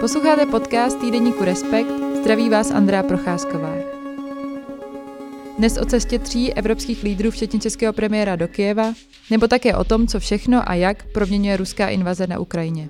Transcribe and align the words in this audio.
Posloucháte 0.00 0.46
podcast 0.46 1.00
týdeníku 1.00 1.44
Respekt, 1.44 1.90
zdraví 2.20 2.50
vás 2.50 2.70
Andrá 2.70 3.02
Procházková. 3.02 3.74
Dnes 5.58 5.78
o 5.78 5.84
cestě 5.84 6.18
tří 6.18 6.54
evropských 6.54 7.02
lídrů, 7.02 7.30
včetně 7.30 7.60
českého 7.60 7.92
premiéra 7.92 8.36
do 8.36 8.48
Kijeva, 8.48 8.94
nebo 9.30 9.48
také 9.48 9.76
o 9.76 9.84
tom, 9.84 10.06
co 10.06 10.20
všechno 10.20 10.70
a 10.70 10.74
jak 10.74 11.12
proměňuje 11.12 11.56
ruská 11.56 11.88
invaze 11.88 12.26
na 12.26 12.38
Ukrajině. 12.38 12.88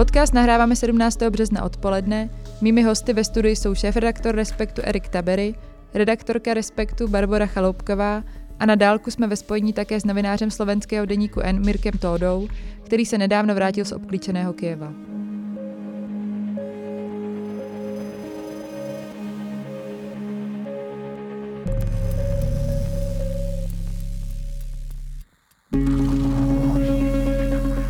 Podcast 0.00 0.34
nahráváme 0.34 0.76
17. 0.76 1.22
března 1.22 1.64
odpoledne. 1.64 2.30
Mými 2.60 2.82
hosty 2.82 3.12
ve 3.12 3.24
studiu 3.24 3.56
jsou 3.56 3.74
šéf-redaktor 3.74 4.34
Respektu 4.34 4.82
Erik 4.84 5.08
Tabery, 5.08 5.54
redaktorka 5.94 6.54
Respektu 6.54 7.08
Barbara 7.08 7.46
Chaloupková 7.46 8.22
a 8.58 8.66
na 8.66 8.74
dálku 8.74 9.10
jsme 9.10 9.26
ve 9.26 9.36
spojení 9.36 9.72
také 9.72 10.00
s 10.00 10.04
novinářem 10.04 10.50
slovenského 10.50 11.06
deníku 11.06 11.40
N 11.40 11.64
Mirkem 11.64 11.92
Tódou, 11.92 12.48
který 12.84 13.06
se 13.06 13.18
nedávno 13.18 13.54
vrátil 13.54 13.84
z 13.84 13.92
obklíčeného 13.92 14.52
Kijeva. 14.52 14.92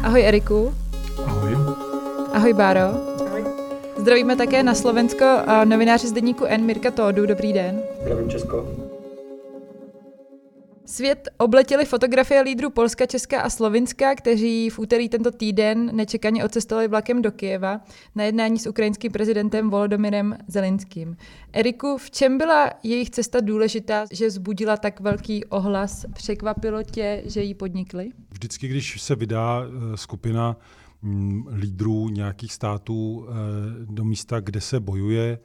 Ahoj 0.02 0.22
Eriku. 0.26 0.79
Ahoj. 2.40 2.52
Báro. 2.52 2.80
Ahoj. 3.26 3.44
Zdravíme 3.96 4.36
také 4.36 4.62
na 4.62 4.74
Slovensko 4.74 5.24
novináře 5.64 6.08
z 6.08 6.12
deníku 6.12 6.44
N 6.44 6.64
Mirka 6.64 6.90
Tódu. 6.90 7.26
Dobrý 7.26 7.52
den. 7.52 7.82
Zdravím 8.02 8.30
Česko. 8.30 8.68
Svět 10.86 11.28
obletěly 11.38 11.84
fotografie 11.84 12.40
lídrů 12.40 12.70
Polska, 12.70 13.06
Česka 13.06 13.40
a 13.40 13.50
Slovinska, 13.50 14.14
kteří 14.14 14.70
v 14.70 14.78
úterý 14.78 15.08
tento 15.08 15.30
týden 15.30 15.96
nečekaně 15.96 16.44
odcestovali 16.44 16.88
vlakem 16.88 17.22
do 17.22 17.32
Kijeva 17.32 17.80
na 18.14 18.24
jednání 18.24 18.58
s 18.58 18.66
ukrajinským 18.66 19.12
prezidentem 19.12 19.70
Volodymyrem 19.70 20.38
Zelinským. 20.48 21.16
Eriku, 21.52 21.98
v 21.98 22.10
čem 22.10 22.38
byla 22.38 22.70
jejich 22.82 23.10
cesta 23.10 23.40
důležitá, 23.40 24.06
že 24.12 24.30
zbudila 24.30 24.76
tak 24.76 25.00
velký 25.00 25.44
ohlas? 25.44 26.06
Překvapilo 26.14 26.82
tě, 26.82 27.22
že 27.26 27.42
ji 27.42 27.54
podnikli? 27.54 28.10
Vždycky, 28.30 28.68
když 28.68 29.02
se 29.02 29.14
vydá 29.14 29.62
eh, 29.62 29.96
skupina 29.96 30.56
lídrů 31.52 32.08
nějakých 32.08 32.52
států 32.52 33.26
eh, 33.28 33.32
do 33.84 34.04
místa, 34.04 34.40
kde 34.40 34.60
se 34.60 34.80
bojuje, 34.80 35.38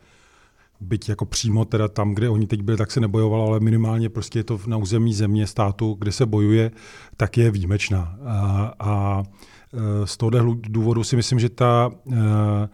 byť 0.82 1.10
jako 1.10 1.26
přímo 1.26 1.66
teda 1.66 1.88
tam, 1.88 2.16
kde 2.16 2.30
oni 2.30 2.48
teď 2.48 2.62
byli, 2.62 2.78
tak 2.78 2.92
se 2.92 3.00
nebojovalo, 3.00 3.48
ale 3.48 3.60
minimálně 3.60 4.10
prostě 4.10 4.40
je 4.40 4.44
to 4.44 4.60
na 4.68 4.78
území 4.78 5.14
země, 5.14 5.48
státu, 5.48 5.96
kde 6.00 6.12
se 6.12 6.26
bojuje, 6.26 6.72
tak 7.18 7.38
je 7.38 7.52
výjimečná. 7.52 8.18
A, 8.26 8.74
a 8.80 9.24
e, 9.24 10.08
z 10.08 10.18
toho 10.18 10.32
důvodu 10.54 11.04
si 11.04 11.16
myslím, 11.16 11.40
že 11.40 11.50
ta 11.50 11.92
e, 12.12 12.70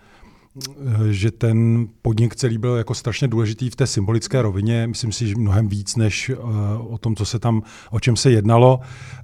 že 1.11 1.31
ten 1.31 1.87
podnik 2.01 2.35
celý 2.35 2.57
byl 2.57 2.75
jako 2.75 2.93
strašně 2.93 3.27
důležitý 3.27 3.69
v 3.69 3.75
té 3.75 3.87
symbolické 3.87 4.41
rovině. 4.41 4.87
Myslím 4.87 5.11
si, 5.11 5.27
že 5.27 5.35
mnohem 5.35 5.67
víc 5.67 5.95
než 5.95 6.31
o 6.79 6.97
tom, 6.97 7.15
co 7.15 7.25
se 7.25 7.39
tam, 7.39 7.63
o 7.91 7.99
čem 7.99 8.15
se 8.15 8.31
jednalo. 8.31 8.79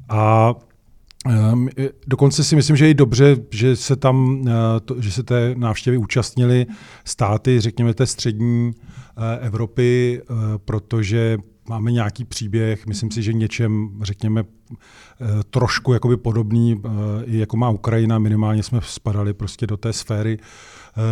A 0.10 0.54
dokonce 2.08 2.44
si 2.44 2.56
myslím, 2.56 2.76
že 2.76 2.88
je 2.88 2.94
dobře, 2.94 3.38
že 3.52 3.76
se 3.76 3.96
tam, 3.96 4.46
eh, 4.48 5.02
že 5.02 5.12
se 5.12 5.24
té 5.24 5.56
návštěvy 5.58 5.98
účastnili 5.98 6.66
státy, 7.06 7.60
řekněme, 7.60 7.94
té 7.94 8.06
střední 8.06 8.72
eh, 9.18 9.40
Evropy, 9.46 10.22
protože 10.66 11.38
máme 11.70 11.92
nějaký 11.92 12.26
příběh, 12.26 12.88
myslím 12.88 13.12
si, 13.12 13.24
že 13.24 13.34
něčem, 13.34 13.90
řekněme, 14.02 14.44
trošku 15.50 15.94
jakoby 15.94 16.18
podobný, 16.18 16.82
jako 17.26 17.58
má 17.58 17.70
Ukrajina, 17.70 18.20
minimálně 18.20 18.64
jsme 18.64 18.80
spadali 18.84 19.34
prostě 19.34 19.68
do 19.68 19.78
té 19.78 19.94
sféry 19.94 20.38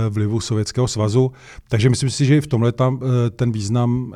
vlivu 0.09 0.39
Sovětského 0.39 0.87
svazu. 0.87 1.31
Takže 1.69 1.89
myslím 1.89 2.09
si, 2.09 2.25
že 2.25 2.37
i 2.37 2.41
v 2.41 2.47
tomhle 2.47 2.71
tam 2.71 2.99
ten 3.35 3.51
význam 3.51 4.13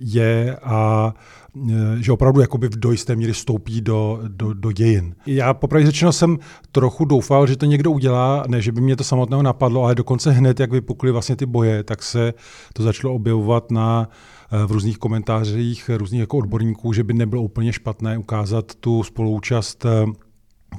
je 0.00 0.56
a 0.62 1.14
Eh, 1.56 2.02
že 2.02 2.12
opravdu 2.12 2.40
jakoby 2.40 2.68
v 2.68 2.78
do 2.78 2.90
jisté 2.90 3.16
míry 3.16 3.34
stoupí 3.34 3.80
do, 3.80 4.20
do, 4.28 4.54
do 4.54 4.72
dějin. 4.72 5.14
Já 5.26 5.54
popravdě 5.54 5.86
řečeno 5.86 6.12
jsem 6.12 6.38
trochu 6.72 7.04
doufal, 7.04 7.46
že 7.46 7.56
to 7.56 7.66
někdo 7.66 7.90
udělá, 7.90 8.44
ne, 8.48 8.62
že 8.62 8.72
by 8.72 8.80
mě 8.80 8.96
to 8.96 9.04
samotného 9.04 9.42
napadlo, 9.42 9.84
ale 9.84 9.94
dokonce 9.94 10.30
hned, 10.30 10.60
jak 10.60 10.70
vypukly 10.70 11.10
vlastně 11.10 11.36
ty 11.36 11.46
boje, 11.46 11.82
tak 11.84 12.02
se 12.02 12.34
to 12.72 12.82
začalo 12.82 13.14
objevovat 13.14 13.70
na 13.70 14.08
eh, 14.52 14.66
v 14.66 14.72
různých 14.72 14.98
komentářích 14.98 15.90
různých 15.96 16.20
jako 16.20 16.38
odborníků, 16.38 16.92
že 16.92 17.04
by 17.04 17.14
nebylo 17.14 17.42
úplně 17.42 17.72
špatné 17.72 18.18
ukázat 18.18 18.74
tu 18.74 19.02
spoluúčast 19.02 19.84
eh, 19.84 20.06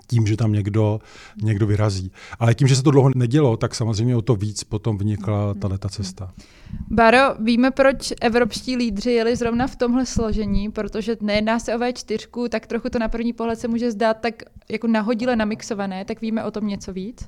tím, 0.07 0.27
že 0.27 0.37
tam 0.37 0.53
někdo, 0.53 0.99
někdo 1.43 1.67
vyrazí. 1.67 2.11
Ale 2.39 2.55
tím, 2.55 2.67
že 2.67 2.75
se 2.75 2.83
to 2.83 2.91
dlouho 2.91 3.11
nedělo, 3.15 3.57
tak 3.57 3.75
samozřejmě 3.75 4.15
o 4.15 4.21
to 4.21 4.35
víc 4.35 4.63
potom 4.63 4.97
vnikla 4.97 5.53
ta 5.79 5.89
cesta. 5.89 6.33
Baro, 6.89 7.35
víme, 7.39 7.71
proč 7.71 8.13
evropští 8.21 8.75
lídři 8.75 9.11
jeli 9.11 9.35
zrovna 9.35 9.67
v 9.67 9.75
tomhle 9.75 10.05
složení, 10.05 10.71
protože 10.71 11.17
nejedná 11.21 11.59
se 11.59 11.75
o 11.75 11.79
V4, 11.79 12.49
tak 12.49 12.67
trochu 12.67 12.89
to 12.89 12.99
na 12.99 13.07
první 13.07 13.33
pohled 13.33 13.59
se 13.59 13.67
může 13.67 13.91
zdát 13.91 14.17
tak 14.21 14.43
jako 14.69 14.87
nahodile 14.87 15.35
namixované, 15.35 16.05
tak 16.05 16.21
víme 16.21 16.43
o 16.43 16.51
tom 16.51 16.67
něco 16.67 16.93
víc? 16.93 17.27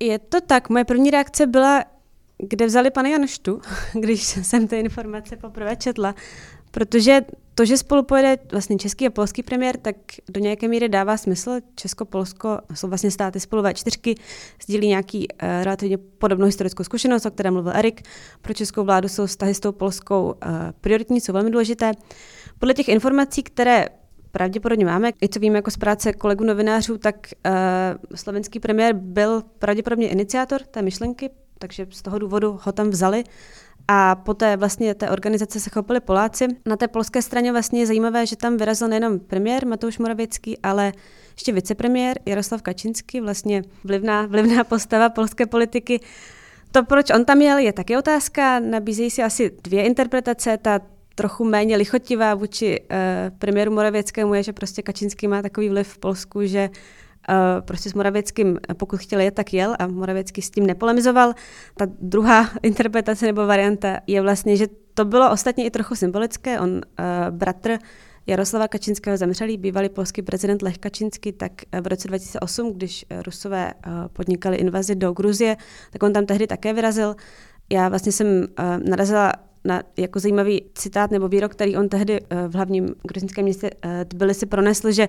Je 0.00 0.18
to 0.18 0.40
tak. 0.40 0.68
Moje 0.68 0.84
první 0.84 1.10
reakce 1.10 1.46
byla, 1.46 1.84
kde 2.38 2.66
vzali 2.66 2.90
pana 2.90 3.08
Janštu, 3.08 3.60
když 3.92 4.22
jsem 4.22 4.68
ty 4.68 4.78
informace 4.78 5.36
poprvé 5.36 5.76
četla. 5.76 6.14
Protože 6.70 7.20
to, 7.58 7.64
že 7.64 7.76
spolu 7.76 8.02
pojede 8.02 8.38
vlastně 8.52 8.76
český 8.76 9.06
a 9.06 9.10
polský 9.10 9.42
premiér, 9.42 9.76
tak 9.76 9.96
do 10.30 10.40
nějaké 10.40 10.68
míry 10.68 10.88
dává 10.88 11.16
smysl. 11.16 11.50
Česko-Polsko 11.74 12.58
jsou 12.74 12.88
vlastně 12.88 13.10
státy 13.10 13.40
spolu 13.40 13.62
ve 13.62 13.74
čtyřky, 13.74 14.14
sdílí 14.62 14.88
nějaký 14.88 15.28
uh, 15.28 15.48
relativně 15.62 15.98
podobnou 15.98 16.46
historickou 16.46 16.84
zkušenost, 16.84 17.26
o 17.26 17.30
které 17.30 17.50
mluvil 17.50 17.72
Erik. 17.76 18.02
Pro 18.42 18.54
českou 18.54 18.84
vládu 18.84 19.08
jsou 19.08 19.26
vztahy 19.26 19.54
s 19.54 19.60
tou 19.60 19.72
polskou 19.72 20.24
uh, 20.24 20.32
prioritní, 20.80 21.20
jsou 21.20 21.32
velmi 21.32 21.50
důležité. 21.50 21.92
Podle 22.58 22.74
těch 22.74 22.88
informací, 22.88 23.42
které 23.42 23.86
pravděpodobně 24.32 24.84
máme, 24.84 25.10
i 25.22 25.28
co 25.28 25.40
víme 25.40 25.58
jako 25.58 25.70
z 25.70 25.76
práce 25.76 26.12
kolegů 26.12 26.44
novinářů, 26.44 26.98
tak 26.98 27.16
uh, 27.16 28.16
slovenský 28.16 28.60
premiér 28.60 28.94
byl 28.94 29.42
pravděpodobně 29.58 30.08
iniciátor 30.08 30.62
té 30.62 30.82
myšlenky, 30.82 31.30
takže 31.58 31.86
z 31.90 32.02
toho 32.02 32.18
důvodu 32.18 32.58
ho 32.62 32.72
tam 32.72 32.90
vzali. 32.90 33.24
A 33.88 34.14
poté 34.14 34.56
vlastně 34.56 34.94
té 34.94 35.10
organizace 35.10 35.60
se 35.60 35.70
chopili 35.70 36.00
Poláci. 36.00 36.46
Na 36.66 36.76
té 36.76 36.88
polské 36.88 37.22
straně 37.22 37.52
vlastně 37.52 37.80
je 37.80 37.86
zajímavé, 37.86 38.26
že 38.26 38.36
tam 38.36 38.56
vyrazil 38.56 38.88
nejenom 38.88 39.18
premiér 39.18 39.66
Matouš 39.66 39.98
Moravěcký, 39.98 40.58
ale 40.62 40.92
ještě 41.32 41.52
vicepremiér 41.52 42.18
Jaroslav 42.26 42.62
Kačinský, 42.62 43.20
vlastně 43.20 43.62
vlivná, 43.84 44.26
vlivná 44.30 44.64
postava 44.64 45.08
polské 45.08 45.46
politiky. 45.46 46.00
To, 46.72 46.84
proč 46.84 47.10
on 47.10 47.24
tam 47.24 47.42
jel, 47.42 47.58
je 47.58 47.72
taky 47.72 47.96
otázka. 47.96 48.60
Nabízejí 48.60 49.10
si 49.10 49.22
asi 49.22 49.50
dvě 49.64 49.82
interpretace. 49.82 50.58
Ta 50.62 50.80
trochu 51.14 51.44
méně 51.44 51.76
lichotivá 51.76 52.34
vůči 52.34 52.80
uh, 52.80 52.96
premiéru 53.38 53.72
Moravěckému 53.72 54.34
je, 54.34 54.42
že 54.42 54.52
prostě 54.52 54.82
Kačinský 54.82 55.28
má 55.28 55.42
takový 55.42 55.68
vliv 55.68 55.88
v 55.88 55.98
Polsku, 55.98 56.46
že 56.46 56.70
Eh, 56.70 57.07
prostě 57.60 57.90
s 57.90 57.94
Moravěckým, 57.94 58.58
pokud 58.76 59.00
chtěl 59.00 59.20
jet, 59.20 59.34
tak 59.34 59.52
jel 59.54 59.76
a 59.78 59.86
Moravěcký 59.86 60.42
s 60.42 60.50
tím 60.50 60.66
nepolemizoval. 60.66 61.34
Ta 61.76 61.86
druhá 62.00 62.50
interpretace 62.62 63.26
nebo 63.26 63.46
varianta 63.46 64.00
je 64.06 64.22
vlastně, 64.22 64.56
že 64.56 64.66
to 64.94 65.04
bylo 65.04 65.30
ostatně 65.30 65.66
i 65.66 65.70
trochu 65.70 65.94
symbolické. 65.94 66.60
On, 66.60 66.70
uh, 66.70 66.80
bratr 67.30 67.78
Jaroslava 68.26 68.68
Kačinského 68.68 69.16
zemřelý, 69.16 69.56
bývalý 69.56 69.88
polský 69.88 70.22
prezident 70.22 70.62
Lech 70.62 70.78
Kačinský, 70.78 71.32
tak 71.32 71.52
v 71.80 71.86
roce 71.86 72.08
2008, 72.08 72.72
když 72.72 73.06
Rusové 73.26 73.72
podnikali 74.12 74.56
invazi 74.56 74.94
do 74.94 75.12
Gruzie, 75.12 75.56
tak 75.90 76.02
on 76.02 76.12
tam 76.12 76.26
tehdy 76.26 76.46
také 76.46 76.72
vyrazil. 76.72 77.16
Já 77.72 77.88
vlastně 77.88 78.12
jsem 78.12 78.46
narazila 78.88 79.32
na 79.64 79.82
jako 79.96 80.20
zajímavý 80.20 80.64
citát 80.74 81.10
nebo 81.10 81.28
výrok, 81.28 81.52
který 81.52 81.76
on 81.76 81.88
tehdy 81.88 82.20
v 82.48 82.54
hlavním 82.54 82.94
gruzinském 83.02 83.44
městě 83.44 83.70
Tbilisi 84.08 84.46
pronesl, 84.46 84.92
že 84.92 85.08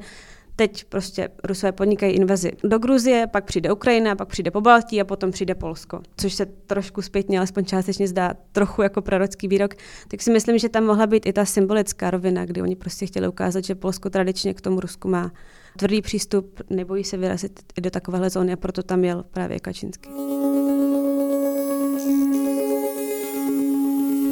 Teď 0.59 0.85
prostě 0.85 1.29
Rusové 1.43 1.71
podnikají 1.71 2.13
invazi 2.13 2.51
do 2.63 2.79
Gruzie, 2.79 3.27
pak 3.27 3.45
přijde 3.45 3.71
Ukrajina, 3.71 4.15
pak 4.15 4.27
přijde 4.27 4.51
po 4.51 4.61
Baltí 4.61 5.01
a 5.01 5.03
potom 5.03 5.31
přijde 5.31 5.55
Polsko. 5.55 6.01
Což 6.17 6.33
se 6.33 6.45
trošku 6.45 7.01
zpětně, 7.01 7.37
alespoň 7.37 7.65
částečně 7.65 8.07
zdá 8.07 8.33
trochu 8.51 8.81
jako 8.81 9.01
prorocký 9.01 9.47
výrok. 9.47 9.75
Tak 10.07 10.21
si 10.21 10.31
myslím, 10.31 10.57
že 10.57 10.69
tam 10.69 10.83
mohla 10.83 11.07
být 11.07 11.25
i 11.25 11.33
ta 11.33 11.45
symbolická 11.45 12.11
rovina, 12.11 12.45
kdy 12.45 12.61
oni 12.61 12.75
prostě 12.75 13.05
chtěli 13.05 13.27
ukázat, 13.27 13.63
že 13.63 13.75
Polsko 13.75 14.09
tradičně 14.09 14.53
k 14.53 14.61
tomu 14.61 14.79
Rusku 14.79 15.07
má 15.07 15.31
tvrdý 15.77 16.01
přístup, 16.01 16.61
nebojí 16.69 17.03
se 17.03 17.17
vyrazit 17.17 17.59
i 17.77 17.81
do 17.81 17.89
takovéhle 17.89 18.29
zóny 18.29 18.53
a 18.53 18.55
proto 18.55 18.83
tam 18.83 19.03
jel 19.03 19.25
právě 19.31 19.59
Kačinský. 19.59 20.09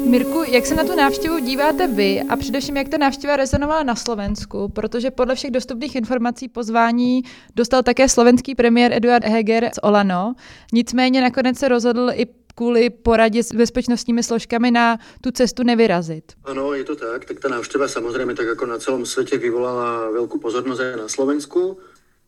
Mirku, 0.08 0.42
jak 0.42 0.66
se 0.66 0.74
na 0.74 0.84
tu 0.84 0.96
návštěvu 0.96 1.38
díváte 1.38 1.86
vy 1.86 2.22
a 2.28 2.36
především 2.36 2.76
jak 2.76 2.88
ta 2.88 2.98
návštěva 2.98 3.36
rezonovala 3.36 3.82
na 3.82 3.94
Slovensku, 3.94 4.68
protože 4.68 5.10
podle 5.10 5.34
všech 5.34 5.50
dostupných 5.50 5.96
informací 5.96 6.48
pozvání 6.48 7.22
dostal 7.56 7.82
také 7.82 8.08
slovenský 8.08 8.54
premiér 8.54 8.92
Eduard 8.92 9.24
Heger 9.24 9.70
z 9.74 9.78
Olano, 9.82 10.34
nicméně 10.72 11.20
nakonec 11.20 11.58
se 11.58 11.68
rozhodl 11.68 12.10
i 12.12 12.26
kvůli 12.54 12.90
poradě 12.90 13.42
s 13.42 13.54
bezpečnostními 13.54 14.22
složkami 14.22 14.70
na 14.70 14.98
tu 15.20 15.30
cestu 15.30 15.62
nevyrazit. 15.62 16.32
Ano, 16.44 16.74
je 16.74 16.84
to 16.84 16.96
tak. 16.96 17.24
Tak 17.24 17.40
ta 17.40 17.48
návštěva 17.48 17.88
samozřejmě 17.88 18.34
tak 18.34 18.46
jako 18.46 18.66
na 18.66 18.78
celém 18.78 19.06
světě 19.06 19.38
vyvolala 19.38 20.10
velkou 20.10 20.38
pozornost 20.38 20.80
na 20.96 21.08
Slovensku. 21.08 21.78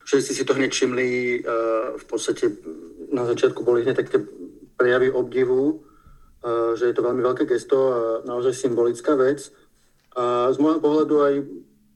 Všetci 0.04 0.34
si 0.34 0.44
to 0.44 0.54
hned 0.54 0.70
všimli, 0.70 1.42
v 1.96 2.04
podstatě 2.04 2.50
na 3.12 3.24
začátku 3.24 3.64
boli 3.64 3.82
hned 3.82 3.94
také 3.94 4.18
prejavy 4.76 5.10
obdivu, 5.10 5.82
že 6.76 6.84
je 6.88 6.94
to 6.96 7.04
veľmi 7.04 7.20
veľké 7.20 7.44
gesto 7.44 7.78
a 7.92 8.00
naozaj 8.24 8.56
symbolická 8.56 9.12
vec. 9.16 9.52
A 10.16 10.50
z 10.50 10.58
môjho 10.58 10.80
pohľadu 10.80 11.14
aj 11.20 11.34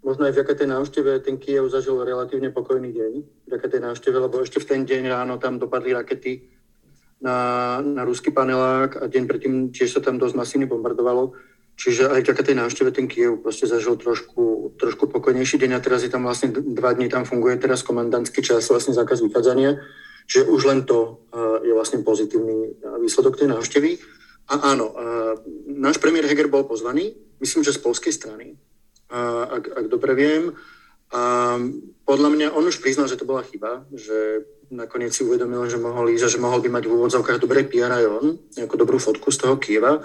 možno 0.05 0.29
aj 0.29 0.32
vďaka 0.37 0.52
tej 0.55 0.69
návšteve 0.69 1.11
ten 1.25 1.37
Kiev 1.41 1.73
zažil 1.73 1.96
relatívne 2.05 2.52
pokojný 2.52 2.93
deň. 2.93 3.12
Vďaka 3.49 3.67
tej 3.73 3.81
návšteve, 3.81 4.17
lebo 4.20 4.37
ešte 4.44 4.61
v 4.61 4.69
ten 4.69 4.81
deň 4.85 5.02
ráno 5.08 5.41
tam 5.41 5.56
dopadli 5.56 5.96
rakety 5.96 6.44
na, 7.25 7.81
na 7.81 8.05
ruský 8.05 8.29
panelák 8.29 9.00
a 9.00 9.08
deň 9.08 9.25
predtým 9.25 9.55
tiež 9.73 9.96
sa 9.96 10.00
tam 10.05 10.20
dosť 10.20 10.37
masívne 10.37 10.69
bombardovalo. 10.69 11.32
Čiže 11.75 12.06
aj 12.06 12.20
vďaka 12.23 12.43
tej 12.46 12.56
návšteve 12.61 12.91
ten 12.94 13.08
Kiev 13.11 13.43
proste 13.43 13.67
zažil 13.67 13.99
trošku, 13.99 14.76
trošku 14.79 15.11
pokojnejší 15.11 15.58
deň 15.58 15.70
a 15.75 15.82
teraz 15.82 16.06
je 16.06 16.12
tam 16.12 16.23
vlastne 16.23 16.52
dva 16.52 16.94
dní, 16.94 17.11
tam 17.11 17.26
funguje 17.26 17.58
teraz 17.58 17.82
komandantský 17.82 18.44
čas, 18.44 18.69
vlastne 18.70 18.94
zákaz 18.94 19.25
vychádzania. 19.25 19.82
Čiže 20.31 20.49
už 20.52 20.61
len 20.70 20.81
to 20.87 21.25
je 21.67 21.73
vlastne 21.75 22.00
pozitívny 22.06 22.79
výsledok 23.02 23.41
tej 23.41 23.50
návštevy. 23.50 23.91
A 24.44 24.76
áno, 24.76 24.93
náš 25.69 25.96
premiér 25.96 26.29
Heger 26.29 26.52
bol 26.52 26.69
pozvaný, 26.69 27.17
myslím, 27.41 27.64
že 27.64 27.73
z 27.73 27.81
polskej 27.81 28.12
strany, 28.12 28.61
ak, 29.49 29.64
ak 29.73 29.87
dobre 29.88 30.12
viem. 30.12 30.52
A 31.14 31.56
podľa 32.05 32.29
mňa 32.29 32.46
on 32.52 32.67
už 32.67 32.82
priznal, 32.82 33.06
že 33.06 33.17
to 33.17 33.29
bola 33.29 33.46
chyba, 33.46 33.87
že 33.94 34.44
nakoniec 34.75 35.14
si 35.14 35.23
uvedomil, 35.23 35.64
že 35.70 35.79
mohol 35.79 36.11
ísť 36.11 36.25
a 36.26 36.32
že 36.35 36.43
mohol 36.43 36.58
by 36.58 36.69
mať 36.75 36.85
v 36.91 36.94
úvodzovkách 36.99 37.38
dobré 37.38 37.62
PR 37.64 37.93
aj 37.93 38.05
on, 38.11 38.26
nejakú 38.58 38.75
dobrú 38.75 38.99
fotku 38.99 39.31
z 39.31 39.38
toho 39.46 39.55
Kieva. 39.56 40.02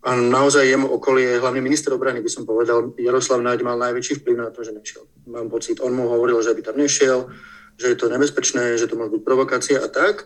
A 0.00 0.16
naozaj 0.16 0.64
jemu 0.64 0.88
okolie, 0.88 1.36
hlavne 1.36 1.60
minister 1.60 1.92
obrany 1.92 2.24
by 2.24 2.30
som 2.32 2.48
povedal, 2.48 2.96
Jaroslav 2.96 3.44
Naď 3.44 3.60
mal 3.60 3.76
najväčší 3.76 4.24
vplyv 4.24 4.36
na 4.40 4.48
to, 4.48 4.64
že 4.64 4.72
nešiel. 4.72 5.04
Mám 5.28 5.52
pocit, 5.52 5.76
on 5.84 5.92
mu 5.92 6.08
hovoril, 6.08 6.40
že 6.40 6.56
by 6.56 6.62
tam 6.64 6.80
nešiel, 6.80 7.28
že 7.76 7.92
je 7.92 7.96
to 8.00 8.08
nebezpečné, 8.08 8.80
že 8.80 8.88
to 8.88 8.96
môže 8.96 9.12
byť 9.12 9.22
provokácia 9.28 9.76
a 9.76 9.92
tak. 9.92 10.24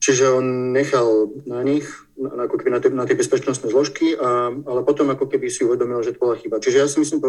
Čiže 0.00 0.32
on 0.32 0.72
nechal 0.72 1.28
na 1.44 1.60
nich, 1.60 1.84
na, 2.16 2.48
ako 2.48 2.56
keby 2.56 2.72
na 2.72 2.80
tie, 2.80 2.88
na 2.88 3.04
tie 3.04 3.12
bezpečnostné 3.20 3.68
zložky, 3.68 4.16
a, 4.16 4.48
ale 4.48 4.80
potom 4.80 5.12
ako 5.12 5.28
keby 5.28 5.52
si 5.52 5.60
uvedomil, 5.60 6.00
že 6.00 6.16
to 6.16 6.24
bola 6.24 6.40
chyba. 6.40 6.56
Čiže 6.56 6.80
ja 6.80 6.88
si 6.88 7.04
myslím, 7.04 7.20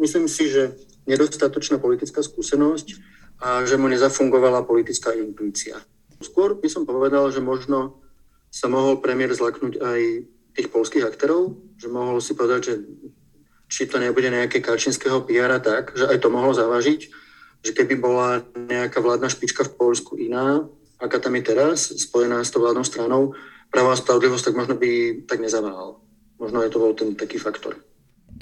myslím 0.00 0.24
si, 0.24 0.48
že 0.48 0.72
nedostatočná 1.04 1.76
politická 1.76 2.24
skúsenosť 2.24 2.96
a 3.44 3.68
že 3.68 3.76
mu 3.76 3.92
nezafungovala 3.92 4.64
politická 4.64 5.12
intuícia. 5.12 5.76
Skôr 6.24 6.56
by 6.56 6.68
som 6.72 6.88
povedal, 6.88 7.28
že 7.28 7.44
možno 7.44 8.00
sa 8.48 8.72
mohol 8.72 9.04
premiér 9.04 9.36
zlaknúť 9.36 9.80
aj 9.80 10.00
tých 10.56 10.68
polských 10.72 11.04
aktérov, 11.04 11.56
že 11.76 11.92
mohol 11.92 12.18
si 12.24 12.32
povedať, 12.32 12.60
že 12.64 12.74
či 13.70 13.86
to 13.86 14.02
nebude 14.02 14.26
nejaké 14.26 14.58
kačinského 14.58 15.22
PR 15.28 15.60
tak, 15.62 15.94
že 15.94 16.08
aj 16.08 16.18
to 16.18 16.28
mohlo 16.32 16.50
zavažiť, 16.50 17.00
že 17.60 17.70
keby 17.76 17.94
bola 18.00 18.42
nejaká 18.56 18.98
vládna 18.98 19.30
špička 19.30 19.62
v 19.68 19.74
Polsku 19.78 20.18
iná, 20.18 20.66
je 21.08 21.42
teraz, 21.42 21.90
spojená 21.96 22.44
s 22.44 22.52
tou 22.52 22.60
vládnou 22.60 22.84
stranou, 22.84 23.32
práva 23.72 23.96
a 23.96 24.00
spravodlivosť, 24.00 24.44
tak 24.50 24.58
možno 24.58 24.74
by 24.76 25.22
tak 25.24 25.40
nezaváhal. 25.40 25.96
Možno 26.36 26.60
je 26.60 26.70
to 26.72 26.78
bol 26.78 26.92
ten 26.92 27.16
taký 27.16 27.40
faktor. 27.40 27.80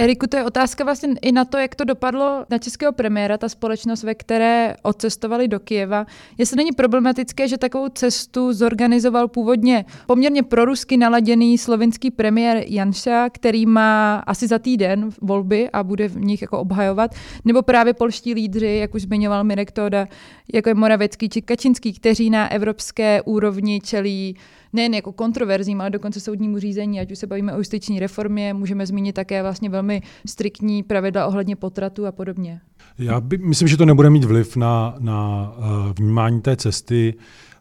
Eriku, 0.00 0.26
to 0.26 0.36
je 0.36 0.44
otázka 0.44 0.84
vlastně 0.84 1.08
i 1.22 1.32
na 1.32 1.44
to, 1.44 1.58
jak 1.58 1.74
to 1.74 1.84
dopadlo 1.84 2.44
na 2.50 2.58
českého 2.58 2.92
premiéra, 2.92 3.38
ta 3.38 3.48
společnost, 3.48 4.02
ve 4.02 4.14
které 4.14 4.74
odcestovali 4.82 5.48
do 5.48 5.60
Kijeva. 5.60 6.06
Jestli 6.38 6.56
není 6.56 6.72
problematické, 6.72 7.48
že 7.48 7.58
takovou 7.58 7.88
cestu 7.88 8.52
zorganizoval 8.52 9.28
původně 9.28 9.84
poměrně 10.06 10.42
prorusky 10.42 10.96
naladěný 10.96 11.58
slovinský 11.58 12.10
premiér 12.10 12.64
Janša, 12.66 13.30
který 13.30 13.66
má 13.66 14.16
asi 14.26 14.46
za 14.46 14.58
týden 14.58 15.10
volby 15.20 15.70
a 15.70 15.82
bude 15.82 16.08
v 16.08 16.16
nich 16.16 16.42
jako 16.42 16.58
obhajovat, 16.58 17.14
nebo 17.44 17.62
právě 17.62 17.94
polští 17.94 18.34
lídři, 18.34 18.78
jak 18.80 18.94
už 18.94 19.02
zmiňoval 19.02 19.44
Mirek 19.44 19.72
Toda, 19.72 20.08
jako 20.54 20.68
je 20.68 20.74
Moravecký 20.74 21.28
či 21.28 21.42
Kačinský, 21.42 21.92
kteří 21.92 22.30
na 22.30 22.52
evropské 22.52 23.22
úrovni 23.22 23.80
čelí 23.80 24.36
nejen 24.72 24.94
jako 24.94 25.12
kontroverzním, 25.12 25.80
ale 25.80 25.90
dokonce 25.90 26.20
soudnímu 26.20 26.58
řízení, 26.58 27.00
ať 27.00 27.12
už 27.12 27.18
se 27.18 27.26
bavíme 27.26 27.52
o 27.52 27.58
justiční 27.58 28.00
reformě, 28.00 28.54
můžeme 28.54 28.86
zmínit 28.86 29.12
také 29.12 29.42
vlastně 29.42 29.70
velmi 29.70 30.02
striktní 30.26 30.82
pravidla 30.82 31.26
ohledně 31.26 31.56
potratu 31.56 32.06
a 32.06 32.12
podobně. 32.12 32.60
Já 32.98 33.20
by, 33.20 33.38
myslím, 33.38 33.68
že 33.68 33.76
to 33.76 33.86
nebude 33.86 34.10
mít 34.10 34.24
vliv 34.24 34.56
na, 34.56 34.94
na 34.98 35.50
uh, 35.58 35.64
vnímání 35.98 36.40
té 36.40 36.56
cesty. 36.56 37.14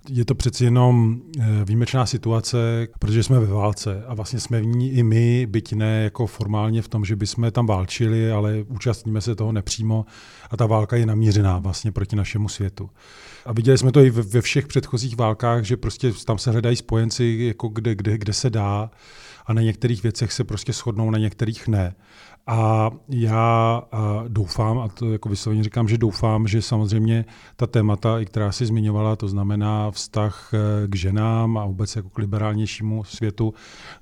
Je 0.09 0.25
to 0.25 0.36
přeci 0.36 0.63
jenom 0.63 1.21
uh, 1.38 1.45
výjimečná 1.63 2.06
situace, 2.06 2.88
protože 3.00 3.24
jsme 3.24 3.39
ve 3.39 3.45
válce 3.45 4.04
a 4.07 4.13
vlastně 4.13 4.39
jsme 4.39 4.62
v 4.62 4.65
ní 4.65 4.92
i 4.92 5.04
my, 5.04 5.45
byť 5.45 5.74
ne 5.74 6.04
jako 6.04 6.27
formálně 6.27 6.81
v 6.81 6.88
tom, 6.88 7.06
že 7.06 7.15
bychom 7.15 7.51
tam 7.51 7.65
válčili, 7.65 8.31
ale 8.31 8.63
účastníme 8.68 9.21
se 9.21 9.36
toho 9.36 9.51
nepřímo 9.51 10.06
a 10.50 10.57
ta 10.57 10.65
válka 10.65 10.95
je 10.95 11.06
namířená 11.06 11.59
vlastně 11.59 11.92
proti 11.92 12.15
našemu 12.15 12.50
světu. 12.50 12.89
A 13.45 13.54
viděli 13.54 13.77
jsme 13.77 13.92
to 13.92 14.00
i 14.00 14.09
ve 14.09 14.42
všech 14.42 14.68
předchozích 14.68 15.18
válkách, 15.18 15.63
že 15.63 15.77
prostě 15.77 16.12
tam 16.25 16.38
se 16.38 16.51
hledají 16.51 16.75
spojenci, 16.75 17.38
jako 17.39 17.68
kde, 17.68 17.95
kde, 17.95 18.18
kde 18.18 18.33
se 18.33 18.50
dá 18.50 18.92
a 19.45 19.54
na 19.54 19.62
některých 19.62 20.04
věcech 20.04 20.33
se 20.33 20.44
prostě 20.44 20.74
shodnou, 20.74 21.12
na 21.12 21.18
některých 21.18 21.68
ne. 21.68 21.95
A 22.48 22.92
já 23.10 23.82
doufám, 24.28 24.80
a 24.80 24.88
to 24.88 25.12
jako 25.12 25.30
vysloveně 25.30 25.64
říkám, 25.64 25.88
že 25.88 25.98
doufám, 25.98 26.48
že 26.48 26.62
samozřejmě 26.62 27.26
ta 27.56 27.68
témata, 27.68 28.20
i 28.20 28.26
která 28.26 28.52
si 28.52 28.66
zmiňovala, 28.66 29.16
to 29.16 29.28
znamená 29.28 29.92
vztah 29.92 30.52
eh, 30.54 30.88
k 30.88 30.96
ženám 30.96 31.58
a 31.58 31.66
vůbec 31.66 31.96
jako 31.96 32.10
k 32.10 32.18
liberálnějšímu 32.18 33.04
světu, 33.04 33.54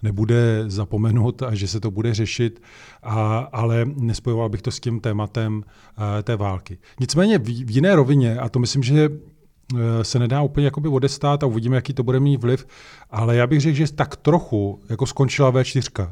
nebude 0.03 0.63
zapomenut 0.67 1.43
a 1.43 1.55
že 1.55 1.67
se 1.67 1.79
to 1.79 1.91
bude 1.91 2.13
řešit, 2.13 2.61
a, 3.03 3.37
ale 3.39 3.85
nespojoval 3.85 4.49
bych 4.49 4.61
to 4.61 4.71
s 4.71 4.79
tím 4.79 4.99
tématem 4.99 5.63
eh, 6.19 6.23
té 6.23 6.35
války. 6.35 6.77
Nicméně 6.99 7.37
v, 7.37 7.65
v 7.65 7.71
jiné 7.71 7.95
rovině, 7.95 8.37
a 8.37 8.49
to 8.49 8.59
myslím, 8.59 8.83
že 8.83 9.09
eh, 9.09 10.03
se 10.03 10.19
nedá 10.19 10.41
úplně 10.41 10.65
jakoby 10.65 10.89
odestát 10.89 11.43
a 11.43 11.47
uvidíme, 11.47 11.75
jaký 11.75 11.93
to 11.93 12.03
bude 12.03 12.19
mít 12.19 12.41
vliv, 12.41 12.67
ale 13.09 13.35
já 13.35 13.47
bych 13.47 13.61
řekl, 13.61 13.77
že 13.77 13.93
tak 13.93 14.15
trochu 14.15 14.79
jako 14.89 15.05
skončila 15.05 15.51
V4 15.51 16.11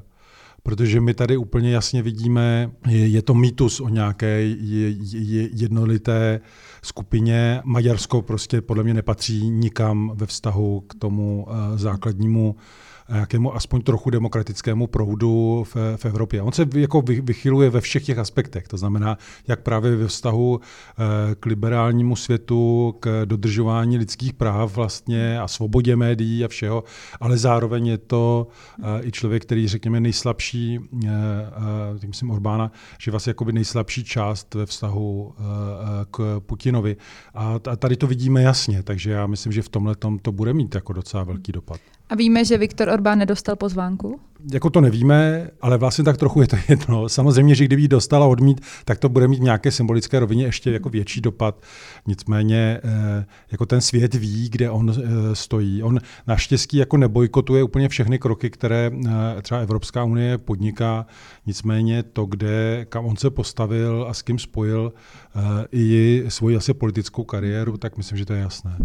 protože 0.64 1.02
my 1.02 1.14
tady 1.14 1.38
úplně 1.38 1.72
jasně 1.72 2.02
vidíme, 2.02 2.72
je, 2.88 3.22
to 3.22 3.34
mýtus 3.34 3.80
o 3.80 3.90
nějaké 3.90 4.42
je, 4.42 4.90
je, 5.12 5.50
jednolité 5.54 6.40
skupině. 6.84 7.62
Maďarsko 7.64 8.22
prostě 8.22 8.62
podle 8.62 8.84
mě 8.84 8.94
nepatří 8.94 9.50
nikam 9.50 10.12
ve 10.16 10.26
vztahu 10.26 10.82
k 10.82 10.96
tomu 10.96 11.46
uh, 11.48 11.78
základnímu 11.78 12.56
nějakému 13.10 13.56
aspoň 13.56 13.82
trochu 13.82 14.10
demokratickému 14.10 14.88
proudu 14.88 15.64
v, 15.74 15.76
v 15.98 16.06
Evropě. 16.06 16.42
On 16.42 16.52
se 16.52 16.66
jako 16.76 17.02
vychyluje 17.02 17.70
ve 17.70 17.82
všech 17.82 18.06
těch 18.06 18.18
aspektech, 18.18 18.68
to 18.68 18.78
znamená, 18.78 19.18
jak 19.48 19.62
právě 19.62 19.96
ve 19.96 20.08
vztahu 20.08 20.60
eh, 20.62 21.36
k 21.36 21.46
liberálnímu 21.46 22.16
světu, 22.16 22.96
k 23.00 23.26
dodržování 23.26 23.98
lidských 23.98 24.34
práv 24.34 24.76
vlastně 24.76 25.40
a 25.40 25.48
svobodě 25.48 25.96
médií 25.96 26.46
a 26.46 26.48
všeho, 26.48 26.84
ale 27.20 27.38
zároveň 27.38 27.88
je 27.88 27.98
to 27.98 28.48
eh, 28.80 29.08
i 29.08 29.12
člověk, 29.12 29.44
který 29.44 29.68
řekněme 29.68 30.00
nejslabší, 30.00 30.80
eh, 31.06 31.10
myslím 32.08 32.32
Orbána, 32.32 32.72
že 33.00 33.12
vlastně 33.12 33.30
jakoby 33.30 33.54
nejslabší 33.54 34.04
část 34.04 34.56
ve 34.56 34.66
vztahu 34.66 35.36
k 36.12 36.42
Putinovi. 36.46 36.98
A 37.34 37.60
tady 37.60 37.96
to 37.96 38.08
vidíme 38.08 38.42
jasně, 38.42 38.84
takže 38.84 39.12
já 39.12 39.28
myslím, 39.28 39.52
že 39.52 39.62
v 39.62 39.70
tomhle 39.70 39.96
to 40.22 40.32
bude 40.32 40.54
mít 40.54 40.76
jako 40.76 40.94
docela 40.94 41.24
velký 41.24 41.52
dopad. 41.52 41.80
A 42.14 42.16
víme, 42.16 42.46
že 42.46 42.58
Viktor 42.58 42.90
Orbán 42.90 43.20
nedostal 43.20 43.56
pozvánku? 43.56 44.20
Jako 44.54 44.70
to 44.70 44.82
nevíme, 44.82 45.50
ale 45.62 45.78
vlastně 45.78 46.04
tak 46.04 46.18
trochu 46.18 46.42
je 46.42 46.48
to 46.48 46.56
jedno. 46.70 47.10
Samozřejmě, 47.10 47.56
že 47.56 47.66
kdyby 47.66 47.82
ji 47.82 47.88
dostala 47.88 48.26
odmít, 48.26 48.62
tak 48.86 49.00
to 49.00 49.10
bude 49.10 49.28
mít 49.28 49.42
nějaké 49.42 49.72
symbolické 49.72 50.20
rovině 50.20 50.46
ještě 50.46 50.72
jako 50.72 50.90
větší 50.90 51.22
dopad. 51.22 51.64
Nicméně 52.08 52.80
eh, 52.84 53.26
jako 53.52 53.66
ten 53.66 53.82
svět 53.82 54.14
ví, 54.14 54.50
kde 54.50 54.70
on 54.70 54.92
eh, 54.92 55.36
stojí. 55.36 55.84
On 55.84 56.00
naštěstí 56.28 56.78
jako 56.78 56.98
nebojkotuje 56.98 57.64
úplně 57.64 57.90
všechny 57.90 58.20
kroky, 58.20 58.50
které 58.50 58.92
eh, 59.06 59.42
třeba 59.42 59.60
Evropská 59.60 60.04
unie 60.04 60.38
podniká. 60.38 61.06
Nicméně 61.46 62.04
to, 62.04 62.26
kde, 62.26 62.86
kam 62.90 63.06
on 63.06 63.18
se 63.18 63.30
postavil 63.30 64.06
a 64.10 64.14
s 64.14 64.22
kým 64.22 64.40
spojil 64.40 64.94
i 65.72 66.24
svoji 66.28 66.56
asi 66.56 66.74
politickou 66.74 67.24
kariéru, 67.24 67.78
tak 67.78 67.98
myslím, 67.98 68.18
že 68.18 68.26
to 68.26 68.34
je 68.34 68.40
jasné. 68.40 68.78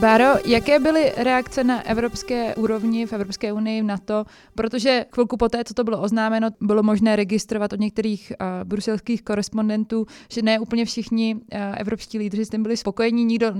Báro, 0.00 0.24
jaké 0.44 0.78
byly 0.78 1.12
reakce 1.16 1.64
na 1.64 1.86
evropské 1.86 2.54
úrovni 2.54 3.06
v 3.06 3.12
Evropské 3.12 3.52
unii 3.52 3.82
na 3.82 3.98
to, 3.98 4.24
protože 4.54 5.04
chvilku 5.14 5.36
poté, 5.36 5.64
co 5.64 5.74
to 5.74 5.84
bylo 5.84 6.00
oznámeno, 6.00 6.48
bylo 6.60 6.82
možné 6.82 7.16
registrovat 7.16 7.72
od 7.72 7.80
některých 7.80 8.32
uh, 8.40 8.46
bruselských 8.64 9.22
korespondentů, 9.22 10.06
že 10.32 10.42
ne 10.42 10.60
úplně 10.60 10.84
všichni 10.84 11.34
uh, 11.34 11.40
evropští 11.76 12.18
lídři 12.18 12.44
s 12.44 12.48
tím 12.48 12.62
byli 12.62 12.76
spokojení, 12.76 13.24
nikdo 13.24 13.52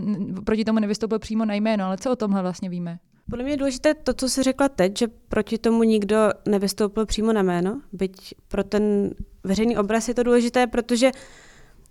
proti 0.45 0.65
tomu 0.65 0.79
nevystoupil 0.79 1.19
přímo 1.19 1.45
na 1.45 1.55
jméno, 1.55 1.85
ale 1.85 1.97
co 1.99 2.13
o 2.13 2.17
tomhle 2.17 2.43
vlastně 2.43 2.69
víme? 2.69 2.99
Podle 3.31 3.45
mě 3.45 3.53
je 3.53 3.57
důležité 3.57 3.95
to, 3.95 4.15
co 4.15 4.29
jsi 4.29 4.43
řekla 4.43 4.69
teď, 4.69 4.99
že 4.99 5.09
proti 5.29 5.59
tomu 5.59 5.83
nikdo 5.83 6.17
nevystoupil 6.49 7.07
přímo 7.07 7.33
na 7.33 7.43
jméno, 7.43 7.81
byť 7.93 8.35
pro 8.49 8.65
ten 8.65 9.11
veřejný 9.45 9.77
obraz 9.77 10.09
je 10.09 10.15
to 10.15 10.23
důležité, 10.23 10.67
protože 10.67 11.11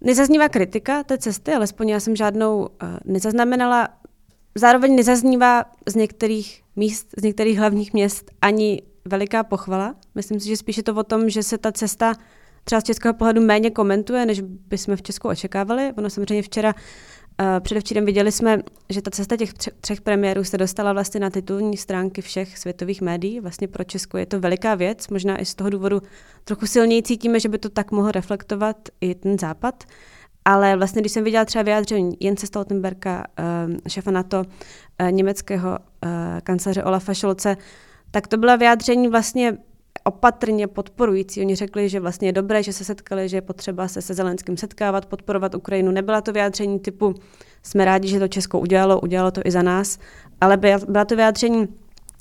nezaznívá 0.02 0.50
kritika 0.50 1.04
té 1.04 1.18
cesty, 1.18 1.54
alespoň 1.54 1.90
já 1.90 2.00
jsem 2.00 2.16
žádnou 2.16 2.60
uh, 2.60 2.68
nezaznamenala. 3.06 3.90
Zároveň 4.58 4.96
nezaznívá 4.96 5.66
z 5.86 5.96
některých 5.96 6.64
míst, 6.76 7.08
z 7.18 7.24
některých 7.24 7.60
hlavních 7.60 7.94
měst 7.94 8.32
ani 8.42 8.82
veliká 9.06 9.44
pochvala. 9.44 9.96
Myslím 10.16 10.40
si, 10.40 10.48
že 10.48 10.58
spíše 10.58 10.84
to 10.84 10.96
o 10.96 11.04
tom, 11.04 11.30
že 11.30 11.44
se 11.44 11.58
ta 11.58 11.72
cesta 11.72 12.14
třeba 12.64 12.82
z 12.82 12.84
českého 12.84 13.14
pohledu 13.14 13.42
méně 13.42 13.70
komentuje, 13.70 14.26
než 14.26 14.42
bychom 14.42 14.96
v 14.96 15.02
Česku 15.02 15.28
očekávali. 15.28 15.94
Ono 15.98 16.10
samozřejmě 16.10 16.42
včera 16.42 16.76
Uh, 17.42 17.60
předevčírem 17.60 18.06
viděli 18.06 18.32
jsme, 18.32 18.60
že 18.90 19.02
ta 19.02 19.12
cesta 19.12 19.38
těch 19.38 19.54
třech, 19.54 20.02
premiérů 20.02 20.44
se 20.44 20.58
dostala 20.58 20.94
vlastně 20.94 21.20
na 21.20 21.30
titulní 21.30 21.78
stránky 21.78 22.22
všech 22.22 22.58
světových 22.58 23.02
médií. 23.02 23.40
Vlastně 23.40 23.68
pro 23.68 23.84
Česko 23.84 24.18
je 24.18 24.26
to 24.26 24.40
veliká 24.40 24.76
věc, 24.76 25.08
možná 25.08 25.42
i 25.42 25.46
z 25.46 25.56
toho 25.56 25.70
důvodu 25.70 26.02
trochu 26.44 26.66
silněji 26.66 27.04
cítíme, 27.04 27.40
že 27.40 27.50
by 27.50 27.58
to 27.58 27.70
tak 27.70 27.92
mohlo 27.92 28.12
reflektovat 28.12 28.78
i 29.02 29.16
ten 29.16 29.40
západ. 29.40 29.84
Ale 30.50 30.78
vlastně, 30.78 31.02
když 31.02 31.12
jsem 31.12 31.24
viděla 31.24 31.46
třeba 31.46 31.64
vyjádření 31.64 32.18
Jence 32.20 32.48
Stoltenberga, 32.48 33.24
uh, 33.68 33.76
šefa 33.88 34.12
NATO, 34.12 34.40
uh, 34.40 35.12
německého 35.12 35.70
uh, 35.70 36.10
kanceláře 36.44 36.84
Olafa 36.84 37.14
Scholze, 37.14 37.58
tak 38.12 38.28
to 38.28 38.38
byla 38.38 38.56
vyjádření 38.56 39.08
vlastně 39.08 39.58
opatrně 40.04 40.68
podporující. 40.68 41.42
Oni 41.42 41.56
řekli, 41.56 41.90
že 41.90 42.00
vlastně 42.00 42.28
je 42.28 42.32
dobré, 42.32 42.64
že 42.64 42.74
se 42.74 42.84
setkali, 42.84 43.30
že 43.30 43.38
je 43.38 43.42
potřeba 43.42 43.88
se 43.88 44.02
se 44.02 44.14
Zelenským 44.14 44.58
setkávat, 44.58 45.06
podporovat 45.06 45.56
Ukrajinu. 45.56 45.92
Nebyla 45.92 46.22
to 46.22 46.32
vyjádření 46.32 46.80
typu 46.80 47.16
jsme 47.64 47.86
rádi, 47.86 48.08
že 48.08 48.20
to 48.20 48.28
Česko 48.28 48.60
udělalo, 48.60 49.00
udělalo 49.00 49.32
to 49.32 49.42
i 49.46 49.52
za 49.52 49.62
nás, 49.62 50.00
ale 50.42 50.58
byla 50.88 51.06
to 51.06 51.16
vyjádření, 51.16 51.68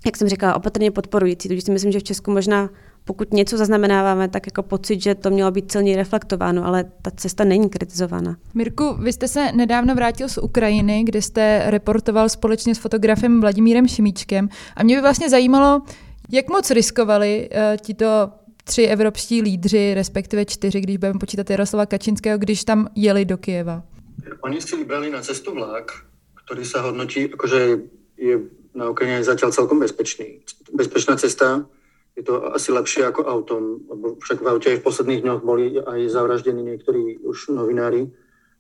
jak 0.07 0.17
jsem 0.17 0.29
říkala, 0.29 0.55
opatrně 0.55 0.91
podporující. 0.91 1.49
Takže 1.49 1.63
si 1.63 1.73
myslím, 1.73 1.93
že 1.93 1.99
v 1.99 2.03
Česku 2.05 2.31
možná 2.31 2.71
pokud 3.07 3.33
něco 3.33 3.57
zaznamenáváme, 3.57 4.29
tak 4.29 4.47
jako 4.47 4.63
pocit, 4.63 5.03
že 5.03 5.15
to 5.15 5.31
mělo 5.31 5.51
být 5.51 5.73
silně 5.73 5.97
reflektováno, 5.97 6.67
ale 6.67 6.85
ta 7.03 7.11
cesta 7.11 7.45
není 7.45 7.69
kritizována. 7.69 8.37
Mirku, 8.55 8.95
vy 8.95 9.13
jste 9.13 9.29
se 9.29 9.53
nedávno 9.53 9.95
vrátil 9.95 10.29
z 10.29 10.39
Ukrajiny, 10.39 11.05
kde 11.05 11.23
jste 11.23 11.63
reportoval 11.67 12.29
společně 12.29 12.75
s 12.75 12.79
fotografem 12.79 13.41
Vladimírem 13.41 13.89
Šimíčkem 13.89 14.49
a 14.77 14.83
mě 14.83 14.97
by 14.97 15.03
vlastně 15.03 15.31
zajímalo, 15.31 15.83
jak 16.31 16.49
moc 16.49 16.71
riskovali 16.71 17.49
uh, 17.51 17.77
tito 17.77 18.31
tři 18.65 18.83
evropští 18.83 19.43
lídři, 19.43 19.95
respektive 19.95 20.45
čtyři, 20.45 20.81
když 20.81 20.97
budeme 20.97 21.19
počítat 21.19 21.51
Jaroslava 21.51 21.87
Kačinského, 21.87 22.39
když 22.39 22.65
tam 22.65 22.89
jeli 22.95 23.25
do 23.25 23.37
Kieva? 23.37 23.83
Oni 24.41 24.61
si 24.61 24.77
vybrali 24.77 25.11
na 25.11 25.21
cestu 25.23 25.55
vlak, 25.55 25.93
který 26.45 26.65
se 26.65 26.81
hodnotí, 26.81 27.21
jakože 27.31 27.79
je 28.17 28.39
na 28.75 28.91
Ukrajině 28.91 29.25
zatiaľ 29.25 29.53
celkom 29.53 29.81
bezpečný. 29.81 30.45
Bezpečná 30.73 31.17
cesta, 31.17 31.65
je 32.17 32.23
to 32.25 32.55
asi 32.57 32.73
lepšie 32.73 33.05
ako 33.05 33.29
autom, 33.29 33.85
lebo 33.93 34.17
však 34.17 34.41
v 34.41 34.49
aute 34.49 34.71
v 34.73 34.85
posledných 34.85 35.21
dňoch 35.21 35.43
boli 35.45 35.77
aj 35.77 36.09
zavraždení 36.09 36.65
niektorí 36.65 37.21
už 37.21 37.53
novinári, 37.53 38.09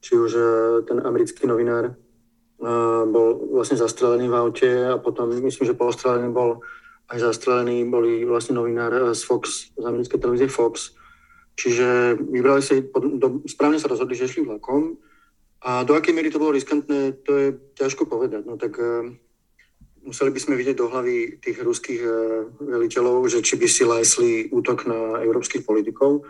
či 0.04 0.12
už 0.12 0.30
eh, 0.36 0.46
ten 0.84 1.00
americký 1.00 1.48
novinár 1.48 1.96
uh, 1.96 3.04
bol 3.08 3.48
vlastne 3.56 3.80
zastrelený 3.80 4.28
v 4.28 4.36
aute 4.36 4.70
a 4.92 5.00
potom 5.00 5.32
myslím, 5.32 5.64
že 5.64 5.72
postrelený 5.72 6.28
bol 6.28 6.60
aj 7.08 7.22
zastrelení 7.22 7.88
boli 7.88 8.28
vlastne 8.28 8.60
novinár 8.60 8.92
eh, 8.92 9.16
z 9.16 9.24
Fox, 9.24 9.72
z 9.72 9.84
americkej 9.84 10.20
televízie 10.20 10.52
Fox. 10.52 10.92
Čiže 11.56 12.20
vybrali 12.20 12.60
si, 12.60 12.84
do, 12.92 13.40
správne 13.48 13.80
sa 13.80 13.88
rozhodli, 13.88 14.12
že 14.12 14.28
šli 14.28 14.44
vlakom. 14.44 15.00
A 15.64 15.88
do 15.88 15.96
akej 15.96 16.12
miery 16.12 16.28
to 16.28 16.36
bolo 16.36 16.52
riskantné, 16.52 17.24
to 17.24 17.32
je 17.32 17.48
ťažko 17.80 18.04
povedať. 18.04 18.44
No 18.44 18.60
tak 18.60 18.76
museli 20.06 20.30
by 20.30 20.40
sme 20.40 20.54
vidieť 20.54 20.76
do 20.78 20.86
hlavy 20.86 21.42
tých 21.42 21.58
ruských 21.60 22.02
uh, 22.06 22.14
veliteľov, 22.62 23.26
že 23.26 23.42
či 23.42 23.58
by 23.58 23.66
si 23.66 23.82
lésli 23.82 24.30
útok 24.48 24.86
na 24.86 25.20
európskych 25.20 25.66
politikov 25.66 26.24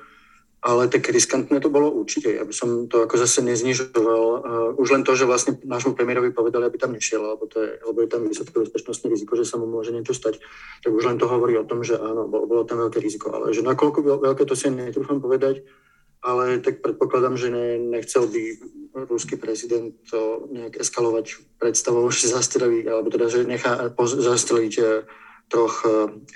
ale 0.66 0.90
tak 0.90 1.06
riskantné 1.06 1.62
to 1.62 1.70
bolo 1.70 1.94
určite. 1.94 2.32
Ja 2.32 2.42
by 2.42 2.50
som 2.50 2.90
to 2.90 3.06
ako 3.06 3.22
zase 3.22 3.38
neznižoval. 3.46 4.24
Uh, 4.42 4.82
už 4.82 4.98
len 4.98 5.06
to, 5.06 5.14
že 5.14 5.22
vlastne 5.22 5.54
nášmu 5.62 5.94
premiérovi 5.94 6.34
povedali, 6.34 6.66
aby 6.66 6.74
tam 6.74 6.90
nešiel, 6.90 7.22
lebo, 7.22 7.46
to 7.46 7.62
je, 7.62 7.78
lebo 7.86 8.02
je 8.02 8.08
tam 8.10 8.26
vysoké 8.26 8.50
bezpečnostné 8.50 9.06
riziko, 9.06 9.38
že 9.38 9.46
sa 9.46 9.62
mu 9.62 9.70
môže 9.70 9.94
niečo 9.94 10.10
stať, 10.10 10.42
tak 10.82 10.90
už 10.90 11.06
len 11.06 11.22
to 11.22 11.30
hovorí 11.30 11.54
o 11.54 11.68
tom, 11.68 11.86
že 11.86 11.94
bolo, 12.02 12.50
bolo 12.50 12.62
tam 12.66 12.82
veľké 12.82 12.98
riziko. 12.98 13.30
Ale 13.30 13.54
že 13.54 13.62
nakoľko 13.62 14.26
veľké 14.26 14.42
to 14.42 14.58
si 14.58 14.66
netrúfam 14.74 15.22
povedať, 15.22 15.62
ale 16.26 16.58
tak 16.58 16.82
predpokladám, 16.82 17.38
že 17.38 17.54
ne, 17.54 17.78
nechcel 17.78 18.26
by 18.26 18.42
ruský 18.96 19.36
prezident 19.36 19.92
to 20.10 20.48
nejak 20.52 20.80
eskalovať 20.80 21.36
predstavou, 21.58 22.10
že 22.10 22.32
zastrelí, 22.32 22.88
alebo 22.88 23.10
teda, 23.10 23.28
že 23.28 23.44
nechá 23.44 23.92
zastreliť 24.16 24.74
troch 25.48 25.84
eh, 25.84 25.90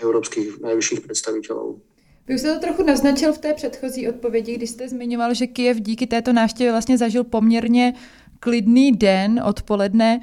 európskych 0.04 0.60
najvyšších 0.60 1.00
predstaviteľov. 1.00 1.80
Vy 2.28 2.34
už 2.34 2.40
jste 2.40 2.54
to 2.54 2.60
trochu 2.60 2.82
naznačil 2.82 3.32
v 3.32 3.38
té 3.38 3.54
předchozí 3.54 4.08
odpovědi, 4.08 4.54
když 4.54 4.70
jste 4.70 4.88
zmiňoval, 4.88 5.34
že 5.34 5.46
Kiev 5.46 5.80
díky 5.80 6.06
této 6.06 6.32
návštěvě 6.32 6.70
vlastně 6.70 6.98
zažil 6.98 7.24
poměrně 7.24 7.94
klidný 8.40 8.92
den 8.92 9.40
odpoledne. 9.46 10.20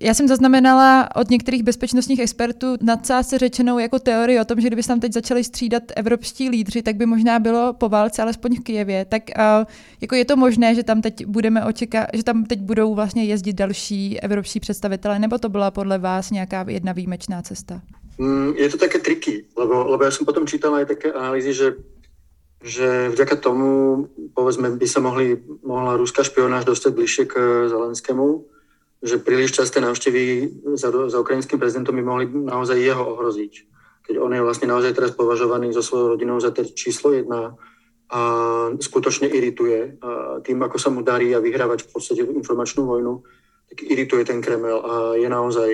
Já 0.00 0.14
jsem 0.14 0.28
zaznamenala 0.28 1.16
od 1.16 1.30
některých 1.30 1.62
bezpečnostních 1.62 2.18
expertů 2.18 2.76
nadsázce 2.82 3.38
řečenou 3.38 3.78
jako 3.78 3.98
teorii 3.98 4.40
o 4.40 4.44
tom, 4.44 4.60
že 4.60 4.66
kdyby 4.66 4.82
se 4.82 4.88
tam 4.88 5.00
teď 5.00 5.12
začali 5.12 5.44
střídat 5.44 5.82
evropští 5.96 6.48
lídři, 6.48 6.82
tak 6.82 6.96
by 6.96 7.06
možná 7.06 7.38
bylo 7.38 7.72
po 7.72 7.88
válce, 7.88 8.22
alespoň 8.22 8.56
v 8.56 8.64
Kijevě. 8.64 9.04
Tak 9.04 9.22
uh, 9.38 9.66
jako 10.00 10.14
je 10.14 10.24
to 10.24 10.36
možné, 10.36 10.74
že 10.74 10.82
tam 10.82 11.02
teď 11.02 11.26
budeme 11.26 11.64
očekávat, 11.64 12.08
že 12.12 12.22
tam 12.22 12.44
teď 12.44 12.60
budou 12.60 12.94
vlastně 12.94 13.24
jezdit 13.24 13.52
další 13.52 14.20
evropští 14.20 14.60
představitelé, 14.60 15.18
nebo 15.18 15.38
to 15.38 15.48
byla 15.48 15.70
podle 15.70 15.98
vás 15.98 16.30
nějaká 16.30 16.64
jedna 16.68 16.92
výjimečná 16.92 17.42
cesta? 17.42 17.80
Mm, 18.18 18.54
je 18.56 18.68
to 18.68 18.78
také 18.78 18.98
triky, 18.98 19.44
lebo, 19.56 19.84
lebo 19.84 20.04
ja 20.04 20.10
som 20.10 20.26
potom 20.26 20.46
čítal 20.46 20.74
aj 20.74 20.86
také 20.86 21.14
analýzy, 21.14 21.54
že, 21.54 21.78
že 22.62 23.08
vďaka 23.14 23.36
tomu, 23.38 24.04
povedzme, 24.34 24.74
by 24.74 24.86
sa 24.90 24.98
mohli, 24.98 25.38
mohla 25.62 25.94
ruská 25.94 26.26
špionáž 26.26 26.66
dostať 26.66 26.94
bližšie 26.94 27.24
k 27.30 27.34
Zelenskému, 27.70 28.42
že 28.98 29.22
príliš 29.22 29.54
časté 29.54 29.78
návštevy 29.78 30.50
za, 30.74 30.90
za 30.90 31.18
ukrajinským 31.22 31.58
prezidentom 31.58 31.94
by 31.94 32.02
mohli 32.02 32.26
naozaj 32.26 32.78
jeho 32.78 33.04
ohroziť. 33.14 33.52
Keď 34.08 34.14
on 34.18 34.34
je 34.34 34.42
vlastne 34.42 34.66
naozaj 34.66 34.96
teraz 34.96 35.12
považovaný 35.14 35.70
so 35.70 35.84
svojou 35.84 36.16
rodinou 36.16 36.40
za 36.40 36.50
číslo 36.54 37.14
jedna 37.14 37.54
a 38.08 38.20
skutočne 38.80 39.28
irituje 39.28 40.00
a 40.00 40.40
tým, 40.40 40.58
ako 40.64 40.80
sa 40.80 40.88
mu 40.88 41.04
darí 41.04 41.36
a 41.36 41.44
vyhrávať 41.44 41.84
v 41.84 41.90
podstate 41.92 42.22
informačnú 42.24 42.88
vojnu, 42.88 43.20
tak 43.68 43.84
irituje 43.84 44.24
ten 44.24 44.40
Kreml 44.40 44.80
a 44.80 44.92
je 45.20 45.28
naozaj 45.28 45.70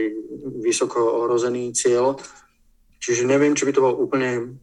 vysoko 0.58 0.98
ohrozený 0.98 1.70
cieľ. 1.70 2.18
Čiže 2.98 3.22
neviem, 3.22 3.54
či 3.54 3.64
by 3.64 3.72
to 3.72 3.84
bolo 3.86 4.02
úplne 4.02 4.58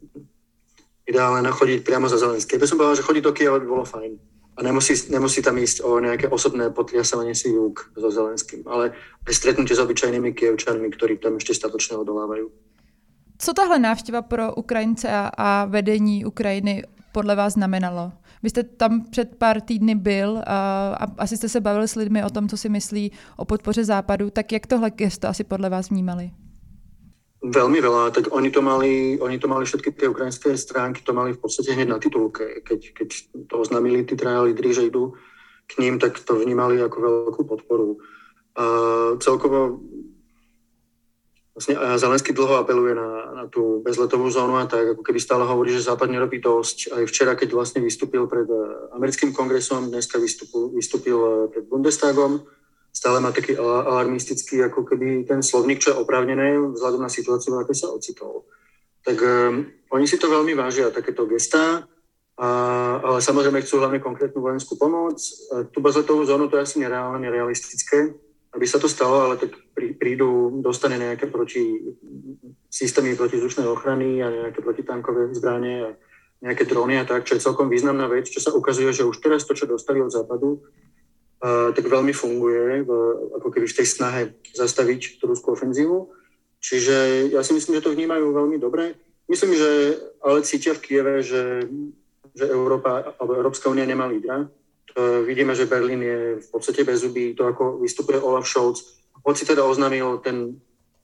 ideálne 1.08 1.48
chodiť 1.48 1.88
priamo 1.88 2.12
za 2.12 2.20
Zelenské. 2.20 2.60
By 2.60 2.68
som 2.68 2.76
povedal, 2.76 3.00
že 3.00 3.08
chodiť 3.08 3.24
do 3.24 3.32
Kieva 3.32 3.58
by 3.58 3.68
bolo 3.68 3.88
fajn. 3.88 4.20
A 4.62 4.64
nemusí, 4.64 4.94
nemusí 5.10 5.42
tam 5.42 5.58
ísť 5.58 5.82
o 5.82 5.98
nejaké 5.98 6.30
osobné 6.30 6.70
potliasovanie 6.70 7.34
si 7.34 7.50
rúk 7.50 7.90
so 7.98 8.14
Zelenským, 8.14 8.62
ale 8.70 8.94
aj 9.26 9.34
stretnutie 9.34 9.74
s 9.74 9.82
obyčajnými 9.82 10.38
Kievčanmi, 10.38 10.86
ktorí 10.94 11.18
tam 11.18 11.42
ešte 11.42 11.58
statočne 11.58 11.98
odolávajú. 11.98 12.46
Co 13.42 13.54
tahle 13.54 13.80
návštěva 13.80 14.22
pro 14.22 14.54
Ukrajince 14.54 15.10
a, 15.10 15.32
a 15.38 15.66
vedení 15.66 16.26
Ukrajiny 16.26 16.84
podle 17.12 17.36
vás 17.36 17.54
znamenalo? 17.54 18.12
Vy 18.44 18.50
jste 18.50 18.64
tam 18.64 19.06
před 19.10 19.36
pár 19.36 19.62
týdny 19.62 19.96
byl 19.96 20.38
a, 20.46 20.94
a 20.94 21.06
asi 21.18 21.38
jste 21.38 21.50
se 21.50 21.60
bavili 21.60 21.88
s 21.88 21.96
lidmi 21.96 22.24
o 22.24 22.30
tom, 22.30 22.50
co 22.50 22.58
si 22.58 22.70
myslí 22.70 23.12
o 23.38 23.46
podpoře 23.46 23.86
západu, 23.86 24.30
tak 24.30 24.52
jak 24.52 24.68
tohle 24.68 24.92
gesto 24.92 25.28
asi 25.28 25.44
podle 25.44 25.70
vás 25.70 25.90
vnímali? 25.90 26.32
Veľmi 27.42 27.82
veľa, 27.82 28.14
tak 28.14 28.30
oni 28.30 28.54
to 28.54 28.62
mali, 28.62 29.18
oni 29.18 29.42
to 29.42 29.50
mali 29.50 29.66
všetky 29.66 29.98
tie 29.98 30.06
ukrajinské 30.06 30.54
stránky, 30.54 31.02
to 31.02 31.10
mali 31.10 31.34
v 31.34 31.42
podstate 31.42 31.74
hneď 31.74 31.90
na 31.90 31.98
titulke. 31.98 32.62
Keď, 32.62 32.80
keď 32.94 33.10
to 33.50 33.54
oznámili 33.58 34.06
tí 34.06 34.14
traja 34.14 34.46
lídry, 34.46 34.70
že 34.78 34.86
idú 34.86 35.18
k 35.66 35.82
ním, 35.82 35.98
tak 35.98 36.22
to 36.22 36.38
vnímali 36.38 36.78
ako 36.78 36.98
veľkú 37.02 37.42
podporu. 37.50 37.98
A 38.54 38.64
celkovo 39.18 39.82
Vlastne 41.52 41.76
Zelenský 42.00 42.32
dlho 42.32 42.64
apeluje 42.64 42.96
na, 42.96 43.36
na 43.36 43.44
tú 43.52 43.84
bezletovú 43.84 44.32
zónu 44.32 44.56
a 44.56 44.64
tak, 44.64 44.96
ako 44.96 45.04
keby 45.04 45.20
stále 45.20 45.44
hovorí, 45.44 45.76
že 45.76 45.84
Západ 45.84 46.08
nerobí 46.08 46.40
dosť. 46.40 46.96
Aj 46.96 47.04
včera, 47.04 47.36
keď 47.36 47.52
vlastne 47.52 47.84
vystúpil 47.84 48.24
pred 48.32 48.48
eh, 48.48 48.60
americkým 48.96 49.36
kongresom, 49.36 49.92
dneska 49.92 50.16
vystúpil, 50.16 50.72
vystúpil 50.72 51.20
eh, 51.20 51.36
pred 51.52 51.68
Bundestagom, 51.68 52.48
stále 52.92 53.24
má 53.24 53.32
taký 53.32 53.56
alarmistický 53.58 54.68
ako 54.68 54.84
keby 54.84 55.24
ten 55.26 55.42
slovník, 55.42 55.80
čo 55.80 55.96
je 55.96 56.00
oprávnené 56.00 56.60
vzhľadom 56.60 57.02
na 57.02 57.12
situáciu, 57.12 57.56
v 57.56 57.64
akej 57.64 57.88
sa 57.88 57.92
ocitol. 57.92 58.46
Tak 59.02 59.18
um, 59.18 59.66
oni 59.96 60.06
si 60.06 60.22
to 60.22 60.30
veľmi 60.30 60.54
vážia, 60.54 60.94
takéto 60.94 61.26
gestá, 61.26 61.88
a, 62.38 62.48
ale 63.02 63.20
samozrejme 63.24 63.64
chcú 63.66 63.82
hlavne 63.82 64.04
konkrétnu 64.04 64.44
vojenskú 64.44 64.78
pomoc. 64.78 65.18
A 65.56 65.66
tú 65.66 65.82
zónu 66.28 66.46
to 66.52 66.60
je 66.60 66.66
asi 66.68 66.78
nereálne, 66.78 67.24
nerealistické 67.24 68.14
aby 68.52 68.66
sa 68.68 68.80
to 68.80 68.92
stalo, 68.92 69.24
ale 69.24 69.40
tak 69.40 69.56
prídu, 69.76 70.60
dostane 70.60 71.00
nejaké 71.00 71.32
proti 71.32 71.96
systémy 72.68 73.16
protizdušnej 73.16 73.68
ochrany 73.68 74.20
a 74.20 74.28
nejaké 74.28 74.60
protitankové 74.60 75.32
zbranie 75.32 75.78
a 75.88 75.90
nejaké 76.44 76.68
drony 76.68 77.00
a 77.00 77.08
tak, 77.08 77.24
čo 77.24 77.40
je 77.40 77.46
celkom 77.48 77.72
významná 77.72 78.12
vec, 78.12 78.28
čo 78.28 78.44
sa 78.44 78.52
ukazuje, 78.52 78.92
že 78.92 79.08
už 79.08 79.24
teraz 79.24 79.48
to, 79.48 79.56
čo 79.56 79.72
dostali 79.72 80.04
od 80.04 80.12
západu, 80.12 80.60
tak 81.42 81.86
veľmi 81.90 82.14
funguje, 82.14 82.86
v, 82.86 82.92
ako 83.42 83.50
keby 83.50 83.66
v 83.66 83.78
tej 83.82 83.88
snahe 83.90 84.22
zastaviť 84.54 85.18
tú 85.18 85.26
ruskú 85.26 85.58
ofenzívu. 85.58 86.14
Čiže 86.62 87.28
ja 87.34 87.42
si 87.42 87.58
myslím, 87.58 87.82
že 87.82 87.86
to 87.90 87.96
vnímajú 87.98 88.30
veľmi 88.30 88.62
dobre. 88.62 88.94
Myslím, 89.26 89.58
že 89.58 89.98
ale 90.22 90.46
cítia 90.46 90.78
v 90.78 90.84
Kieve, 90.86 91.26
že, 91.26 91.66
že 92.38 92.46
Európa, 92.46 93.18
alebo 93.18 93.34
Európska 93.34 93.74
únia 93.74 93.90
nemá 93.90 94.06
lídra. 94.06 94.46
Vidíme, 95.26 95.58
že 95.58 95.72
Berlín 95.72 96.04
je 96.04 96.20
v 96.44 96.48
podstate 96.52 96.84
bez 96.86 97.02
zuby, 97.02 97.34
to 97.34 97.48
ako 97.48 97.80
vystupuje 97.82 98.20
Olaf 98.20 98.46
Scholz, 98.46 99.02
hoci 99.24 99.48
teda 99.48 99.64
oznámil 99.64 100.20
ten 100.22 100.60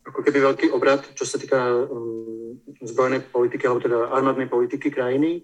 ako 0.08 0.24
keby 0.24 0.40
veľký 0.40 0.68
obrad, 0.72 1.04
čo 1.16 1.28
sa 1.28 1.36
týka 1.36 1.60
um, 1.88 2.56
zbrojnej 2.80 3.28
politiky, 3.28 3.68
alebo 3.68 3.84
teda 3.84 4.08
armádnej 4.08 4.48
politiky 4.48 4.88
krajiny, 4.88 5.44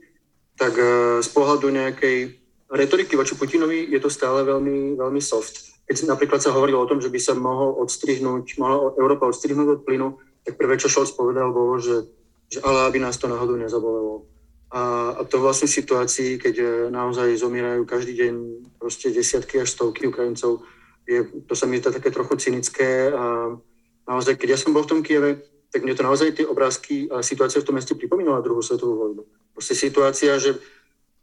tak 0.55 0.71
uh, 0.75 1.19
z 1.19 1.29
pohľadu 1.35 1.67
nejakej 1.67 2.42
retoriky 2.73 3.13
voči 3.13 3.37
Putinovi 3.37 3.85
je 3.93 3.99
to 4.01 4.09
stále 4.09 4.41
veľmi, 4.41 4.97
veľmi 4.97 5.21
soft. 5.21 5.77
Keď 5.85 6.09
napríklad 6.09 6.41
sa 6.41 6.55
hovorilo 6.55 6.81
o 6.81 6.89
tom, 6.89 6.97
že 6.97 7.13
by 7.13 7.19
sa 7.21 7.37
mohol 7.37 7.77
odstrihnúť, 7.85 8.57
mohla 8.57 8.97
Európa 8.97 9.29
odstrihnúť 9.29 9.67
od 9.69 9.81
plynu, 9.85 10.17
tak 10.43 10.57
prvé, 10.57 10.75
čo 10.81 10.89
Scholz 10.89 11.13
povedal, 11.13 11.53
bolo, 11.53 11.77
že, 11.79 12.09
že 12.49 12.59
ale 12.65 12.89
aby 12.89 12.99
nás 12.99 13.15
to 13.21 13.29
náhodou 13.29 13.55
nezabolelo. 13.55 14.25
A, 14.73 15.13
a 15.13 15.21
to 15.23 15.37
vlastne 15.37 15.69
v 15.69 15.77
situácii, 15.77 16.41
keď 16.41 16.55
e, 16.57 16.65
naozaj 16.89 17.37
zomierajú 17.37 17.85
každý 17.85 18.17
deň 18.17 18.33
proste 18.81 19.13
desiatky 19.13 19.61
až 19.61 19.69
stovky 19.69 20.09
Ukrajincov, 20.09 20.65
je, 21.05 21.29
to 21.45 21.53
sa 21.53 21.69
mi 21.69 21.77
zdá 21.77 21.93
také 21.93 22.09
trochu 22.09 22.39
cynické 22.41 23.11
a 23.11 23.53
naozaj, 24.07 24.39
keď 24.39 24.55
ja 24.55 24.59
som 24.59 24.73
bol 24.73 24.87
v 24.87 24.91
tom 24.97 25.01
Kieve, 25.05 25.45
tak 25.69 25.83
mne 25.83 25.93
to 25.93 26.05
naozaj 26.05 26.33
tie 26.33 26.45
obrázky 26.47 27.05
a 27.11 27.21
situácia 27.21 27.61
v 27.61 27.67
tom 27.69 27.75
meste 27.75 27.93
pripomínala 27.97 28.45
druhú 28.45 28.61
svetovú 28.61 28.97
vojnu. 28.97 29.23
Proste 29.53 29.75
situácia, 29.77 30.37
že 30.41 30.57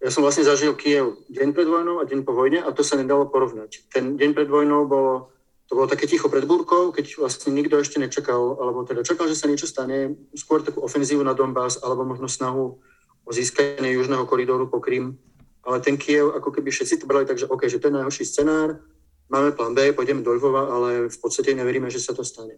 ja 0.00 0.08
som 0.08 0.24
vlastne 0.24 0.48
zažil 0.48 0.72
Kiev 0.80 1.20
deň 1.28 1.52
pred 1.52 1.68
vojnou 1.68 2.00
a 2.00 2.08
deň 2.08 2.24
po 2.24 2.32
vojne 2.32 2.64
a 2.64 2.72
to 2.72 2.80
sa 2.80 2.96
nedalo 2.96 3.28
porovnať. 3.28 3.84
Ten 3.92 4.16
deň 4.16 4.32
pred 4.32 4.48
vojnou 4.48 4.88
bolo, 4.88 5.28
to 5.68 5.76
bolo 5.76 5.84
také 5.92 6.08
ticho 6.08 6.32
pred 6.32 6.48
búrkou, 6.48 6.88
keď 6.88 7.20
vlastne 7.20 7.52
nikto 7.52 7.76
ešte 7.76 8.00
nečakal, 8.00 8.56
alebo 8.56 8.88
teda 8.88 9.04
čakal, 9.04 9.28
že 9.28 9.36
sa 9.36 9.44
niečo 9.44 9.68
stane, 9.68 10.16
skôr 10.32 10.64
takú 10.64 10.80
ofenzívu 10.80 11.20
na 11.20 11.36
Donbass, 11.36 11.76
alebo 11.84 12.08
možno 12.08 12.32
snahu 12.32 12.80
o 13.24 13.30
získanie 13.30 13.92
južného 13.92 14.24
koridoru 14.24 14.72
po 14.72 14.80
Krym. 14.80 15.20
Ale 15.68 15.84
ten 15.84 16.00
Kiev, 16.00 16.32
ako 16.32 16.48
keby 16.48 16.72
všetci 16.72 17.04
to 17.04 17.06
brali 17.06 17.28
tak, 17.28 17.36
že 17.36 17.44
OK, 17.44 17.68
že 17.68 17.76
to 17.76 17.92
je 17.92 17.96
najhorší 18.00 18.24
scenár, 18.24 18.80
máme 19.28 19.52
plán 19.52 19.76
B, 19.76 19.92
pôjdeme 19.92 20.24
do 20.24 20.32
Lvova, 20.32 20.72
ale 20.72 21.12
v 21.12 21.18
podstate 21.20 21.52
neveríme, 21.52 21.92
že 21.92 22.00
sa 22.00 22.16
to 22.16 22.24
stane. 22.24 22.56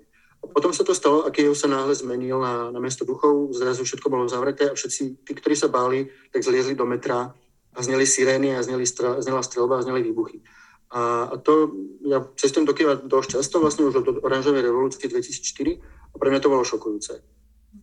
Potom 0.52 0.70
sa 0.70 0.84
to 0.84 0.94
stalo 0.94 1.24
a 1.24 1.32
Kiev 1.32 1.56
sa 1.56 1.66
náhle 1.66 1.96
zmenil 1.96 2.38
na, 2.38 2.70
na 2.70 2.80
mesto 2.80 3.08
duchov, 3.08 3.50
zrazu 3.56 3.82
všetko 3.84 4.08
bolo 4.12 4.28
zavreté 4.28 4.68
a 4.68 4.76
všetci 4.76 5.24
tí, 5.24 5.32
ktorí 5.32 5.56
sa 5.56 5.72
báli, 5.72 6.06
tak 6.28 6.44
zliezli 6.44 6.76
do 6.76 6.84
metra 6.84 7.32
a 7.72 7.78
zneli 7.80 8.04
sirény 8.04 8.52
a 8.56 8.62
zneli 8.62 8.84
stra, 8.84 9.18
znela 9.24 9.40
strelba 9.42 9.80
a 9.80 9.84
zneli 9.84 10.04
výbuchy. 10.04 10.44
A, 10.92 11.32
a 11.32 11.34
to, 11.40 11.72
ja 12.04 12.20
cestujem 12.36 12.68
do 12.68 12.76
Kieva 12.76 13.00
dosť 13.00 13.40
často, 13.40 13.64
vlastne 13.64 13.88
už 13.88 14.04
od 14.04 14.06
oranžovej 14.20 14.60
revolúcie 14.60 15.08
2004 15.08 15.80
a 16.12 16.16
pre 16.20 16.28
mňa 16.28 16.40
to 16.44 16.52
bolo 16.52 16.62
šokujúce 16.68 17.24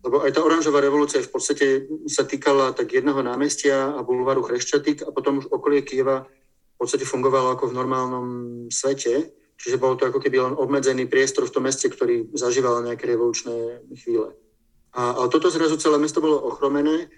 lebo 0.05 0.21
aj 0.21 0.31
tá 0.37 0.45
oranžová 0.45 0.79
revolúcia 0.79 1.19
v 1.19 1.33
podstate 1.33 1.89
sa 2.05 2.23
týkala 2.23 2.71
tak 2.77 2.93
jedného 2.93 3.19
námestia 3.25 3.89
a 3.89 3.99
bulváru 4.05 4.45
Chreščatik 4.45 5.03
a 5.03 5.09
potom 5.09 5.41
už 5.41 5.49
okolie 5.49 5.81
Kieva 5.81 6.29
v 6.29 6.75
podstate 6.77 7.03
fungovalo 7.03 7.57
ako 7.57 7.73
v 7.73 7.77
normálnom 7.77 8.27
svete, 8.69 9.33
čiže 9.59 9.77
bol 9.77 9.99
to 9.99 10.07
ako 10.07 10.23
keby 10.23 10.39
len 10.39 10.55
obmedzený 10.55 11.11
priestor 11.11 11.43
v 11.43 11.53
tom 11.53 11.67
meste, 11.67 11.91
ktorý 11.91 12.31
zažíval 12.31 12.79
nejaké 12.87 13.05
revolučné 13.11 13.83
chvíle. 13.99 14.31
A, 14.95 15.19
ale 15.19 15.27
toto 15.27 15.51
zrazu 15.51 15.75
celé 15.77 15.99
mesto 15.99 16.23
bolo 16.23 16.39
ochromené 16.39 17.11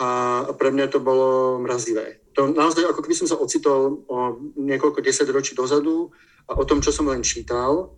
a, 0.00 0.42
a 0.48 0.52
pre 0.56 0.72
mňa 0.72 0.88
to 0.88 0.98
bolo 0.98 1.60
mrazivé. 1.60 2.24
To 2.34 2.48
naozaj 2.48 2.88
ako 2.88 3.04
keby 3.04 3.14
som 3.14 3.28
sa 3.28 3.36
ocitol 3.36 4.02
o 4.08 4.40
niekoľko 4.56 5.04
desať 5.04 5.28
ročí 5.28 5.52
dozadu 5.52 6.10
a 6.48 6.56
o 6.56 6.64
tom, 6.64 6.80
čo 6.80 6.90
som 6.90 7.06
len 7.06 7.22
čítal, 7.22 7.92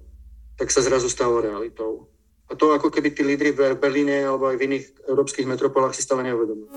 tak 0.58 0.68
sa 0.74 0.82
zrazu 0.82 1.08
stalo 1.08 1.40
realitou. 1.40 2.10
A 2.50 2.58
to 2.58 2.74
ako 2.74 2.90
keby 2.90 3.14
tí 3.14 3.22
lídry 3.22 3.54
v 3.54 3.78
Berlíne 3.78 4.26
alebo 4.26 4.50
aj 4.50 4.58
v 4.58 4.64
iných 4.66 4.84
európskych 5.06 5.46
metropolách 5.46 5.94
si 5.94 6.02
stále 6.02 6.26
neuvedomujú. 6.26 6.68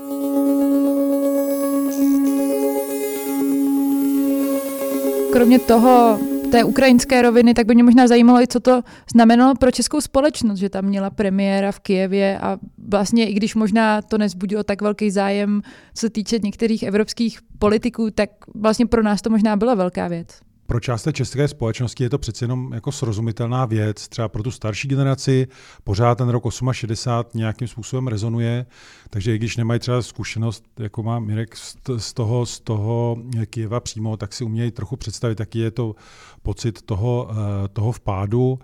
Kromě 5.34 5.58
toho, 5.58 6.18
té 6.54 6.64
ukrajinské 6.64 7.22
roviny, 7.22 7.54
tak 7.54 7.66
by 7.66 7.74
mě 7.74 7.84
možná 7.84 8.06
zajímalo 8.06 8.40
i, 8.40 8.46
co 8.46 8.60
to 8.60 8.82
znamenalo 9.12 9.54
pro 9.54 9.70
českou 9.70 10.00
společnost, 10.00 10.58
že 10.58 10.68
tam 10.68 10.84
měla 10.84 11.10
premiéra 11.10 11.72
v 11.72 11.80
Kijevě 11.80 12.38
a 12.38 12.58
vlastně 12.88 13.30
i 13.30 13.34
když 13.34 13.54
možná 13.54 14.02
to 14.02 14.18
nezbudilo 14.18 14.62
tak 14.64 14.82
velký 14.82 15.10
zájem, 15.10 15.62
co 15.94 16.00
se 16.00 16.10
týče 16.10 16.38
některých 16.38 16.82
evropských 16.82 17.38
politiků, 17.58 18.10
tak 18.10 18.30
vlastně 18.54 18.86
pro 18.86 19.02
nás 19.02 19.22
to 19.22 19.30
možná 19.30 19.56
byla 19.56 19.74
velká 19.74 20.08
věc 20.08 20.28
pro 20.66 20.80
část 20.80 21.02
té 21.02 21.12
české 21.12 21.48
společnosti 21.48 22.04
je 22.04 22.10
to 22.10 22.18
přece 22.18 22.44
jenom 22.44 22.72
jako 22.72 22.92
srozumitelná 22.92 23.64
věc. 23.64 24.08
Třeba 24.08 24.28
pro 24.28 24.42
tu 24.42 24.50
starší 24.50 24.88
generaci 24.88 25.46
pořád 25.84 26.18
ten 26.18 26.28
rok 26.28 26.44
68 26.72 27.38
nějakým 27.38 27.68
způsobem 27.68 28.08
rezonuje, 28.08 28.66
takže 29.10 29.34
i 29.34 29.38
když 29.38 29.56
nemají 29.56 29.80
třeba 29.80 30.02
zkušenost, 30.02 30.64
jako 30.78 31.02
má 31.02 31.18
Mirek 31.18 31.56
z 31.96 32.14
toho, 32.14 32.46
z 32.46 32.60
toho 32.60 33.16
Kijeva 33.50 33.80
přímo, 33.80 34.16
tak 34.16 34.32
si 34.32 34.44
umějí 34.44 34.70
trochu 34.70 34.96
představit, 34.96 35.40
jaký 35.40 35.58
je 35.58 35.70
to 35.70 35.94
pocit 36.42 36.82
toho, 36.82 37.30
eh, 37.30 37.68
toho 37.68 37.92
vpádu. 37.92 38.58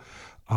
A, 0.53 0.57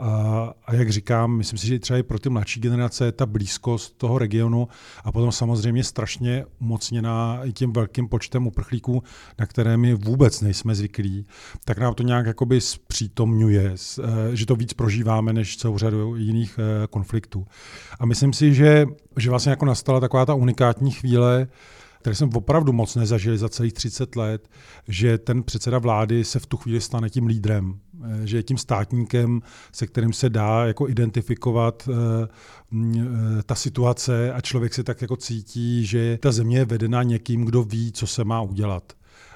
a, 0.00 0.54
a 0.66 0.74
jak 0.74 0.90
říkám, 0.90 1.36
myslím 1.36 1.58
si, 1.58 1.66
že 1.66 1.78
třeba 1.78 1.98
i 1.98 2.02
pro 2.02 2.18
ty 2.18 2.28
mladší 2.28 2.60
generace 2.60 3.12
ta 3.12 3.26
blízkost 3.26 3.98
toho 3.98 4.18
regionu 4.18 4.68
a 5.04 5.12
potom 5.12 5.32
samozřejmě 5.32 5.84
strašně 5.84 6.44
umocněná 6.60 7.40
i 7.44 7.52
tím 7.52 7.72
velkým 7.72 8.08
počtem 8.08 8.46
uprchlíků, 8.46 9.02
na 9.38 9.46
které 9.46 9.76
my 9.76 9.94
vůbec 9.94 10.40
nejsme 10.40 10.74
zvyklí, 10.74 11.26
tak 11.64 11.78
nám 11.78 11.94
to 11.94 12.02
nějak 12.02 12.26
jakoby 12.26 12.60
zpřítomňuje, 12.60 13.74
eh, 13.74 14.36
že 14.36 14.46
to 14.46 14.56
víc 14.56 14.72
prožíváme 14.72 15.32
než 15.32 15.56
celou 15.56 15.78
řadu 15.78 16.16
jiných 16.16 16.58
eh, 16.58 16.86
konfliktů. 16.86 17.46
A 18.00 18.06
myslím 18.06 18.32
si, 18.32 18.54
že, 18.54 18.86
že 19.16 19.30
vlastně 19.30 19.50
jako 19.50 19.64
nastala 19.64 20.00
taková 20.00 20.26
ta 20.26 20.34
unikátní 20.34 20.90
chvíle, 20.90 21.46
které 22.00 22.16
jsem 22.16 22.30
opravdu 22.34 22.72
moc 22.72 22.94
nezažil 22.94 23.36
za 23.36 23.48
celých 23.48 23.72
30 23.72 24.16
let, 24.16 24.48
že 24.88 25.18
ten 25.18 25.42
předseda 25.42 25.78
vlády 25.78 26.24
se 26.24 26.38
v 26.38 26.46
tu 26.46 26.56
chvíli 26.56 26.80
stane 26.80 27.10
tím 27.10 27.26
lídrem, 27.26 27.80
že 28.24 28.36
je 28.36 28.42
tím 28.42 28.58
státníkem, 28.58 29.40
se 29.72 29.86
kterým 29.86 30.12
se 30.12 30.30
dá 30.30 30.66
jako 30.66 30.88
identifikovat 30.88 31.88
eh, 31.88 32.28
eh, 32.74 33.42
ta 33.46 33.54
situace 33.54 34.32
a 34.32 34.40
člověk 34.40 34.74
se 34.74 34.84
tak 34.84 35.02
jako 35.02 35.16
cítí, 35.16 35.86
že 35.86 36.18
ta 36.22 36.32
země 36.32 36.58
je 36.58 36.64
vedena 36.64 37.02
někým, 37.02 37.44
kdo 37.44 37.62
ví, 37.62 37.92
co 37.92 38.06
se 38.06 38.24
má 38.24 38.40
udělat. 38.42 38.92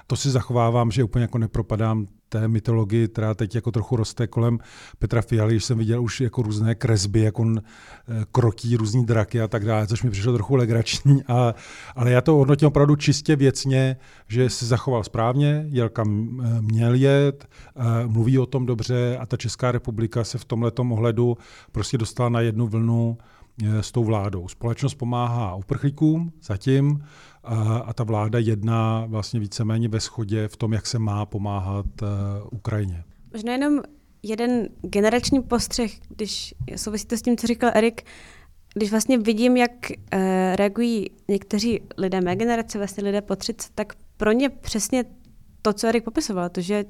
To 0.06 0.16
si 0.16 0.30
zachovávám, 0.30 0.90
že 0.90 1.04
úplně 1.04 1.22
jako 1.22 1.38
nepropadám 1.38 2.06
té 2.28 2.48
mytologii, 2.48 3.08
která 3.08 3.34
teď 3.34 3.54
jako 3.54 3.70
trochu 3.70 3.96
roste 3.96 4.26
kolem 4.26 4.58
Petra 4.98 5.22
Fialy, 5.22 5.54
když 5.54 5.64
jsem 5.64 5.78
viděl 5.78 6.02
už 6.02 6.20
jako 6.20 6.42
různé 6.42 6.74
kresby, 6.74 7.20
jak 7.20 7.38
on 7.38 7.60
eh, 7.62 8.24
krotí 8.32 8.76
různý 8.76 9.06
draky 9.06 9.40
a 9.40 9.48
tak 9.48 9.64
dále, 9.64 9.86
což 9.86 10.02
mi 10.02 10.10
přišlo 10.10 10.32
trochu 10.32 10.56
legrační, 10.56 11.22
a, 11.28 11.54
ale 11.96 12.10
já 12.10 12.20
to 12.20 12.34
hodnotím 12.34 12.68
opravdu 12.68 12.96
čistě 12.96 13.36
věcně, 13.36 13.96
že 14.28 14.50
se 14.50 14.66
zachoval 14.66 15.04
správně, 15.04 15.66
jel 15.68 15.88
kam 15.88 16.40
eh, 16.42 16.62
měl 16.62 16.94
jet, 16.94 17.48
eh, 17.76 18.06
mluví 18.06 18.38
o 18.38 18.46
tom 18.46 18.66
dobře 18.66 19.18
a 19.20 19.26
ta 19.26 19.36
Česká 19.36 19.72
republika 19.72 20.24
se 20.24 20.38
v 20.38 20.44
tomhle 20.44 20.72
ohledu 20.90 21.36
prostě 21.72 21.98
dostala 21.98 22.28
na 22.28 22.40
jednu 22.40 22.66
vlnu 22.66 23.18
s 23.80 23.92
tou 23.92 24.04
vládou. 24.04 24.48
Společnost 24.48 24.94
pomáhá 24.94 25.54
uprchlíkům 25.54 26.32
zatím, 26.42 27.02
a, 27.48 27.78
a 27.78 27.92
ta 27.92 28.04
vláda 28.04 28.38
jedná 28.38 29.06
vlastně 29.06 29.40
víceméně 29.40 29.88
ve 29.88 30.00
shodě 30.00 30.48
v 30.48 30.56
tom, 30.56 30.72
jak 30.72 30.86
se 30.86 30.98
má 30.98 31.26
pomáhat 31.26 31.86
uh, 32.02 32.08
Ukrajině. 32.50 33.04
Možná 33.32 33.52
jenom 33.52 33.80
jeden 34.22 34.68
generační 34.82 35.42
postřeh, 35.42 35.92
když 36.08 36.54
souvisí 36.76 37.06
to 37.06 37.16
s 37.16 37.22
tím, 37.22 37.36
co 37.36 37.46
říkal 37.46 37.70
Erik, 37.74 38.02
když 38.74 38.90
vlastně 38.90 39.18
vidím, 39.18 39.56
jak 39.56 39.70
uh, 39.90 40.20
reagují 40.54 41.10
někteří 41.28 41.80
lidé 41.98 42.20
mé 42.20 42.36
generace, 42.36 42.78
vlastně 42.78 43.04
lidé 43.04 43.20
po 43.20 43.36
30, 43.36 43.72
tak 43.74 43.92
pro 44.16 44.32
ně 44.32 44.48
přesně 44.48 45.04
to, 45.62 45.72
co 45.72 45.86
Erik 45.86 46.04
popisoval, 46.04 46.48
to, 46.48 46.60
že 46.60 46.84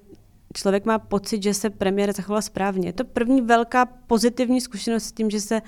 člověk 0.54 0.84
má 0.84 0.98
pocit, 0.98 1.42
že 1.42 1.54
se 1.54 1.70
premiér 1.70 2.12
zachoval 2.12 2.42
správně. 2.42 2.88
Je 2.88 2.92
to 2.92 3.04
první 3.04 3.42
velká 3.42 3.86
pozitivní 3.86 4.60
zkušenost 4.60 5.04
s 5.04 5.12
tím, 5.12 5.30
že 5.30 5.40
se 5.40 5.62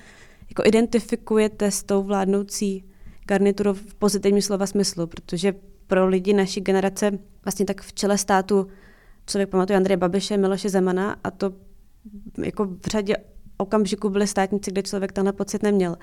jako 0.49 0.63
identifikujete 0.65 1.71
s 1.71 1.83
tou 1.83 2.03
vládnoucí 2.03 2.90
garnituru 3.25 3.73
v 3.73 3.95
pozitivním 3.95 4.41
slova 4.41 4.65
smyslu, 4.65 5.07
protože 5.07 5.53
pro 5.87 6.07
lidi 6.07 6.33
naší 6.33 6.61
generace 6.61 7.11
vlastně 7.45 7.65
tak 7.65 7.81
v 7.81 7.93
čele 7.93 8.17
státu 8.17 8.67
člověk 9.25 9.49
pamatuje 9.49 9.77
Andreje 9.77 9.97
Babiše, 9.97 10.37
Miloše 10.37 10.69
Zemana 10.69 11.15
a 11.23 11.31
to 11.31 11.53
jako 12.45 12.65
v 12.65 12.87
řadě 12.87 13.17
okamžiků 13.57 14.09
byly 14.09 14.27
státníci, 14.27 14.71
kde 14.71 14.83
člověk 14.83 15.11
tenhle 15.11 15.33
pocit 15.33 15.63
neměl. 15.63 15.97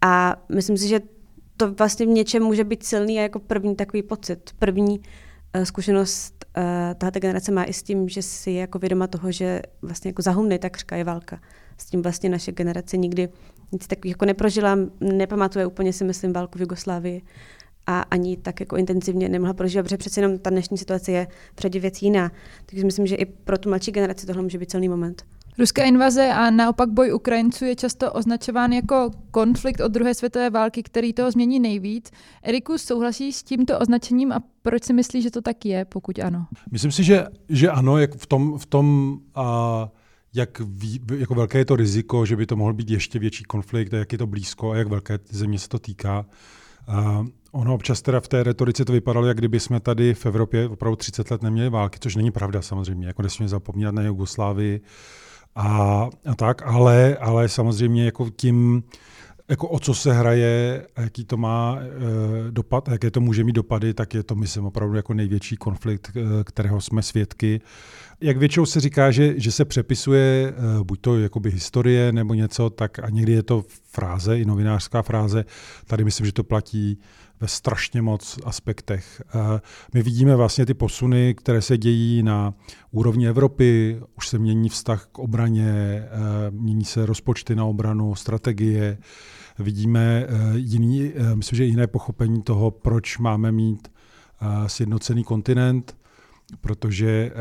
A 0.00 0.36
myslím 0.54 0.76
si, 0.76 0.88
že 0.88 1.00
to 1.56 1.72
vlastně 1.72 2.06
v 2.06 2.08
něčem 2.08 2.42
může 2.42 2.64
být 2.64 2.84
silný 2.84 3.18
a 3.18 3.22
jako 3.22 3.38
první 3.38 3.76
takový 3.76 4.02
pocit, 4.02 4.50
první 4.58 4.98
uh, 4.98 5.62
zkušenost 5.64 6.44
tahle 6.98 7.20
generace 7.20 7.52
má 7.52 7.64
i 7.64 7.72
s 7.72 7.82
tím, 7.82 8.08
že 8.08 8.22
si 8.22 8.50
je 8.50 8.60
jako 8.60 8.78
vědoma 8.78 9.06
toho, 9.06 9.32
že 9.32 9.62
vlastně 9.82 10.08
jako 10.08 10.22
zahumnej 10.22 10.58
takřka 10.58 10.96
je 10.96 11.04
válka. 11.04 11.40
S 11.78 11.86
tím 11.86 12.02
vlastně 12.02 12.30
naše 12.30 12.52
generace 12.52 12.96
nikdy 12.96 13.28
nic 13.72 13.86
takového 13.86 14.10
jako 14.10 14.24
neprožila, 14.24 14.78
nepamatuje 15.00 15.66
úplně 15.66 15.92
si 15.92 16.04
myslím 16.04 16.32
válku 16.32 16.58
v 16.58 16.60
Jugoslávii 16.60 17.22
a 17.86 18.00
ani 18.00 18.36
tak 18.36 18.60
jako 18.60 18.76
intenzivně 18.76 19.28
nemohla 19.28 19.54
prožívat, 19.54 19.82
protože 19.82 19.96
přece 19.96 20.20
jenom 20.20 20.38
ta 20.38 20.50
dnešní 20.50 20.78
situace 20.78 21.12
je 21.12 21.26
předě 21.54 21.80
věc 21.80 22.02
jiná. 22.02 22.32
Takže 22.66 22.84
myslím, 22.84 23.06
že 23.06 23.16
i 23.16 23.24
pro 23.24 23.58
tu 23.58 23.68
mladší 23.68 23.92
generaci 23.92 24.26
tohle 24.26 24.42
může 24.42 24.58
být 24.58 24.70
celý 24.70 24.88
moment. 24.88 25.24
Ruská 25.58 25.84
invaze 25.84 26.28
a 26.32 26.50
naopak 26.50 26.88
boj 26.88 27.12
Ukrajinců 27.12 27.64
je 27.64 27.76
často 27.76 28.12
označován 28.12 28.72
jako 28.72 29.10
konflikt 29.30 29.80
od 29.80 29.92
druhé 29.92 30.14
světové 30.14 30.50
války, 30.50 30.82
který 30.82 31.12
toho 31.12 31.30
změní 31.30 31.60
nejvíc. 31.60 32.10
Eriku, 32.42 32.78
souhlasí 32.78 33.32
s 33.32 33.42
tímto 33.42 33.78
označením 33.78 34.32
a 34.32 34.42
proč 34.62 34.84
si 34.84 34.92
myslíš, 34.92 35.24
že 35.24 35.30
to 35.30 35.42
tak 35.42 35.66
je, 35.66 35.84
pokud 35.84 36.18
ano? 36.18 36.46
Myslím 36.70 36.92
si, 36.92 37.04
že, 37.04 37.26
že 37.48 37.70
ano, 37.70 37.98
jak 37.98 38.14
v 38.14 38.26
tom, 38.26 38.58
v 38.58 38.66
tom 38.66 39.18
a 39.34 39.88
jak 40.34 40.60
ví, 40.60 41.00
jako 41.16 41.34
velké 41.34 41.58
je 41.58 41.64
to 41.64 41.76
riziko, 41.76 42.26
že 42.26 42.36
by 42.36 42.46
to 42.46 42.56
mohl 42.56 42.72
být 42.72 42.90
ještě 42.90 43.18
větší 43.18 43.44
konflikt 43.44 43.94
a 43.94 43.96
jak 43.96 44.12
je 44.12 44.18
to 44.18 44.26
blízko 44.26 44.70
a 44.70 44.76
jak 44.76 44.88
velké 44.88 45.18
země 45.30 45.58
se 45.58 45.68
to 45.68 45.78
týká. 45.78 46.26
A 46.86 47.26
ono 47.52 47.74
občas 47.74 48.02
teda 48.02 48.20
v 48.20 48.28
té 48.28 48.42
retorice 48.42 48.84
to 48.84 48.92
vypadalo, 48.92 49.26
jak 49.26 49.36
kdyby 49.36 49.60
jsme 49.60 49.80
tady 49.80 50.14
v 50.14 50.26
Evropě 50.26 50.68
opravdu 50.68 50.96
30 50.96 51.30
let 51.30 51.42
neměli 51.42 51.70
války, 51.70 51.98
což 51.98 52.16
není 52.16 52.30
pravda 52.30 52.62
samozřejmě. 52.62 53.06
Jako 53.06 53.22
nesmíme 53.22 53.48
zapomínat 53.48 53.94
na 53.94 54.02
Jugoslávii, 54.02 54.80
a, 55.56 56.08
a 56.26 56.34
tak, 56.34 56.62
ale, 56.66 57.16
ale 57.16 57.48
samozřejmě 57.48 58.04
jako 58.04 58.30
tím, 58.36 58.82
jako 59.48 59.68
o 59.68 59.78
co 59.78 59.94
se 59.94 60.12
hraje, 60.12 60.86
jaký 60.98 61.24
to 61.24 61.36
má 61.36 61.78
e, 61.80 62.50
dopad, 62.50 62.88
jaké 62.88 63.10
to 63.10 63.20
může 63.20 63.44
mít 63.44 63.52
dopady, 63.52 63.94
tak 63.94 64.14
je 64.14 64.22
to, 64.22 64.34
myslím, 64.34 64.64
opravdu 64.64 64.96
jako 64.96 65.14
největší 65.14 65.56
konflikt, 65.56 66.12
e, 66.16 66.44
kterého 66.44 66.80
jsme 66.80 67.02
svědky. 67.02 67.60
Jak 68.20 68.36
většinou 68.36 68.66
se 68.66 68.80
říká, 68.80 69.10
že, 69.10 69.40
že 69.40 69.52
se 69.52 69.64
přepisuje 69.64 70.48
e, 70.48 70.84
buď 70.84 71.00
to 71.00 71.18
jakoby 71.18 71.50
historie 71.50 72.12
nebo 72.12 72.34
něco, 72.34 72.70
tak 72.70 72.98
a 72.98 73.10
někdy 73.10 73.32
je 73.32 73.42
to 73.42 73.64
fráze, 73.84 74.38
i 74.38 74.44
novinářská 74.44 75.02
fráze. 75.02 75.44
Tady 75.86 76.04
myslím, 76.04 76.26
že 76.26 76.32
to 76.32 76.44
platí 76.44 76.98
ve 77.40 77.48
strašně 77.48 78.02
moc 78.02 78.38
aspektech. 78.44 79.22
My 79.94 80.02
vidíme 80.02 80.36
vlastně 80.36 80.66
ty 80.66 80.74
posuny, 80.74 81.34
které 81.34 81.62
se 81.62 81.78
dějí 81.78 82.22
na 82.22 82.54
úrovni 82.90 83.28
Evropy, 83.28 84.00
už 84.16 84.28
se 84.28 84.38
mění 84.38 84.68
vztah 84.68 85.08
k 85.12 85.18
obraně, 85.18 86.02
mění 86.50 86.84
se 86.84 87.06
rozpočty 87.06 87.54
na 87.54 87.64
obranu, 87.64 88.14
strategie, 88.14 88.98
vidíme 89.58 90.26
jiný, 90.54 91.12
myslím, 91.34 91.56
že 91.56 91.64
jiné 91.64 91.86
pochopení 91.86 92.42
toho, 92.42 92.70
proč 92.70 93.18
máme 93.18 93.52
mít 93.52 93.88
sjednocený 94.66 95.24
kontinent, 95.24 95.96
protože 96.60 97.32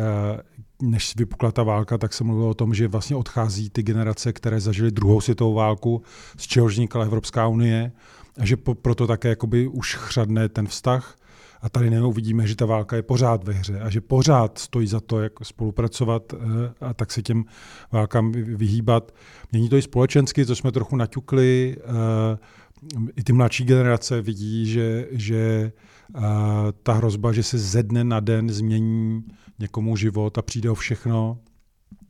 než 0.81 1.15
vypukla 1.15 1.51
ta 1.51 1.63
válka, 1.63 1.97
tak 1.97 2.13
se 2.13 2.23
mluvilo 2.23 2.49
o 2.49 2.53
tom, 2.53 2.73
že 2.73 2.87
vlastně 2.87 3.15
odchází 3.15 3.69
ty 3.69 3.83
generace, 3.83 4.33
které 4.33 4.59
zažily 4.59 4.91
druhou 4.91 5.21
světovou 5.21 5.53
válku, 5.53 6.01
z 6.37 6.47
čehož 6.47 6.73
vznikla 6.73 7.05
Evropská 7.05 7.47
unie 7.47 7.91
a 8.37 8.45
že 8.45 8.57
proto 8.57 9.07
také 9.07 9.29
jakoby 9.29 9.67
už 9.67 9.95
chřadne 9.95 10.49
ten 10.49 10.67
vztah. 10.67 11.15
A 11.63 11.69
tady 11.69 11.89
najednou 11.89 12.11
vidíme, 12.11 12.47
že 12.47 12.55
ta 12.55 12.65
válka 12.65 12.95
je 12.95 13.01
pořád 13.01 13.43
ve 13.43 13.53
hře 13.53 13.79
a 13.79 13.89
že 13.89 14.01
pořád 14.01 14.57
stojí 14.57 14.87
za 14.87 14.99
to, 14.99 15.21
jak 15.21 15.33
spolupracovat 15.43 16.33
eh, 16.33 16.37
a 16.81 16.93
tak 16.93 17.11
se 17.11 17.21
těm 17.21 17.45
válkám 17.91 18.31
vyhýbat. 18.31 19.13
Mění 19.51 19.69
to 19.69 19.77
i 19.77 19.81
společensky, 19.81 20.45
co 20.45 20.55
jsme 20.55 20.71
trochu 20.71 20.95
naťukli. 20.95 21.77
Eh, 21.79 22.37
I 23.15 23.23
ty 23.23 23.33
mladší 23.33 23.63
generace 23.63 24.21
vidí, 24.21 24.65
že, 24.65 25.07
že 25.11 25.71
eh, 26.15 26.21
ta 26.83 26.93
hrozba, 26.93 27.31
že 27.31 27.43
se 27.43 27.57
ze 27.57 27.83
dne 27.83 28.03
na 28.03 28.19
den 28.19 28.49
změní 28.49 29.23
někomu 29.59 29.95
život 29.95 30.37
a 30.37 30.41
přijde 30.41 30.69
o 30.69 30.75
všechno, 30.75 31.37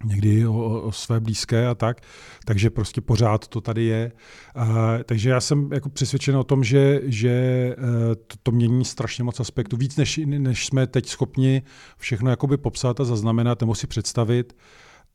někdy 0.06 0.48
o, 0.48 0.82
o 0.82 0.91
své 0.91 1.19
blízké 1.19 1.67
a 1.67 1.76
tak, 1.76 2.02
takže 2.46 2.69
prostě 2.69 3.02
pořád 3.02 3.48
to 3.48 3.62
tady 3.62 3.84
je. 3.84 4.12
A, 4.56 4.98
takže 5.06 5.30
já 5.30 5.41
jsem 5.41 5.69
jako 5.74 5.89
přesvědčen 5.89 6.36
o 6.36 6.43
tom, 6.43 6.63
že, 6.63 7.02
že 7.04 7.30
e, 7.30 7.76
to, 8.15 8.36
to 8.43 8.52
mění 8.52 8.86
strašně 8.86 9.24
moc 9.24 9.39
aspektů, 9.39 9.78
víc 9.78 9.98
než, 9.98 10.19
než 10.26 10.65
jsme 10.65 10.88
teď 10.88 11.10
schopni 11.10 11.62
všechno 11.98 12.30
jakoby 12.30 12.58
popsat 12.58 13.00
a 13.00 13.04
zaznamenat 13.04 13.62
nebo 13.62 13.76
si 13.76 13.88
představit 13.88 14.56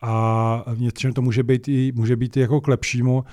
a 0.02 0.64
něčem 0.76 1.12
to 1.12 1.22
může 1.22 1.42
být 1.42 1.68
i, 1.68 1.92
může 1.94 2.16
být 2.16 2.36
i 2.36 2.40
jako 2.40 2.60
k 2.60 2.68
lepšímu. 2.68 3.24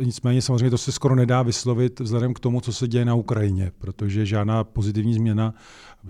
Nicméně 0.00 0.42
samozřejmě 0.42 0.70
to 0.70 0.78
se 0.78 0.92
skoro 0.92 1.14
nedá 1.14 1.42
vyslovit 1.42 2.00
vzhledem 2.00 2.34
k 2.34 2.40
tomu, 2.40 2.60
co 2.60 2.72
se 2.72 2.88
děje 2.88 3.04
na 3.04 3.14
Ukrajině, 3.14 3.72
protože 3.78 4.26
žádná 4.26 4.64
pozitivní 4.64 5.14
změna 5.14 5.54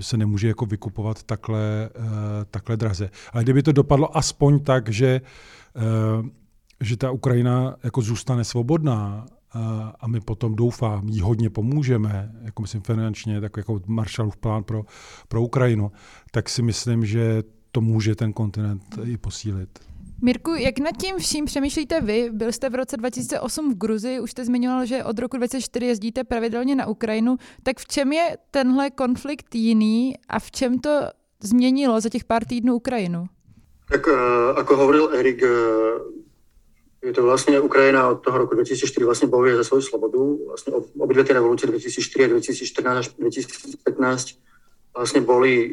se 0.01 0.17
nemůže 0.17 0.49
jako 0.49 0.67
vykupovat 0.67 1.23
takhle, 1.23 1.91
uh, 1.99 2.05
takhle 2.51 2.77
draze. 2.77 3.11
Ale 3.33 3.43
kdyby 3.43 3.63
to 3.63 3.73
dopadlo 3.73 4.17
aspoň 4.17 4.61
tak, 4.61 4.89
že, 4.89 5.21
uh, 6.21 6.27
že 6.81 6.97
ta 6.97 7.11
Ukrajina 7.11 7.77
jako 7.83 8.03
zůstane 8.03 8.45
svobodná 8.45 9.27
uh, 9.55 9.63
a 10.01 10.07
my 10.07 10.21
potom 10.21 10.57
doufám, 10.57 11.09
jí 11.09 11.21
hodně 11.21 11.51
pomůžeme, 11.51 12.33
jako 12.43 12.63
myslím 12.63 12.83
finančně, 12.83 13.41
tak 13.41 13.57
jako 13.57 13.81
Marshallův 13.87 14.37
plán 14.37 14.65
pro, 14.65 14.85
pro 15.29 15.43
Ukrajinu, 15.43 15.93
tak 16.31 16.49
si 16.49 16.63
myslím, 16.63 17.07
že 17.07 17.43
to 17.73 17.81
může 17.81 18.15
ten 18.15 18.33
kontinent 18.33 18.83
i 19.05 19.17
posílit. 19.17 19.69
Mirku, 20.25 20.55
jak 20.55 20.79
nad 20.79 20.97
tím 21.01 21.19
vším 21.19 21.45
přemýšlíte 21.45 22.01
vy? 22.01 22.31
Byl 22.33 22.53
jste 22.53 22.71
v 22.71 22.75
roce 22.75 22.97
2008 22.97 23.75
v 23.75 23.79
Gruzi, 23.79 24.21
už 24.21 24.31
jste 24.31 24.45
zmiňoval, 24.45 24.87
že 24.87 25.05
od 25.05 25.19
roku 25.19 25.37
2004 25.37 25.87
jezdíte 25.87 26.25
pravidelně 26.25 26.75
na 26.75 26.87
Ukrajinu. 26.87 27.37
Tak 27.63 27.79
v 27.79 27.87
čem 27.87 28.13
je 28.13 28.37
tenhle 28.51 28.91
konflikt 28.91 29.55
jiný 29.55 30.15
a 30.29 30.39
v 30.39 30.51
čem 30.51 30.79
to 30.79 31.01
změnilo 31.43 32.01
za 32.01 32.09
těch 32.09 32.25
pár 32.25 32.45
týdnů 32.45 32.75
Ukrajinu? 32.75 33.27
Tak 33.93 34.07
uh, 34.07 34.15
ako 34.57 34.77
hovoril 34.77 35.11
Erik, 35.13 35.43
uh, 35.43 35.49
je 37.05 37.13
to 37.13 37.23
vlastně 37.23 37.61
Ukrajina 37.61 38.09
od 38.09 38.15
toho 38.15 38.39
roku 38.39 38.55
2004 38.55 39.05
vlastně 39.05 39.29
bojuje 39.29 39.57
za 39.57 39.65
svoju 39.65 39.83
slobodu. 39.83 40.39
Vlastně 40.47 40.73
obě 40.99 41.25
ty 41.25 41.33
revoluce 41.33 41.67
2004 41.67 42.25
a 42.25 42.29
2014 42.29 42.97
až 42.99 43.09
2015 43.09 44.29
vlastne 44.93 45.25
boli 45.25 45.73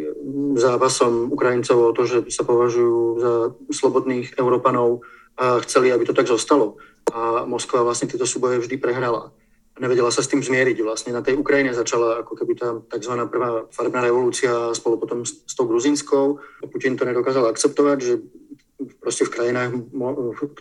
zápasom 0.55 1.31
Ukrajincov 1.31 1.91
o 1.91 1.95
to, 1.95 2.07
že 2.07 2.17
sa 2.31 2.47
považujú 2.47 2.97
za 3.19 3.33
slobodných 3.71 4.39
Európanov 4.39 5.03
a 5.39 5.59
chceli, 5.63 5.91
aby 5.91 6.07
to 6.07 6.15
tak 6.15 6.27
zostalo. 6.27 6.79
A 7.11 7.43
Moskva 7.43 7.83
vlastne 7.83 8.07
tieto 8.07 8.27
súboje 8.27 8.59
vždy 8.59 8.79
prehrala. 8.79 9.31
Nevedela 9.79 10.11
sa 10.11 10.19
s 10.19 10.27
tým 10.27 10.43
zmieriť. 10.43 10.83
Vlastne 10.83 11.15
na 11.15 11.23
tej 11.23 11.39
Ukrajine 11.39 11.71
začala 11.71 12.27
ako 12.27 12.35
keby 12.35 12.53
tá 12.59 12.75
tzv. 12.91 13.15
prvá 13.31 13.63
farbná 13.71 14.03
revolúcia 14.03 14.51
spolu 14.75 14.99
potom 14.99 15.23
s 15.23 15.55
tou 15.55 15.63
gruzinskou. 15.63 16.35
Putin 16.67 16.99
to 16.99 17.07
nedokázal 17.07 17.47
akceptovať, 17.47 17.97
že 18.03 18.13
proste 18.99 19.23
v 19.27 19.33
krajinách, 19.35 19.71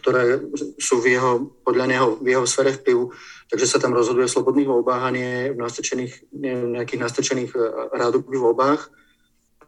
ktoré 0.03 0.42
sú 0.79 1.03
v 1.03 1.18
jeho, 1.18 1.51
podľa 1.66 1.87
neho, 1.87 2.07
v 2.18 2.35
jeho 2.35 2.47
sfere 2.47 2.75
vplyvu, 2.75 3.11
takže 3.50 3.66
sa 3.66 3.78
tam 3.80 3.96
rozhoduje 3.96 4.28
v 4.28 4.34
slobodných 4.37 4.68
voľbách 4.68 5.02
a 5.02 5.11
nie 5.11 5.32
v 5.52 5.58
nastrčených, 5.58 6.14
nie 6.37 6.52
v 6.54 6.64
nejakých 6.78 7.00
nastrčených 7.00 7.52
eh, 7.56 7.62
rádokových 7.96 8.44
voľbách. 8.44 8.80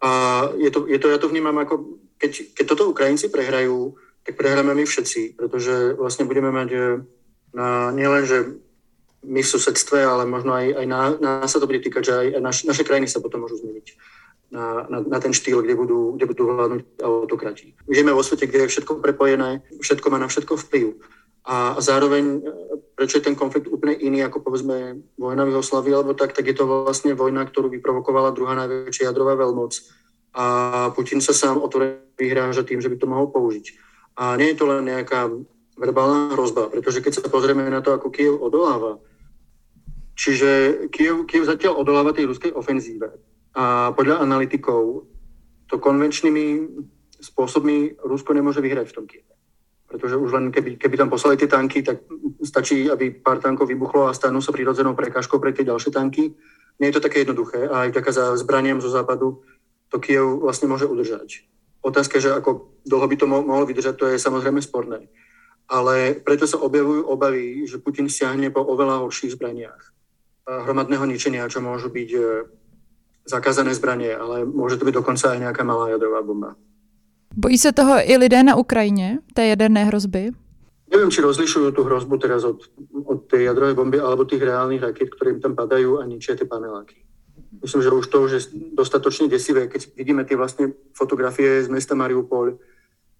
A 0.00 0.10
je 0.56 0.70
to, 0.72 0.88
je 0.88 0.96
to, 0.96 1.06
ja 1.12 1.18
to 1.20 1.28
vnímam 1.28 1.56
ako, 1.60 2.00
keď, 2.16 2.56
keď 2.56 2.64
toto 2.64 2.88
Ukrajinci 2.88 3.28
prehrajú, 3.28 3.96
tak 4.24 4.36
prehráme 4.36 4.72
my 4.72 4.84
všetci, 4.84 5.36
pretože 5.36 5.96
vlastne 5.96 6.24
budeme 6.24 6.52
mať 6.52 6.68
eh, 6.72 6.82
na, 7.56 7.90
nielen, 7.90 8.24
že 8.28 8.38
my 9.20 9.44
v 9.44 9.52
susedstve, 9.52 10.00
ale 10.00 10.24
možno 10.24 10.56
aj, 10.56 10.80
aj 10.80 10.86
nás, 10.88 11.10
nás 11.20 11.48
sa 11.52 11.60
to 11.60 11.68
bude 11.68 11.84
týkať, 11.84 12.02
že 12.04 12.12
aj, 12.16 12.26
aj 12.36 12.42
naš, 12.42 12.56
naše 12.64 12.84
krajiny 12.88 13.04
sa 13.04 13.20
potom 13.20 13.44
môžu 13.44 13.60
zmeniť 13.60 13.86
na, 14.50 14.86
na, 14.90 14.98
na 15.00 15.18
ten 15.20 15.32
štýl, 15.32 15.62
kde 15.62 15.74
budú, 15.78 16.18
kde 16.18 16.26
budú 16.26 16.42
vládnuť 16.50 16.82
autokrati. 17.02 17.74
Žijeme 17.86 18.12
vo 18.12 18.22
svete, 18.22 18.46
kde 18.50 18.66
je 18.66 18.68
všetko 18.68 18.98
prepojené, 18.98 19.62
všetko 19.80 20.06
má 20.10 20.18
na 20.18 20.26
všetko 20.26 20.56
vplyv. 20.56 20.98
A, 21.44 21.80
zároveň, 21.80 22.24
e, 22.36 22.40
prečo 22.92 23.16
je 23.16 23.26
ten 23.26 23.36
konflikt 23.38 23.68
úplne 23.68 23.96
iný 23.96 24.24
ako 24.28 24.44
povedzme 24.44 25.00
vojna 25.16 25.48
v 25.48 25.52
Jugoslavii 25.56 25.94
alebo 25.96 26.12
tak, 26.12 26.36
tak 26.36 26.44
je 26.46 26.56
to 26.56 26.68
vlastne 26.68 27.16
vojna, 27.16 27.48
ktorú 27.48 27.72
vyprovokovala 27.72 28.36
druhá 28.36 28.52
najväčšia 28.60 29.08
jadrová 29.08 29.36
veľmoc. 29.40 29.72
A 30.36 30.44
Putin 30.94 31.18
sa 31.18 31.34
sám 31.34 31.58
otvorene 31.58 32.06
vyhráža 32.14 32.62
tým, 32.62 32.78
že 32.78 32.92
by 32.92 32.96
to 33.00 33.10
mohol 33.10 33.32
použiť. 33.32 33.66
A 34.20 34.36
nie 34.36 34.52
je 34.52 34.58
to 34.60 34.68
len 34.68 34.84
nejaká 34.86 35.32
verbálna 35.80 36.36
hrozba, 36.36 36.68
pretože 36.68 37.00
keď 37.00 37.12
sa 37.18 37.32
pozrieme 37.32 37.64
na 37.66 37.80
to, 37.80 37.96
ako 37.96 38.12
Kiev 38.12 38.36
odoláva, 38.36 39.00
čiže 40.12 40.84
Kiev, 40.92 41.24
Kiev 41.24 41.48
zatiaľ 41.48 41.80
odoláva 41.80 42.12
tej 42.12 42.28
ruskej 42.28 42.52
ofenzíve, 42.52 43.08
a 43.50 43.90
podľa 43.90 44.22
analytikov 44.22 45.02
to 45.66 45.74
konvenčnými 45.82 46.70
spôsobmi 47.18 47.98
Rusko 47.98 48.30
nemôže 48.30 48.62
vyhrať 48.62 48.86
v 48.90 48.94
tom 48.94 49.06
Kieve. 49.10 49.39
Pretože 49.90 50.16
už 50.16 50.30
len 50.32 50.54
keby, 50.54 50.78
keby 50.78 50.96
tam 50.96 51.10
poslali 51.10 51.34
tie 51.34 51.50
tanky, 51.50 51.82
tak 51.82 52.06
stačí, 52.46 52.86
aby 52.86 53.10
pár 53.10 53.42
tankov 53.42 53.66
vybuchlo 53.66 54.06
a 54.06 54.14
stanú 54.14 54.38
sa 54.38 54.54
prirodzenou 54.54 54.94
prekážkou 54.94 55.42
pre 55.42 55.50
tie 55.50 55.66
ďalšie 55.66 55.90
tanky. 55.90 56.30
Nie 56.78 56.94
je 56.94 56.96
to 56.96 57.04
také 57.10 57.26
jednoduché 57.26 57.66
a 57.66 57.84
aj 57.84 57.98
taká 57.98 58.14
za 58.14 58.38
zbraniem 58.38 58.78
zo 58.78 58.88
západu 58.88 59.42
to 59.90 59.98
Kiev 59.98 60.38
vlastne 60.38 60.70
môže 60.70 60.86
udržať. 60.86 61.42
Otázka, 61.82 62.22
že 62.22 62.30
ako 62.30 62.70
dlho 62.86 63.06
by 63.10 63.16
to 63.18 63.26
mohlo 63.26 63.66
vydržať, 63.66 63.98
to 63.98 64.06
je 64.06 64.22
samozrejme 64.22 64.62
sporné. 64.62 65.10
Ale 65.66 66.14
preto 66.22 66.46
sa 66.46 66.62
objavujú 66.62 67.10
obavy, 67.10 67.66
že 67.66 67.82
Putin 67.82 68.06
siahne 68.06 68.54
po 68.54 68.62
oveľa 68.62 69.02
horších 69.02 69.34
zbraniach 69.34 69.90
hromadného 70.46 71.06
ničenia, 71.06 71.50
čo 71.50 71.62
môžu 71.62 71.90
byť 71.90 72.10
zakázané 73.26 73.74
zbraně, 73.74 74.16
ale 74.16 74.44
může 74.44 74.76
to 74.76 74.84
být 74.84 74.94
dokonce 74.94 75.36
i 75.36 75.40
nějaká 75.40 75.64
malá 75.64 75.88
jadrová 75.88 76.22
bomba. 76.22 76.56
Bojí 77.36 77.58
se 77.58 77.72
toho 77.72 77.94
i 78.10 78.16
lidé 78.16 78.42
na 78.42 78.56
Ukrajině, 78.56 79.18
té 79.34 79.46
jaderné 79.46 79.84
hrozby? 79.84 80.30
Nevím, 80.90 81.10
či 81.10 81.20
rozlišují 81.20 81.72
tu 81.72 81.84
hrozbu 81.84 82.16
teraz 82.18 82.44
od, 82.44 82.62
od 83.04 83.26
té 83.26 83.42
jadrové 83.42 83.74
bomby 83.74 84.00
alebo 84.00 84.24
těch 84.24 84.42
reálných 84.42 84.82
raket, 84.82 85.14
které 85.14 85.30
jim 85.30 85.40
tam 85.40 85.56
padají 85.56 85.86
a 86.00 86.04
ničí 86.06 86.36
ty 86.36 86.44
paneláky. 86.44 86.96
Myslím, 87.62 87.82
že 87.82 87.90
už 87.90 88.06
to 88.06 88.22
už 88.22 88.32
je 88.32 88.38
dostatočně 88.74 89.28
děsivé, 89.28 89.66
keď 89.66 89.96
vidíme 89.96 90.24
ty 90.24 90.36
vlastně 90.36 90.72
fotografie 90.94 91.64
z 91.64 91.68
města 91.68 91.94
Mariupol 91.94 92.58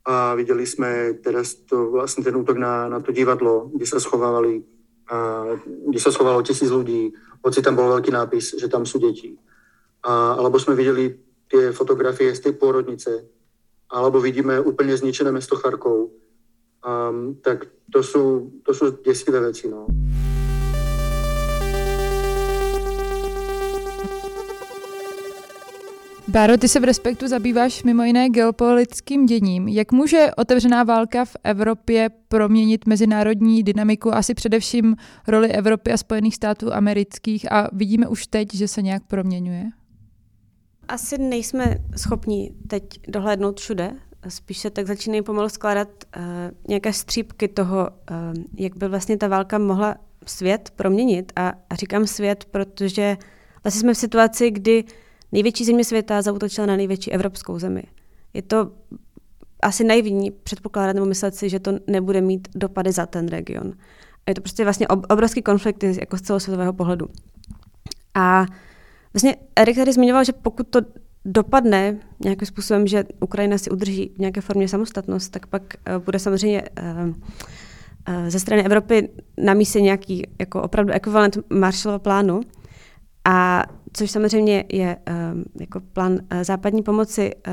a 0.05 0.35
viděli 0.35 0.67
jsme 0.67 1.13
teraz 1.13 1.55
to, 1.55 1.91
vlastně 1.91 2.25
ten 2.25 2.37
útok 2.37 2.57
na, 2.57 2.89
na 2.89 3.01
to 3.01 3.13
divadlo, 3.13 3.71
kde 3.75 3.87
se 3.87 4.01
schovávali, 4.01 4.63
a, 5.11 5.45
kde 5.89 6.01
se 6.01 6.13
schovalo 6.13 6.43
tisíc 6.43 6.71
lidí, 6.71 7.13
hoci 7.45 7.63
tam 7.63 7.75
byl 7.75 7.89
velký 7.89 8.11
nápis, 8.11 8.55
že 8.61 8.69
tam 8.69 8.87
jsou 8.87 8.99
děti. 8.99 9.37
A, 10.03 10.33
alebo 10.33 10.59
jsme 10.59 10.75
viděli 10.75 11.19
ty 11.49 11.73
fotografie 11.73 12.35
z 12.35 12.41
té 12.41 12.53
porodnice, 12.53 13.25
alebo 13.93 14.21
vidíme 14.21 14.61
úplně 14.61 14.97
zničené 14.97 15.33
město 15.33 15.57
Charkov, 15.57 15.95
um, 16.01 17.35
tak 17.35 17.67
to 17.93 18.03
jsou, 18.03 18.51
to 18.63 18.75
jsou 18.75 18.91
děsivé 18.91 19.41
věci. 19.41 19.69
No. 19.69 19.87
Báro, 26.31 26.57
ty 26.57 26.69
se 26.69 26.81
v 26.81 26.85
Respektu 26.85 27.29
zabýváš 27.29 27.83
mimo 27.83 28.05
jiné 28.05 28.29
geopolitickým 28.29 29.27
děním. 29.27 29.69
Jak 29.69 29.93
může 29.93 30.27
otevřená 30.37 30.83
válka 30.83 31.25
v 31.25 31.37
Evropě 31.45 32.11
proměnit 32.29 32.87
mezinárodní 32.87 33.63
dynamiku, 33.63 34.15
asi 34.15 34.35
především 34.35 34.97
roli 35.29 35.49
Evropy 35.49 35.93
a 35.93 35.97
Spojených 35.97 36.35
států 36.35 36.73
amerických 36.73 37.53
a 37.53 37.69
vidíme 37.73 38.09
už 38.09 38.27
teď, 38.27 38.55
že 38.55 38.69
se 38.69 38.83
nějak 38.83 39.03
proměňuje? 39.07 39.80
Asi 40.91 41.19
nejsme 41.19 41.79
schopni 41.97 42.53
teď 42.67 42.85
dohlédnout 43.09 43.61
všude. 43.61 43.93
Spíš 44.29 44.59
se 44.59 44.71
tak 44.71 44.87
začínají 44.87 45.23
pomalu 45.23 45.49
skládat 45.49 45.89
uh, 46.17 46.23
nějaké 46.69 46.93
střípky 46.93 47.49
toho, 47.49 47.89
uh, 48.11 48.17
jak 48.59 48.77
by 48.77 48.89
vlastně 48.89 49.17
ta 49.17 49.29
válka 49.29 49.59
mohla 49.59 49.97
svět 50.27 50.73
proměnit. 50.77 51.33
A, 51.37 51.53
a 51.71 51.75
říkám 51.75 52.07
svět, 52.07 52.45
protože 52.51 53.17
vlastně 53.65 53.81
jsme 53.81 53.95
v 53.95 53.99
situaci, 53.99 54.51
kdy 54.51 54.85
největší 55.33 55.65
země 55.65 55.85
světa 55.85 56.23
zautočila 56.23 56.67
na 56.67 56.77
největší 56.77 57.13
evropskou 57.13 57.59
zemi. 57.59 57.83
Je 58.35 58.43
to 58.43 58.73
asi 59.63 59.85
naivní 59.85 60.31
předpokládat 60.31 60.93
nebo 60.93 61.07
myslet 61.07 61.35
si, 61.35 61.49
že 61.49 61.61
to 61.61 61.73
nebude 61.87 62.21
mít 62.21 62.49
dopady 62.55 62.93
za 62.93 63.07
ten 63.07 63.29
region. 63.29 63.73
Je 64.29 64.35
to 64.35 64.41
prostě 64.41 64.65
vlastně 64.65 64.89
obrovský 64.89 65.43
konflikt 65.43 65.83
jako 65.83 66.17
z 66.17 66.23
celosvětového 66.23 66.73
pohledu. 66.73 67.07
A 68.15 68.47
vlastně 69.15 69.37
Erik 69.57 69.77
tady 69.77 69.93
zmiňoval, 69.93 70.25
že 70.25 70.33
pokud 70.33 70.69
to 70.69 70.81
dopadne 71.25 71.99
nějakým 72.25 72.47
způsobem, 72.47 72.87
že 72.87 73.05
Ukrajina 73.21 73.59
si 73.59 73.71
udrží 73.71 74.13
v 74.17 74.19
nějaké 74.19 74.41
formě 74.41 74.69
samostatnost, 74.69 75.33
tak 75.33 75.47
pak 75.47 75.63
uh, 75.97 76.05
bude 76.05 76.19
samozřejmě 76.19 76.63
uh, 76.63 77.09
uh, 77.09 77.15
ze 78.29 78.41
strany 78.41 78.65
Evropy 78.65 79.09
na 79.39 79.55
místě 79.55 79.81
nějaký 79.81 80.23
jako 80.39 80.63
opravdu 80.63 80.93
ekvivalent 80.93 81.39
Marshallova 81.51 81.99
plánu. 81.99 82.41
A 83.25 83.65
což 83.93 84.11
samozřejmě 84.11 84.65
je 84.73 84.97
um, 85.33 85.45
jako 85.61 85.81
plán 85.81 86.13
uh, 86.13 86.19
západní 86.43 86.83
pomoci 86.83 87.31
uh, 87.35 87.53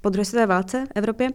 po 0.00 0.08
druhé 0.08 0.24
světové 0.24 0.46
válce 0.46 0.84
Evropě. 0.94 1.30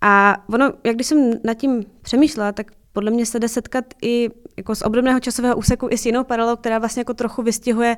A 0.00 0.44
ono, 0.48 0.72
jak 0.84 0.94
když 0.94 1.06
jsem 1.06 1.30
nad 1.44 1.54
tím 1.54 1.84
přemýšlela, 2.02 2.52
tak 2.52 2.66
podle 2.92 3.10
mě 3.10 3.26
se 3.26 3.38
jde 3.38 3.48
setkat 3.48 3.84
i 4.02 4.28
jako 4.56 4.74
z 4.74 4.82
obdobného 4.82 5.20
časového 5.20 5.56
úseku 5.56 5.88
i 5.90 5.98
s 5.98 6.06
jinou 6.06 6.24
paralelou, 6.24 6.56
která 6.56 6.78
vlastně 6.78 7.00
jako 7.00 7.14
trochu 7.14 7.42
vystihuje, 7.42 7.96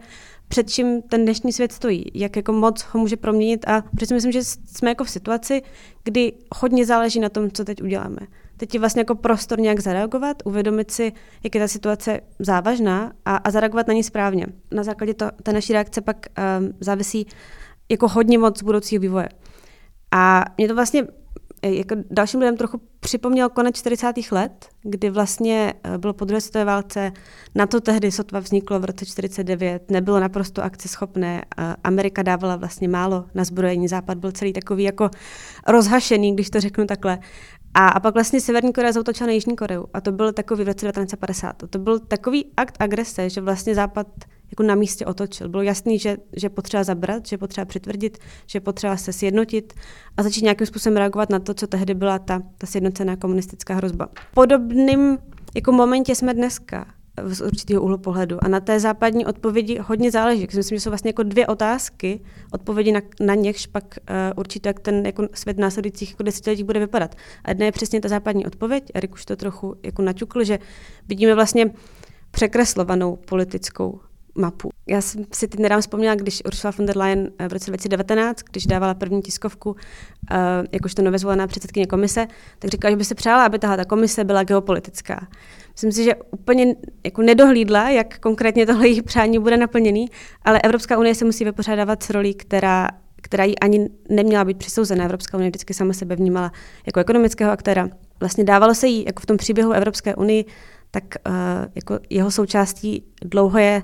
před 0.48 0.70
čím 0.70 1.02
ten 1.02 1.22
dnešní 1.22 1.52
svět 1.52 1.72
stojí, 1.72 2.04
jak 2.14 2.36
jako 2.36 2.52
moc 2.52 2.82
ho 2.82 3.00
může 3.00 3.16
proměnit 3.16 3.68
a 3.68 3.84
přeci 3.96 4.14
myslím, 4.14 4.32
že 4.32 4.44
jsme 4.44 4.88
jako 4.88 5.04
v 5.04 5.10
situaci, 5.10 5.62
kdy 6.04 6.32
hodně 6.56 6.86
záleží 6.86 7.20
na 7.20 7.28
tom, 7.28 7.50
co 7.50 7.64
teď 7.64 7.82
uděláme. 7.82 8.18
Teď 8.56 8.74
je 8.74 8.80
vlastně 8.80 9.00
jako 9.00 9.14
prostor 9.14 9.60
nějak 9.60 9.80
zareagovat, 9.80 10.36
uvědomit 10.44 10.90
si, 10.90 11.12
jak 11.42 11.54
je 11.54 11.60
ta 11.60 11.68
situace 11.68 12.20
závažná 12.38 13.12
a, 13.24 13.36
a 13.36 13.50
zareagovat 13.50 13.88
na 13.88 13.94
ní 13.94 14.02
správně. 14.02 14.46
Na 14.70 14.82
základě 14.82 15.14
to, 15.14 15.30
té 15.42 15.52
naší 15.52 15.72
reakce 15.72 16.00
pak 16.00 16.26
um, 16.60 16.72
závisí 16.80 17.26
jako 17.90 18.08
hodně 18.08 18.38
moc 18.38 18.62
budoucího 18.62 19.00
vývoje. 19.00 19.28
A 20.10 20.44
mě 20.58 20.68
to 20.68 20.74
vlastně 20.74 21.06
jako 21.68 21.94
dalším 22.10 22.40
lidem 22.40 22.56
trochu 22.56 22.80
připomněl 23.00 23.48
konec 23.48 23.76
40. 23.76 24.12
let, 24.32 24.68
kdy 24.82 25.10
vlastně 25.10 25.74
eh, 25.84 25.98
bylo 25.98 26.12
po 26.12 26.24
druhé 26.24 26.40
světové 26.40 26.64
válce, 26.64 27.12
na 27.54 27.66
to 27.66 27.80
tehdy 27.80 28.12
sotva 28.12 28.40
vzniklo 28.40 28.80
v 28.80 28.84
roce 28.84 29.06
49, 29.06 29.90
nebylo 29.90 30.20
naprosto 30.20 30.62
akceschopné, 30.62 31.44
Amerika 31.84 32.22
dávala 32.22 32.56
vlastně 32.56 32.88
málo 32.88 33.24
na 33.34 33.44
zbrojení, 33.44 33.88
Západ 33.88 34.18
byl 34.18 34.32
celý 34.32 34.52
takový 34.52 34.84
jako 34.84 35.10
rozhašený, 35.66 36.34
když 36.34 36.50
to 36.50 36.60
řeknu 36.60 36.86
takhle. 36.86 37.18
A, 37.74 37.88
a 37.88 38.00
pak 38.00 38.14
vlastně 38.14 38.40
Severní 38.40 38.72
Korea 38.72 38.92
zautočila 38.92 39.26
na 39.26 39.32
Jižní 39.32 39.56
Koreu 39.56 39.84
a 39.94 40.00
to 40.00 40.12
byl 40.12 40.32
takový 40.32 40.64
v 40.64 40.66
roce 40.66 40.86
1950. 40.86 41.62
To 41.70 41.78
byl 41.78 41.98
takový 41.98 42.46
akt 42.56 42.76
agrese, 42.80 43.30
že 43.30 43.40
vlastně 43.40 43.74
Západ 43.74 44.06
jako 44.54 44.62
na 44.62 44.74
místě 44.74 45.06
otočil. 45.06 45.48
Bylo 45.48 45.62
jasný, 45.62 45.98
že, 45.98 46.16
že 46.36 46.48
potřeba 46.48 46.84
zabrat, 46.84 47.26
že 47.26 47.38
potřeba 47.38 47.64
přitvrdit, 47.64 48.18
že 48.46 48.60
potřeba 48.60 48.96
se 48.96 49.12
sjednotit 49.12 49.72
a 50.16 50.22
začít 50.22 50.42
nějakým 50.42 50.66
způsobem 50.66 50.96
reagovat 50.96 51.30
na 51.30 51.38
to, 51.38 51.54
co 51.54 51.66
tehdy 51.66 51.94
byla 51.94 52.18
ta, 52.18 52.42
ta 52.58 52.66
sjednocená 52.66 53.16
komunistická 53.16 53.74
hrozba. 53.74 54.08
Podobným 54.34 55.18
jako 55.54 55.72
momentě 55.72 56.14
jsme 56.14 56.34
dneska 56.34 56.86
z 57.24 57.40
určitého 57.40 57.82
úhlu 57.82 57.98
pohledu. 57.98 58.44
A 58.44 58.48
na 58.48 58.60
té 58.60 58.80
západní 58.80 59.26
odpovědi 59.26 59.78
hodně 59.82 60.10
záleží. 60.10 60.48
Myslím, 60.56 60.76
že 60.76 60.80
jsou 60.80 60.90
vlastně 60.90 61.08
jako 61.08 61.22
dvě 61.22 61.46
otázky, 61.46 62.20
odpovědi 62.52 62.92
na, 62.92 63.00
na 63.20 63.34
něchž 63.34 63.66
pak 63.66 63.84
uh, 63.84 64.16
určitě, 64.36 64.68
jak 64.68 64.80
ten 64.80 65.06
jako 65.06 65.28
svět 65.34 65.58
následujících 65.58 66.10
jako 66.10 66.22
desetiletí 66.22 66.64
bude 66.64 66.80
vypadat. 66.80 67.14
A 67.44 67.50
jedna 67.50 67.66
je 67.66 67.72
přesně 67.72 68.00
ta 68.00 68.08
západní 68.08 68.46
odpověď. 68.46 68.84
Erik 68.94 69.12
už 69.12 69.24
to 69.24 69.36
trochu 69.36 69.74
jako 69.82 70.02
naťukl, 70.02 70.44
že 70.44 70.58
vidíme 71.08 71.34
vlastně 71.34 71.70
překreslovanou 72.30 73.16
politickou 73.16 74.00
mapu. 74.38 74.70
Já 74.88 75.00
jsem 75.00 75.24
si 75.32 75.48
teď 75.48 75.60
nedám 75.60 75.80
vzpomněla, 75.80 76.14
když 76.14 76.42
Ursula 76.46 76.72
von 76.78 76.86
der 76.86 76.96
Leyen 76.96 77.30
eh, 77.38 77.48
v 77.48 77.52
roce 77.52 77.70
2019, 77.70 78.42
když 78.50 78.66
dávala 78.66 78.94
první 78.94 79.22
tiskovku, 79.22 79.70
uh, 79.70 79.76
jakožto 80.72 81.02
nově 81.02 81.18
zvolená 81.18 81.46
předsedkyně 81.46 81.86
komise, 81.86 82.26
tak 82.58 82.70
říkala, 82.70 82.90
že 82.90 82.96
by 82.96 83.04
se 83.04 83.14
přála, 83.14 83.46
aby 83.46 83.58
tahle 83.58 83.76
ta 83.76 83.84
komise 83.84 84.24
byla 84.24 84.42
geopolitická. 84.42 85.28
Myslím 85.72 85.92
si, 85.92 86.04
že 86.04 86.14
úplně 86.14 86.74
jako 87.04 87.22
nedohlídla, 87.22 87.90
jak 87.90 88.18
konkrétně 88.18 88.66
tohle 88.66 88.88
jejich 88.88 89.02
přání 89.02 89.38
bude 89.38 89.56
naplněný, 89.56 90.06
ale 90.42 90.60
Evropská 90.60 90.98
unie 90.98 91.14
se 91.14 91.24
musí 91.24 91.44
vypořádávat 91.44 92.02
s 92.02 92.10
rolí, 92.10 92.34
která 92.34 92.88
která 93.24 93.44
jí 93.44 93.58
ani 93.58 93.90
neměla 94.08 94.44
být 94.44 94.58
přisouzena. 94.58 95.04
Evropská 95.04 95.36
unie 95.36 95.50
vždycky 95.50 95.74
sama 95.74 95.92
sebe 95.92 96.16
vnímala 96.16 96.52
jako 96.86 97.00
ekonomického 97.00 97.52
aktéra. 97.52 97.88
Vlastně 98.20 98.44
dávalo 98.44 98.74
se 98.74 98.86
jí, 98.86 99.04
jako 99.06 99.22
v 99.22 99.26
tom 99.26 99.36
příběhu 99.36 99.72
Evropské 99.72 100.14
unii, 100.14 100.44
tak 100.90 101.04
uh, 101.26 101.34
jako 101.74 101.98
jeho 102.10 102.30
součástí 102.30 103.04
dlouho 103.24 103.58
je 103.58 103.82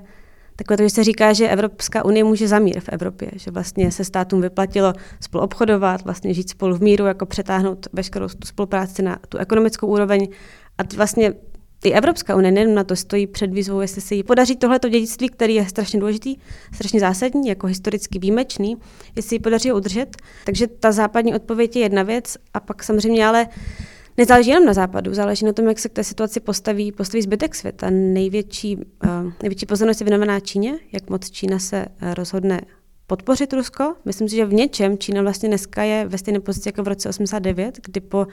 takové 0.63 0.77
to, 0.77 0.83
že 0.83 0.89
se 0.89 1.03
říká, 1.03 1.33
že 1.33 1.49
Evropská 1.49 2.05
unie 2.05 2.23
může 2.23 2.47
zamír 2.47 2.79
v 2.79 2.89
Evropě, 2.89 3.31
že 3.35 3.51
vlastně 3.51 3.91
se 3.91 4.03
státům 4.03 4.41
vyplatilo 4.41 4.93
spolu 5.19 5.43
obchodovat, 5.43 6.03
vlastně 6.03 6.33
žít 6.33 6.49
spolu 6.49 6.75
v 6.75 6.81
míru, 6.81 7.05
jako 7.05 7.25
přetáhnout 7.25 7.87
veškerou 7.93 8.27
tu 8.27 8.47
spolupráci 8.47 9.01
na 9.01 9.17
tu 9.29 9.37
ekonomickou 9.37 9.87
úroveň. 9.87 10.27
A 10.77 10.83
vlastně 10.95 11.33
i 11.83 11.91
Evropská 11.91 12.35
unie 12.35 12.51
nejen 12.51 12.75
na 12.75 12.83
to 12.83 12.95
stojí 12.95 13.27
před 13.27 13.53
výzvou, 13.53 13.81
jestli 13.81 14.01
se 14.01 14.15
jí 14.15 14.23
podaří 14.23 14.55
tohleto 14.55 14.89
dědictví, 14.89 15.29
který 15.29 15.55
je 15.55 15.65
strašně 15.65 15.99
důležitý, 15.99 16.35
strašně 16.73 16.99
zásadní, 16.99 17.47
jako 17.47 17.67
historicky 17.67 18.19
výjimečný, 18.19 18.77
jestli 19.15 19.35
ji 19.35 19.39
podaří 19.39 19.71
udržet. 19.71 20.17
Takže 20.45 20.67
ta 20.67 20.91
západní 20.91 21.35
odpověď 21.35 21.75
je 21.75 21.81
jedna 21.81 22.03
věc 22.03 22.37
a 22.53 22.59
pak 22.59 22.83
samozřejmě 22.83 23.27
ale 23.27 23.47
nezáleží 24.21 24.49
jenom 24.49 24.65
na 24.65 24.73
západu, 24.73 25.13
záleží 25.13 25.45
na 25.45 25.53
tom, 25.53 25.67
jak 25.67 25.79
se 25.79 25.89
k 25.89 25.93
té 25.93 26.03
situaci 26.03 26.39
postaví, 26.39 26.91
postaví 26.91 27.21
zbytek 27.21 27.55
světa. 27.55 27.89
Největší, 27.89 28.77
uh, 28.77 28.83
největší 29.41 29.65
pozornost 29.65 30.01
je 30.01 30.05
věnovaná 30.05 30.39
Číně, 30.39 30.79
jak 30.91 31.09
moc 31.09 31.29
Čína 31.29 31.59
se 31.59 31.85
uh, 31.85 32.13
rozhodne 32.13 32.61
podpořit 33.07 33.53
Rusko. 33.53 33.95
Myslím 34.05 34.29
si, 34.29 34.35
že 34.35 34.45
v 34.45 34.53
něčem 34.53 34.97
Čína 34.97 35.21
vlastně 35.21 35.49
dneska 35.49 35.83
je 35.83 36.07
ve 36.07 36.17
stejné 36.17 36.39
pozici 36.39 36.69
jako 36.69 36.83
v 36.83 36.87
roce 36.87 37.09
89, 37.09 37.79
kdy 37.85 37.99
po 37.99 38.27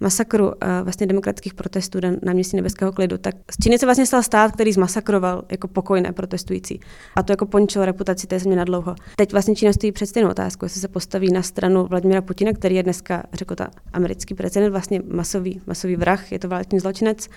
masakru 0.00 0.46
uh, 0.46 0.52
vlastně 0.82 1.06
demokratických 1.06 1.54
protestů 1.54 1.98
na, 2.22 2.32
městě 2.32 2.56
nebeského 2.56 2.92
klidu, 2.92 3.18
tak 3.18 3.34
z 3.50 3.62
Číny 3.62 3.78
se 3.78 3.86
vlastně 3.86 4.06
stal 4.06 4.22
stát, 4.22 4.52
který 4.52 4.72
zmasakroval 4.72 5.44
jako 5.50 5.68
pokojné 5.68 6.12
protestující. 6.12 6.80
A 7.16 7.22
to 7.22 7.32
jako 7.32 7.46
pončilo 7.46 7.84
reputaci 7.84 8.26
té 8.26 8.38
země 8.38 8.56
na 8.56 8.64
dlouho. 8.64 8.94
Teď 9.16 9.32
vlastně 9.32 9.56
Čína 9.56 9.72
stojí 9.72 9.92
před 9.92 10.06
stejnou 10.06 10.30
otázkou, 10.30 10.64
jestli 10.66 10.80
se 10.80 10.88
postaví 10.88 11.32
na 11.32 11.42
stranu 11.42 11.86
Vladimira 11.86 12.22
Putina, 12.22 12.52
který 12.52 12.74
je 12.74 12.82
dneska, 12.82 13.22
řekl 13.32 13.54
ta 13.54 13.70
americký 13.92 14.34
prezident, 14.34 14.70
vlastně 14.72 15.02
masový, 15.08 15.60
masový 15.66 15.96
vrah, 15.96 16.32
je 16.32 16.38
to 16.38 16.48
válečný 16.48 16.78
zločinec, 16.78 17.28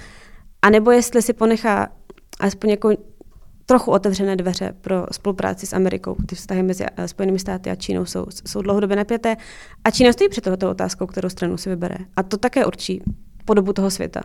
a 0.62 0.70
nebo 0.70 0.92
jestli 0.92 1.22
si 1.22 1.34
ponechá 1.34 1.90
alespoň 2.40 2.70
jako 2.70 2.92
trochu 3.70 3.92
otevřené 3.92 4.36
dveře 4.36 4.74
pro 4.82 5.06
spolupráci 5.12 5.66
s 5.66 5.74
Amerikou. 5.74 6.16
Ty 6.26 6.36
vztahy 6.36 6.64
mezi 6.64 6.86
eh, 6.98 7.08
Spojenými 7.08 7.40
státy 7.40 7.70
a 7.70 7.76
Čínou 7.76 8.06
jsou, 8.06 8.26
jsou 8.48 8.62
dlouhodobě 8.62 8.96
napěté. 8.96 9.38
A 9.84 9.92
Čína 9.92 10.14
stojí 10.14 10.30
před 10.30 10.44
tohoto 10.44 10.70
otázkou, 10.70 11.06
kterou 11.06 11.30
stranu 11.30 11.58
si 11.58 11.70
vybere. 11.70 11.96
A 12.16 12.24
to 12.24 12.38
také 12.38 12.66
určí 12.66 13.02
podobu 13.46 13.74
toho 13.74 13.92
světa. 13.92 14.22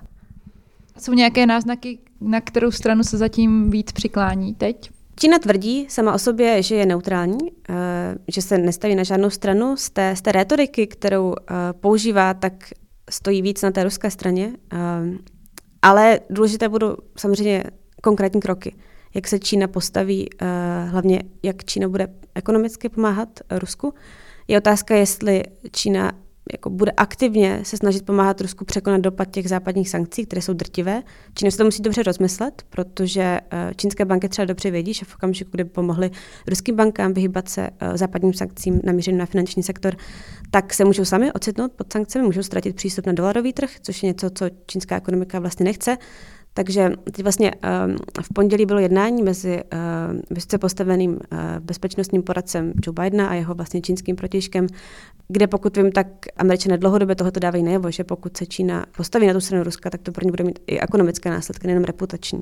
Jsou 0.98 1.12
nějaké 1.12 1.46
náznaky, 1.46 1.98
na 2.20 2.40
kterou 2.40 2.70
stranu 2.70 3.02
se 3.02 3.16
zatím 3.18 3.70
víc 3.70 3.92
přiklání 3.92 4.54
teď? 4.54 4.90
Čína 5.16 5.38
tvrdí 5.38 5.86
sama 5.88 6.14
o 6.14 6.18
sobě, 6.18 6.62
že 6.62 6.74
je 6.74 6.86
neutrální, 6.86 7.42
uh, 7.42 7.76
že 8.28 8.42
se 8.42 8.58
nestaví 8.58 8.94
na 8.94 9.02
žádnou 9.02 9.30
stranu. 9.30 9.76
Z 9.76 9.90
té, 9.90 10.16
z 10.16 10.22
té 10.22 10.32
rétoriky, 10.32 10.86
kterou 10.86 11.28
uh, 11.28 11.34
používá, 11.80 12.34
tak 12.34 12.52
stojí 13.10 13.42
víc 13.42 13.62
na 13.62 13.70
té 13.70 13.84
ruské 13.84 14.10
straně. 14.10 14.52
Ale 15.82 16.20
důležité 16.30 16.68
budou 16.68 16.96
samozřejmě 17.16 17.64
konkrétní 18.02 18.40
kroky. 18.40 18.74
Jak 19.14 19.28
se 19.28 19.38
Čína 19.38 19.68
postaví, 19.68 20.28
uh, 20.42 20.48
hlavně 20.90 21.22
jak 21.42 21.64
Čína 21.64 21.88
bude 21.88 22.08
ekonomicky 22.34 22.88
pomáhat 22.88 23.28
Rusku. 23.50 23.94
Je 24.48 24.58
otázka, 24.58 24.94
jestli 24.94 25.42
Čína 25.72 26.12
jako 26.52 26.70
bude 26.70 26.92
aktivně 26.92 27.60
se 27.62 27.76
snažit 27.76 28.06
pomáhat 28.06 28.40
Rusku 28.40 28.64
překonat 28.64 29.00
dopad 29.00 29.24
těch 29.30 29.48
západních 29.48 29.90
sankcí, 29.90 30.26
které 30.26 30.42
jsou 30.42 30.52
drtivé. 30.52 31.02
Čína 31.34 31.50
se 31.50 31.56
to 31.56 31.64
musí 31.64 31.82
dobře 31.82 32.02
rozmyslet, 32.02 32.62
protože 32.70 33.40
eh, 33.50 33.72
čínské 33.76 34.04
banky 34.04 34.28
třeba 34.28 34.46
dobře 34.46 34.70
vědí, 34.70 34.94
že 34.94 35.04
v 35.04 35.14
okamžiku, 35.14 35.50
kdy 35.52 35.64
pomohly 35.64 36.10
ruským 36.46 36.76
bankám 36.76 37.12
vyhýbat 37.12 37.48
se 37.48 37.70
eh, 37.80 37.98
západním 37.98 38.32
sankcím 38.32 38.80
namířeným 38.84 39.18
na 39.18 39.26
finanční 39.26 39.62
sektor, 39.62 39.96
tak 40.50 40.74
se 40.74 40.84
můžou 40.84 41.04
sami 41.04 41.32
ocitnout 41.32 41.72
pod 41.72 41.92
sankcemi, 41.92 42.24
můžou 42.24 42.42
ztratit 42.42 42.76
přístup 42.76 43.06
na 43.06 43.12
dolarový 43.12 43.52
trh, 43.52 43.70
což 43.82 44.02
je 44.02 44.06
něco, 44.06 44.30
co 44.30 44.46
čínská 44.66 44.96
ekonomika 44.96 45.38
vlastně 45.38 45.64
nechce. 45.64 45.96
Takže 46.54 46.92
teď 47.04 47.22
vlastně 47.22 47.52
um, 47.52 47.96
v 48.22 48.32
pondělí 48.34 48.66
bylo 48.66 48.78
jednání 48.78 49.22
mezi 49.22 49.62
uh, 49.64 50.20
vysoce 50.30 50.58
postaveným 50.58 51.10
uh, 51.10 51.18
bezpečnostním 51.60 52.22
poradcem 52.22 52.72
Joe 52.86 52.94
Bidena 52.94 53.28
a 53.28 53.34
jeho 53.34 53.54
vlastně 53.54 53.80
čínským 53.80 54.16
protižkem, 54.16 54.66
kde 55.28 55.46
pokud 55.46 55.76
vím, 55.76 55.92
tak 55.92 56.06
američané 56.36 56.78
dlouhodobě 56.78 57.16
tohoto 57.16 57.40
dávají 57.40 57.62
najevo, 57.62 57.90
že 57.90 58.04
pokud 58.04 58.36
se 58.36 58.46
Čína 58.46 58.86
postaví 58.96 59.26
na 59.26 59.32
tu 59.32 59.40
stranu 59.40 59.64
Ruska, 59.64 59.90
tak 59.90 60.02
to 60.02 60.12
pro 60.12 60.24
ně 60.24 60.30
bude 60.30 60.44
mít 60.44 60.58
i 60.66 60.80
ekonomické 60.80 61.30
následky, 61.30 61.66
nejenom 61.66 61.84
reputační. 61.84 62.40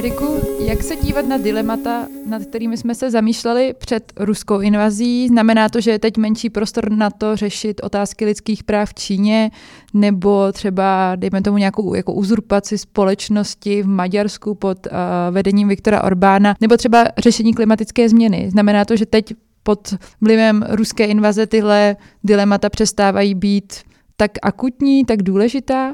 Eriku, 0.00 0.40
jak 0.58 0.82
se 0.82 0.96
dívat 0.96 1.26
na 1.26 1.36
dilemata, 1.36 2.06
nad 2.26 2.42
kterými 2.42 2.76
jsme 2.76 2.94
se 2.94 3.10
zamýšleli 3.10 3.74
před 3.78 4.12
ruskou 4.16 4.60
invazí? 4.60 5.28
Znamená 5.28 5.68
to, 5.68 5.80
že 5.80 5.90
je 5.90 5.98
teď 5.98 6.16
menší 6.16 6.50
prostor 6.50 6.90
na 6.90 7.10
to 7.10 7.36
řešit 7.36 7.80
otázky 7.84 8.24
lidských 8.24 8.64
práv 8.64 8.88
v 8.88 8.94
Číně, 8.94 9.50
nebo 9.94 10.52
třeba, 10.52 11.16
dejme 11.16 11.42
tomu, 11.42 11.58
nějakou 11.58 11.94
jako 11.94 12.12
uzurpaci 12.12 12.78
společnosti 12.78 13.82
v 13.82 13.86
Maďarsku 13.86 14.54
pod 14.54 14.86
uh, 14.86 14.92
vedením 15.30 15.68
Viktora 15.68 16.04
Orbána, 16.04 16.54
nebo 16.60 16.76
třeba 16.76 17.04
řešení 17.18 17.54
klimatické 17.54 18.08
změny? 18.08 18.50
Znamená 18.50 18.84
to, 18.84 18.96
že 18.96 19.06
teď 19.06 19.34
pod 19.62 19.94
vlivem 20.20 20.64
ruské 20.68 21.04
invaze 21.04 21.46
tyhle 21.46 21.96
dilemata 22.24 22.70
přestávají 22.70 23.34
být 23.34 23.74
tak 24.16 24.30
akutní, 24.42 25.04
tak 25.04 25.22
důležitá? 25.22 25.92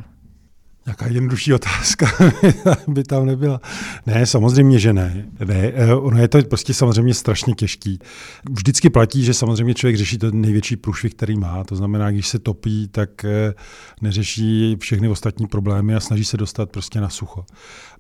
Jaká 0.87 1.07
jednodušší 1.07 1.55
otázka 1.55 2.07
by 2.89 3.05
tam 3.05 3.27
nebyla. 3.27 3.61
Ne, 4.07 4.27
samozřejmě, 4.27 4.79
že 4.79 4.93
ne. 4.93 5.27
ne. 5.45 5.73
Eh, 5.75 5.95
ono 5.95 6.19
je 6.21 6.29
to 6.29 6.43
prostě 6.43 6.75
samozřejmě 6.75 7.15
strašně 7.15 7.55
těžký. 7.55 7.99
Vždycky 8.51 8.91
platí, 8.91 9.25
že 9.25 9.35
samozřejmě 9.35 9.75
člověk 9.75 9.97
řeší 9.97 10.19
ten 10.19 10.41
největší 10.41 10.77
průšvih, 10.77 11.15
který 11.15 11.39
má. 11.39 11.65
To 11.65 11.77
znamená, 11.77 12.11
když 12.11 12.29
se 12.29 12.39
topí, 12.39 12.89
tak 12.89 13.25
eh, 13.25 13.55
neřeší 14.01 14.77
všechny 14.81 15.09
ostatní 15.09 15.47
problémy 15.47 15.95
a 15.95 16.01
snaží 16.01 16.25
se 16.25 16.37
dostat 16.37 16.71
prostě 16.71 17.01
na 17.01 17.09
sucho. 17.09 17.45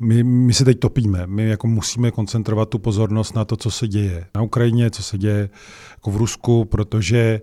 My, 0.00 0.24
my 0.24 0.54
se 0.54 0.64
teď 0.64 0.78
topíme. 0.78 1.26
My 1.26 1.48
jako 1.48 1.66
musíme 1.66 2.10
koncentrovat 2.10 2.68
tu 2.68 2.78
pozornost 2.78 3.34
na 3.34 3.44
to, 3.44 3.56
co 3.56 3.70
se 3.70 3.88
děje 3.88 4.26
na 4.34 4.42
Ukrajině, 4.42 4.90
co 4.90 5.02
se 5.02 5.18
děje 5.18 5.50
jako 5.92 6.10
v 6.10 6.16
Rusku, 6.16 6.64
protože 6.64 7.40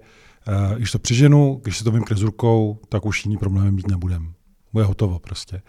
uh, 0.47 0.77
když 0.77 0.91
to 0.91 0.99
přeženu, 0.99 1.59
když 1.63 1.77
se 1.77 1.83
to 1.83 1.91
vymkne 1.91 2.17
z 2.17 2.21
rukou, 2.21 2.79
tak 2.89 3.05
už 3.05 3.25
jiný 3.25 3.37
problémy 3.37 3.71
mít 3.71 3.87
nebudeme 3.87 4.25
bude 4.73 4.85
hotovo 4.85 5.19
prostě. 5.19 5.61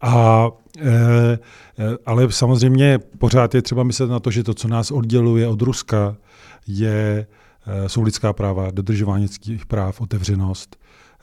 A, 0.00 0.48
e, 0.78 1.38
ale 2.06 2.32
samozřejmě 2.32 2.98
pořád 3.18 3.54
je 3.54 3.62
třeba 3.62 3.82
myslet 3.82 4.10
na 4.10 4.20
to, 4.20 4.30
že 4.30 4.44
to, 4.44 4.54
co 4.54 4.68
nás 4.68 4.90
odděluje 4.90 5.48
od 5.48 5.62
Ruska, 5.62 6.16
je, 6.66 7.26
e, 7.66 7.88
jsou 7.88 8.02
lidská 8.02 8.32
práva, 8.32 8.70
dodržování 8.70 9.22
lidských 9.22 9.66
práv, 9.66 10.00
otevřenost. 10.00 10.76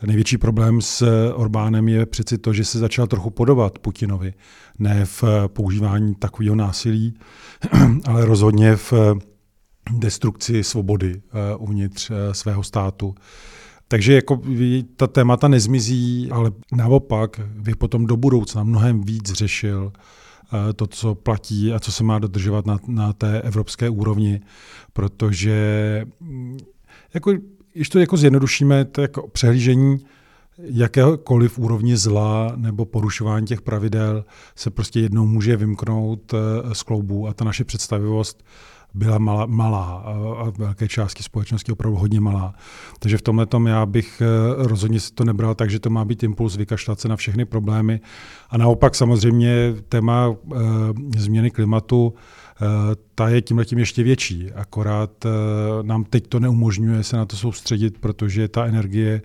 Největší 0.05 0.37
problém 0.37 0.81
s 0.81 1.07
Orbánem 1.35 1.87
je 1.87 2.05
přeci 2.05 2.37
to, 2.37 2.53
že 2.53 2.65
se 2.65 2.79
začal 2.79 3.07
trochu 3.07 3.29
podobat 3.29 3.79
Putinovi. 3.79 4.33
Ne 4.79 5.05
v 5.05 5.23
používání 5.47 6.15
takového 6.15 6.55
násilí, 6.55 7.13
ale 8.05 8.25
rozhodně 8.25 8.75
v 8.75 8.93
destrukci 9.91 10.63
svobody 10.63 11.21
uvnitř 11.57 12.11
svého 12.31 12.63
státu. 12.63 13.15
Takže 13.87 14.13
jako 14.13 14.41
ta 14.97 15.07
témata 15.07 15.47
nezmizí, 15.47 16.31
ale 16.31 16.51
naopak 16.71 17.39
bych 17.39 17.75
potom 17.75 18.05
do 18.05 18.17
budoucna 18.17 18.63
mnohem 18.63 19.01
víc 19.01 19.31
řešil 19.31 19.93
eh, 19.95 20.73
to, 20.73 20.87
co 20.87 21.15
platí 21.15 21.73
a 21.73 21.79
co 21.79 21.91
se 21.91 22.03
má 22.03 22.19
dodržovat 22.19 22.65
na, 22.65 22.77
na 22.87 23.13
té 23.13 23.41
evropské 23.41 23.89
úrovni, 23.89 24.41
protože 24.93 26.05
mm, 26.19 26.57
jako, 27.13 27.33
když 27.73 27.89
to 27.89 27.99
jako 27.99 28.17
zjednodušíme, 28.17 28.85
to 28.85 29.01
jako 29.01 29.27
přehlížení 29.27 29.99
jakékoliv 30.57 31.59
úrovni 31.59 31.97
zla 31.97 32.53
nebo 32.55 32.85
porušování 32.85 33.45
těch 33.45 33.61
pravidel 33.61 34.25
se 34.55 34.69
prostě 34.69 34.99
jednou 34.99 35.25
může 35.25 35.57
vymknout 35.57 36.33
eh, 36.33 36.75
z 36.75 36.83
kloubů 36.83 37.27
a 37.27 37.33
ta 37.33 37.45
naše 37.45 37.63
představivost 37.63 38.43
byla 38.93 39.17
malá, 39.17 39.45
malá 39.45 40.03
a 40.37 40.49
velké 40.57 40.87
části 40.87 41.23
společnosti 41.23 41.71
opravdu 41.71 41.97
hodně 41.97 42.19
malá. 42.19 42.53
Takže 42.99 43.17
v 43.17 43.21
tomhle 43.21 43.45
tom 43.45 43.67
já 43.67 43.85
bych 43.85 44.21
eh, 44.21 44.25
rozhodně 44.57 44.99
si 44.99 45.13
to 45.13 45.23
nebral 45.23 45.55
tak, 45.55 45.69
že 45.69 45.79
to 45.79 45.89
má 45.89 46.05
být 46.05 46.23
impuls 46.23 46.55
vykašlat 46.55 46.99
se 46.99 47.07
na 47.07 47.15
všechny 47.15 47.45
problémy. 47.45 48.01
A 48.49 48.57
naopak 48.57 48.95
samozřejmě 48.95 49.75
téma 49.89 50.29
e, 50.29 50.57
změny 51.17 51.51
klimatu, 51.51 52.13
e, 52.13 52.65
ta 53.15 53.29
je 53.29 53.41
tímhle 53.41 53.65
tím 53.65 53.79
ještě 53.79 54.03
větší. 54.03 54.51
Akorát 54.51 55.25
e, 55.25 55.29
nám 55.81 56.03
teď 56.03 56.27
to 56.27 56.39
neumožňuje 56.39 57.03
se 57.03 57.17
na 57.17 57.25
to 57.25 57.35
soustředit, 57.35 57.97
protože 57.97 58.47
ta 58.47 58.65
energie 58.65 59.21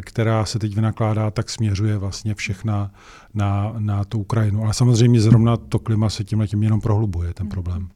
která 0.00 0.44
se 0.44 0.58
teď 0.58 0.74
vynakládá, 0.74 1.30
tak 1.30 1.50
směřuje 1.50 1.98
vlastně 1.98 2.34
všechna 2.34 2.90
na, 3.34 3.74
na 3.78 4.04
tu 4.04 4.18
Ukrajinu. 4.18 4.64
Ale 4.64 4.74
samozřejmě 4.74 5.20
zrovna 5.20 5.56
to 5.56 5.78
klima 5.78 6.10
se 6.10 6.24
tímhle 6.24 6.46
tím 6.46 6.62
jenom 6.62 6.80
prohlubuje, 6.80 7.34
ten 7.34 7.48
problém. 7.48 7.88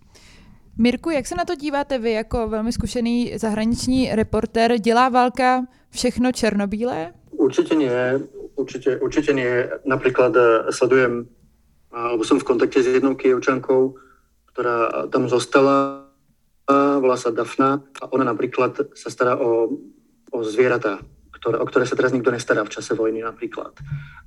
Mirku, 0.79 1.11
jak 1.11 1.27
se 1.27 1.35
na 1.35 1.45
to 1.45 1.55
díváte 1.55 1.99
vy 1.99 2.13
jako 2.13 2.49
velmi 2.49 2.73
zkušený 2.73 3.33
zahraniční 3.39 4.11
reporter? 4.15 4.79
Dělá 4.79 5.09
válka 5.09 5.67
všechno 5.91 6.33
černobílé? 6.33 7.13
Určitě 7.31 7.75
nie. 7.75 8.21
Určitě, 8.55 8.97
určitě 8.97 9.33
nie. 9.33 9.71
Například 9.85 10.37
eh, 10.37 10.73
sledujem, 10.73 11.27
alebo 11.93 12.25
jsem 12.25 12.39
v 12.39 12.45
kontakte 12.45 12.83
s 12.83 12.87
jednou 12.87 13.15
kijevčankou, 13.15 13.95
která 14.53 15.07
tam 15.11 15.29
zostala, 15.29 16.03
volá 17.01 17.17
sa 17.17 17.31
Dafna 17.31 17.83
a 18.03 18.13
ona 18.13 18.25
například 18.25 18.81
se 18.95 19.11
stará 19.11 19.37
o, 19.37 19.69
o 20.31 20.45
zvířata, 20.45 20.99
ktoré, 21.43 21.59
o 21.59 21.67
které 21.67 21.87
se 21.87 21.97
teraz 21.97 22.13
nikdo 22.13 22.31
nestará 22.31 22.65
v 22.65 22.71
čase 22.71 22.95
vojny 22.95 23.23
například. 23.23 23.75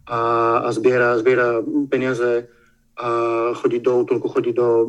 A, 0.07 0.19
a 0.57 0.71
zbiera, 0.71 1.17
zbiera 1.17 1.63
peniaze 1.89 2.47
a 2.97 3.09
chodí 3.53 3.79
do 3.79 3.97
útulku, 4.03 4.27
chodí 4.27 4.53
do 4.53 4.87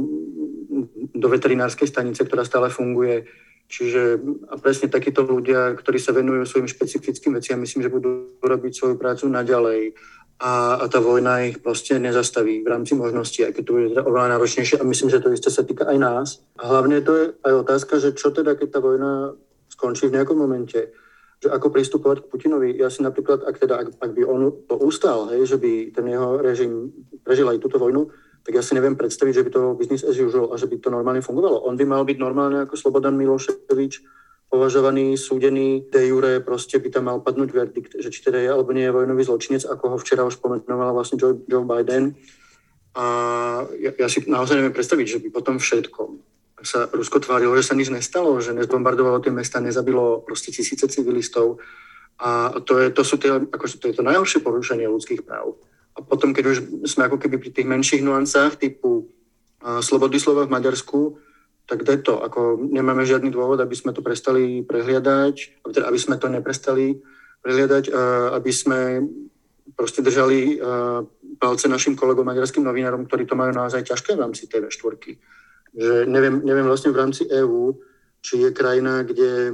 do 1.14 1.28
veterinárskej 1.28 1.88
stanice, 1.88 2.24
ktorá 2.24 2.44
stále 2.44 2.68
funguje. 2.68 3.24
Čiže 3.66 4.22
a 4.46 4.54
presne 4.62 4.86
takíto 4.86 5.26
ľudia, 5.26 5.74
ktorí 5.74 5.98
sa 5.98 6.14
venujú 6.14 6.46
svojim 6.46 6.70
špecifickým 6.70 7.34
veciam, 7.34 7.58
myslím, 7.58 7.82
že 7.82 7.90
budú 7.90 8.38
robiť 8.38 8.72
svoju 8.78 8.94
prácu 8.94 9.26
naďalej 9.26 9.98
a, 10.38 10.78
a 10.78 10.84
tá 10.86 11.02
vojna 11.02 11.50
ich 11.50 11.58
proste 11.58 11.98
nezastaví 11.98 12.62
v 12.62 12.68
rámci 12.70 12.94
možností, 12.94 13.42
keď 13.42 13.62
to 13.66 13.72
bude 13.72 13.98
oveľa 13.98 14.38
náročnejšie 14.38 14.78
a 14.78 14.86
myslím, 14.86 15.10
že 15.10 15.18
to 15.18 15.34
isté 15.34 15.50
sa 15.50 15.66
týka 15.66 15.82
aj 15.82 15.98
nás. 15.98 16.28
A 16.62 16.70
hlavne 16.70 17.02
to 17.02 17.12
je 17.16 17.24
aj 17.42 17.54
otázka, 17.66 17.98
že 17.98 18.14
čo 18.14 18.30
teda, 18.30 18.54
keď 18.54 18.78
tá 18.78 18.78
vojna 18.78 19.34
skončí 19.66 20.06
v 20.06 20.14
nejakom 20.14 20.38
momente, 20.38 20.94
že 21.36 21.52
ako 21.52 21.68
pristupovať 21.68 22.24
k 22.24 22.30
Putinovi. 22.32 22.70
Ja 22.80 22.88
si 22.88 23.04
napríklad, 23.04 23.44
ak, 23.44 23.56
teda, 23.60 23.74
ak, 23.84 23.88
ak 24.00 24.10
by 24.16 24.22
on 24.24 24.64
to 24.64 24.74
ustal, 24.80 25.28
hej, 25.28 25.44
že 25.44 25.56
by 25.60 25.92
ten 25.92 26.08
jeho 26.08 26.40
režim 26.40 26.92
prežil 27.20 27.48
aj 27.52 27.60
túto 27.60 27.76
vojnu, 27.76 28.08
tak 28.46 28.54
ja 28.54 28.62
si 28.62 28.78
neviem 28.78 28.94
predstaviť, 28.94 29.34
že 29.34 29.44
by 29.44 29.50
to 29.50 29.74
business 29.74 30.06
as 30.06 30.16
usual 30.16 30.54
a 30.54 30.56
že 30.56 30.70
by 30.70 30.78
to 30.78 30.88
normálne 30.88 31.18
fungovalo. 31.18 31.66
On 31.66 31.74
by 31.74 31.84
mal 31.84 32.06
byť 32.06 32.16
normálne 32.16 32.62
ako 32.62 32.78
Slobodan 32.78 33.18
Miloševič 33.18 34.06
považovaný, 34.46 35.18
súdený, 35.18 35.90
de 35.90 36.06
jure, 36.06 36.38
proste 36.38 36.78
by 36.78 36.88
tam 36.94 37.10
mal 37.10 37.18
padnúť 37.18 37.50
verdikt, 37.50 37.92
že 37.98 38.14
či 38.14 38.22
teda 38.22 38.38
je 38.38 38.50
alebo 38.54 38.70
nie 38.70 38.86
je 38.86 38.94
vojnový 38.94 39.26
zločinec, 39.26 39.66
ako 39.66 39.84
ho 39.90 39.96
včera 39.98 40.22
už 40.22 40.38
pomenovala 40.38 40.94
vlastne 40.94 41.18
Joe, 41.18 41.42
Joe 41.50 41.66
Biden. 41.66 42.14
A 42.94 43.04
ja, 43.82 43.90
ja 43.92 44.06
si 44.06 44.22
naozaj 44.24 44.62
neviem 44.62 44.72
predstaviť, 44.72 45.06
že 45.10 45.18
by 45.26 45.28
potom 45.34 45.58
všetkom 45.58 46.05
sa 46.66 46.90
Rusko 46.90 47.22
tvárilo, 47.22 47.54
že 47.54 47.70
sa 47.70 47.78
nič 47.78 47.88
nestalo, 47.88 48.34
že 48.42 48.50
nezbombardovalo 48.50 49.22
tie 49.22 49.30
mesta, 49.30 49.62
nezabilo 49.62 50.26
proste 50.26 50.50
tisíce 50.50 50.84
civilistov. 50.90 51.62
A 52.18 52.58
to, 52.64 52.82
je, 52.82 52.90
to 52.90 53.02
sú 53.06 53.16
tie, 53.22 53.30
akože 53.30 53.78
to 53.78 53.92
je 53.92 53.94
to 53.96 54.02
najhoršie 54.02 54.42
porušenie 54.42 54.90
ľudských 54.90 55.22
práv. 55.22 55.54
A 55.96 56.02
potom, 56.02 56.34
keď 56.34 56.44
už 56.52 56.56
sme 56.90 57.08
ako 57.08 57.22
keby 57.22 57.38
pri 57.38 57.50
tých 57.54 57.68
menších 57.68 58.02
nuancách 58.02 58.58
typu 58.58 59.06
uh, 59.06 59.80
slobody 59.80 60.18
slova 60.18 60.44
v 60.44 60.52
Maďarsku, 60.52 61.22
tak 61.66 61.82
je 61.82 61.98
to. 61.98 62.22
Ako 62.22 62.62
nemáme 62.62 63.02
žiadny 63.02 63.30
dôvod, 63.30 63.58
aby 63.58 63.74
sme 63.74 63.90
to 63.90 64.02
prestali 64.02 64.62
prehliadať, 64.62 65.66
aby 65.66 65.98
sme 65.98 66.14
to 66.14 66.30
neprestali 66.30 66.94
prehliadať, 67.42 67.90
aby 68.38 68.52
sme 68.54 69.02
proste 69.74 69.98
držali 69.98 70.56
uh, 70.56 71.02
palce 71.42 71.66
našim 71.68 71.98
kolegom 71.98 72.22
maďarským 72.22 72.62
novinárom, 72.62 73.04
ktorí 73.04 73.26
to 73.26 73.34
majú 73.34 73.50
naozaj 73.50 73.82
ťažké 73.82 74.14
v 74.14 74.22
rámci 74.22 74.46
TV 74.46 74.70
štvorky. 74.70 75.18
Že 75.76 76.08
neviem, 76.08 76.40
neviem 76.44 76.64
vlastne 76.64 76.90
v 76.90 77.00
rámci 77.00 77.28
EÚ, 77.28 77.76
či 78.24 78.42
je 78.42 78.50
krajina, 78.50 79.04
kde, 79.04 79.52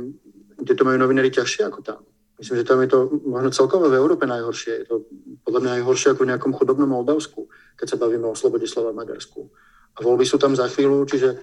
kde 0.57 0.73
to 0.75 0.87
majú 0.87 0.99
novinári 1.03 1.31
ťažšie 1.35 1.67
ako 1.67 1.83
tam. 1.83 2.01
Myslím, 2.39 2.59
že 2.59 2.65
tam 2.65 2.81
je 2.83 2.89
to 2.91 2.99
možno 3.27 3.51
celkovo 3.51 3.91
v 3.91 3.99
Európe 3.99 4.27
najhoršie. 4.27 4.73
Je 4.83 4.87
to 4.87 5.07
podľa 5.47 5.61
mňa 5.61 5.73
aj 5.79 5.83
horšie 5.87 6.09
ako 6.11 6.23
v 6.25 6.31
nejakom 6.35 6.53
chudobnom 6.55 6.91
Moldavsku, 6.91 7.47
keď 7.79 7.87
sa 7.87 8.01
bavíme 8.03 8.27
o 8.27 8.35
slobode 8.35 8.67
slova 8.67 8.91
v 8.91 8.99
Maďarsku. 9.03 9.47
A 9.95 9.99
voľby 10.03 10.27
sú 10.27 10.43
tam 10.43 10.57
za 10.57 10.67
chvíľu, 10.67 11.07
čiže 11.07 11.39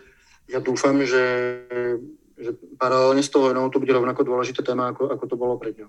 ja 0.49 0.59
dúfam, 0.59 0.97
že, 1.05 1.25
že 2.35 2.49
paralelně 2.77 3.23
s 3.23 3.29
tou 3.29 3.41
vojnou 3.41 3.69
to 3.69 3.79
bude 3.79 3.93
rovnako 3.93 4.23
dôležité 4.23 4.63
téma, 4.63 4.87
ako, 4.87 5.13
ako 5.13 5.27
to 5.27 5.35
bolo 5.35 5.57
pred 5.57 5.77
ňou. 5.77 5.87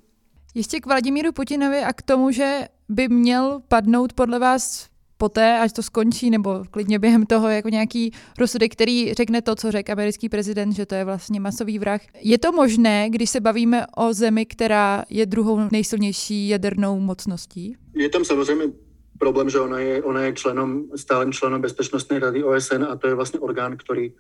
Ještě 0.55 0.81
k 0.81 0.87
Vladimíru 0.87 1.33
Putinovi 1.33 1.79
a 1.79 1.93
k 1.93 2.03
tomu, 2.03 2.31
že 2.31 2.69
by 2.89 3.09
měl 3.09 3.63
padnout 3.69 4.13
podle 4.13 4.39
vás 4.39 4.90
poté, 5.21 5.61
až 5.61 5.73
to 5.73 5.83
skončí, 5.85 6.33
nebo 6.33 6.65
klidně 6.71 6.99
během 6.99 7.27
toho 7.27 7.49
jako 7.49 7.69
nějaký 7.69 8.13
rozsudek, 8.39 8.73
který 8.73 9.15
řekne 9.15 9.43
to, 9.43 9.53
co 9.55 9.71
řekl 9.71 9.93
americký 9.93 10.29
prezident, 10.29 10.73
že 10.73 10.87
to 10.87 10.95
je 10.95 11.05
vlastně 11.05 11.41
masový 11.41 11.79
vrah. 11.79 12.01
Je 12.25 12.39
to 12.39 12.53
možné, 12.53 13.11
když 13.13 13.31
se 13.31 13.41
bavíme 13.41 13.87
o 13.97 14.13
zemi, 14.13 14.47
která 14.47 15.05
je 15.11 15.27
druhou 15.27 15.69
nejsilnější 15.73 16.49
jadernou 16.49 17.01
mocností? 17.01 17.77
Je 17.95 18.09
tam 18.09 18.25
samozřejmě 18.25 18.73
problém, 19.19 19.51
že 19.51 19.61
ona 19.61 19.79
je, 19.79 20.03
ona 20.03 20.21
je 20.21 20.33
členom, 20.33 20.85
stálym 20.97 21.33
členom 21.33 21.61
Bezpečnostnej 21.61 22.19
rady 22.19 22.45
OSN 22.45 22.85
a 22.89 22.97
to 22.97 23.07
je 23.07 23.15
vlastně 23.15 23.41
orgán, 23.41 23.77
který 23.77 24.13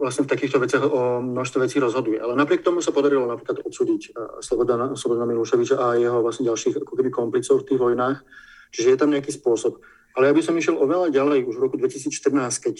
vlastne 0.00 0.28
v 0.28 0.32
takýchto 0.32 0.60
veciach 0.60 0.84
o 0.84 1.24
množstve 1.24 1.64
vecí 1.64 1.80
rozhoduje. 1.80 2.20
Ale 2.20 2.36
napriek 2.36 2.60
tomu 2.60 2.84
sa 2.84 2.92
podarilo 2.92 3.24
napríklad 3.24 3.64
odsúdiť 3.64 4.12
Slobodana, 4.44 4.92
Slobodana 4.92 5.24
Miloševiča 5.32 5.80
a 5.80 5.96
jeho 5.96 6.20
vlastne 6.20 6.44
ďalších 6.52 6.84
ako 6.84 6.92
keby 6.92 7.08
komplicov 7.08 7.64
v 7.64 7.66
tých 7.72 7.80
vojnách. 7.80 8.20
Čiže 8.76 8.88
je 8.92 8.98
tam 9.00 9.10
nejaký 9.16 9.32
spôsob. 9.32 9.80
Ale 10.14 10.30
ja 10.30 10.34
by 10.34 10.42
som 10.42 10.54
išiel 10.54 10.78
oveľa 10.78 11.10
ďalej. 11.10 11.46
Už 11.50 11.58
v 11.58 11.64
roku 11.66 11.76
2014, 11.76 12.30
keď 12.62 12.76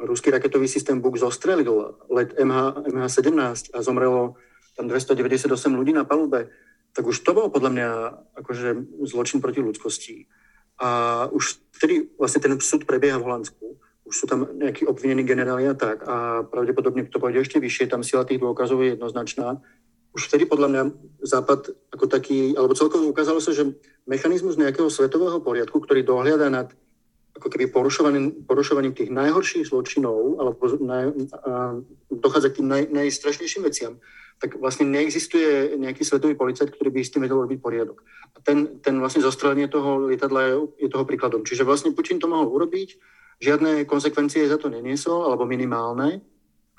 ruský 0.00 0.32
raketový 0.32 0.68
systém 0.68 1.00
Buk 1.00 1.16
zostrelil 1.20 1.96
let 2.08 2.32
MH, 2.36 2.88
MH17 2.92 3.72
a 3.72 3.78
zomrelo 3.80 4.36
tam 4.76 4.88
298 4.88 5.48
ľudí 5.72 5.92
na 5.92 6.04
palube, 6.04 6.52
tak 6.92 7.04
už 7.04 7.20
to 7.20 7.32
bol 7.32 7.48
podľa 7.48 7.70
mňa 7.72 7.88
akože 8.40 8.68
zločin 9.08 9.40
proti 9.40 9.60
ľudskosti. 9.60 10.28
A 10.80 11.24
už 11.32 11.60
vtedy 11.76 12.12
vlastne 12.20 12.40
ten 12.44 12.52
súd 12.60 12.84
prebieha 12.84 13.16
v 13.16 13.24
Holandsku 13.24 13.66
už 14.06 14.14
sú 14.14 14.26
tam 14.30 14.46
nejakí 14.46 14.86
obvinení 14.86 15.26
generáli 15.26 15.66
a 15.66 15.74
tak 15.74 16.06
a 16.06 16.46
pravdepodobne 16.46 17.10
to 17.10 17.18
pôjde 17.18 17.42
ešte 17.42 17.58
vyššie, 17.58 17.90
tam 17.90 18.06
sila 18.06 18.22
tých 18.22 18.38
dôkazov 18.38 18.78
je 18.86 18.94
jednoznačná. 18.94 19.58
Už 20.16 20.32
vtedy 20.32 20.48
podľa 20.48 20.68
mňa 20.72 20.82
Západ 21.20 21.92
ako 21.92 22.08
taký, 22.08 22.56
alebo 22.56 22.72
celkovo 22.72 23.12
ukázalo 23.12 23.36
sa, 23.44 23.52
že 23.52 23.76
mechanizmus 24.08 24.56
nejakého 24.56 24.88
svetového 24.88 25.44
poriadku, 25.44 25.76
ktorý 25.76 26.00
dohliada 26.00 26.48
nad 26.48 26.72
ako 27.36 27.52
keby 27.52 27.68
porušovaním, 27.68 28.48
porušovaním 28.48 28.96
tých 28.96 29.12
najhorších 29.12 29.68
zločinov, 29.68 30.40
alebo 30.40 30.72
naj, 30.80 31.04
a, 31.44 31.76
dochádza 32.08 32.48
k 32.48 32.64
tým 32.64 32.68
naj, 32.72 32.82
najstrašnejším 32.88 33.62
veciam, 33.68 34.00
tak 34.40 34.56
vlastne 34.56 34.88
neexistuje 34.88 35.76
nejaký 35.76 36.00
svetový 36.00 36.32
policajt, 36.32 36.72
ktorý 36.72 36.88
by 36.92 37.00
s 37.04 37.12
tým 37.12 37.28
vedel 37.28 37.40
robiť 37.44 37.60
poriadok. 37.60 38.00
A 38.36 38.40
ten, 38.40 38.80
ten 38.80 38.96
vlastne 38.96 39.20
zostrelenie 39.20 39.68
toho 39.68 40.08
lietadla 40.08 40.40
je, 40.48 40.54
je 40.80 40.88
toho 40.88 41.04
príkladom. 41.04 41.44
Čiže 41.44 41.68
vlastne 41.68 41.92
Putin 41.92 42.16
to 42.16 42.28
mohol 42.28 42.48
urobiť, 42.48 42.96
žiadne 43.40 43.84
konsekvencie 43.84 44.48
za 44.48 44.56
to 44.56 44.72
neniesol, 44.72 45.28
alebo 45.28 45.44
minimálne. 45.44 46.24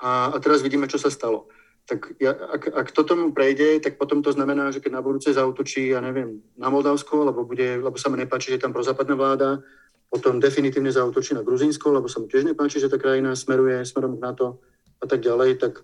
A, 0.02 0.34
a 0.34 0.36
teraz 0.42 0.62
vidíme, 0.62 0.90
čo 0.90 0.98
sa 0.98 1.10
stalo. 1.10 1.50
Tak 1.88 2.20
ak, 2.20 2.62
ak 2.68 2.88
to 2.92 3.00
tomu 3.00 3.32
prejde, 3.32 3.80
tak 3.80 3.96
potom 3.96 4.20
to 4.20 4.28
znamená, 4.28 4.68
že 4.68 4.84
keď 4.84 5.00
na 5.00 5.02
budúce 5.02 5.32
zautočí, 5.32 5.88
ja 5.96 6.04
neviem, 6.04 6.44
na 6.60 6.68
Moldavsko, 6.68 7.24
lebo, 7.24 7.48
bude, 7.48 7.80
lebo 7.80 7.96
sa 7.96 8.12
mu 8.12 8.20
nepáči, 8.20 8.52
že 8.52 8.60
tam 8.60 8.76
prozápadná 8.76 9.16
vláda, 9.16 9.64
potom 10.12 10.36
definitívne 10.36 10.92
zautočí 10.92 11.32
na 11.32 11.40
Gruzínsko, 11.40 11.88
lebo 11.96 12.04
sa 12.04 12.20
mu 12.20 12.28
tiež 12.28 12.44
nepáči, 12.44 12.76
že 12.76 12.92
tá 12.92 13.00
krajina 13.00 13.32
smeruje 13.32 13.80
smerom 13.88 14.20
k 14.20 14.24
NATO 14.24 14.60
a 15.00 15.08
tak 15.08 15.24
ďalej, 15.24 15.64
tak 15.64 15.80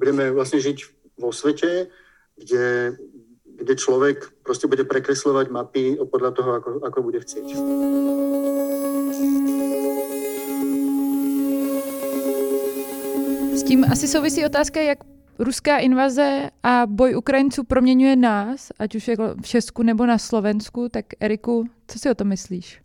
budeme 0.00 0.32
vlastne 0.32 0.64
žiť 0.64 0.78
vo 1.20 1.28
svete, 1.28 1.92
kde, 2.40 2.96
kde 3.44 3.74
človek 3.76 4.32
proste 4.48 4.64
bude 4.64 4.88
prekreslovať 4.88 5.52
mapy 5.52 6.00
podľa 6.08 6.30
toho, 6.32 6.50
ako, 6.56 6.68
ako 6.88 6.98
bude 7.04 7.20
chcieť. 7.20 7.46
tím 13.64 13.84
asi 13.84 14.08
souvisí 14.08 14.44
otázka, 14.44 14.80
jak 14.80 15.13
ruská 15.38 15.78
invaze 15.78 16.50
a 16.62 16.86
boj 16.86 17.16
Ukrajinců 17.16 17.64
proměňuje 17.64 18.16
nás, 18.16 18.72
ať 18.78 18.94
už 18.94 19.08
jako 19.08 19.34
v 19.42 19.46
Česku 19.46 19.82
nebo 19.82 20.06
na 20.06 20.18
Slovensku. 20.18 20.88
Tak 20.88 21.04
Eriku, 21.20 21.64
co 21.88 21.98
si 21.98 22.10
o 22.10 22.14
tom 22.14 22.28
myslíš? 22.28 22.80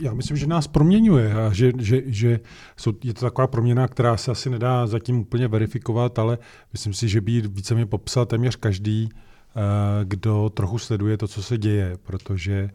Já 0.00 0.14
myslím, 0.14 0.36
že 0.36 0.46
nás 0.46 0.66
proměňuje 0.66 1.34
a 1.34 1.52
že, 1.52 1.72
že, 1.78 2.02
že 2.06 2.40
jsou, 2.76 2.92
je 3.04 3.14
to 3.14 3.20
taková 3.20 3.46
proměna, 3.46 3.88
která 3.88 4.16
se 4.16 4.30
asi 4.30 4.50
nedá 4.50 4.86
zatím 4.86 5.18
úplně 5.18 5.48
verifikovat, 5.48 6.18
ale 6.18 6.38
myslím 6.72 6.94
si, 6.94 7.08
že 7.08 7.20
by 7.20 7.40
více 7.40 7.74
mě 7.74 7.86
popsal 7.86 8.26
téměř 8.26 8.56
každý, 8.56 9.08
eh, 9.12 9.60
kdo 10.04 10.50
trochu 10.54 10.78
sleduje 10.78 11.16
to, 11.16 11.28
co 11.28 11.42
se 11.42 11.58
děje, 11.58 11.98
protože 12.02 12.70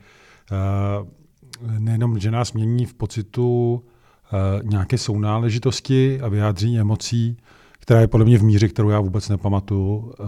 eh, 0.52 1.80
nejenom, 1.80 2.20
že 2.20 2.32
nás 2.32 2.54
mění 2.54 2.86
v 2.86 2.94
pocitu 2.94 3.84
Eh, 4.34 4.62
nějaké 4.64 4.98
sounáležitosti 4.98 6.22
a 6.22 6.28
vyjádření 6.28 6.80
emocí, 6.80 7.38
která 7.88 8.00
je 8.00 8.08
podle 8.08 8.26
mě 8.26 8.38
v 8.38 8.44
míře, 8.44 8.68
kterou 8.68 8.90
já 8.90 9.00
vůbec 9.00 9.30
nepamatuju. 9.30 10.14
Eh, 10.20 10.24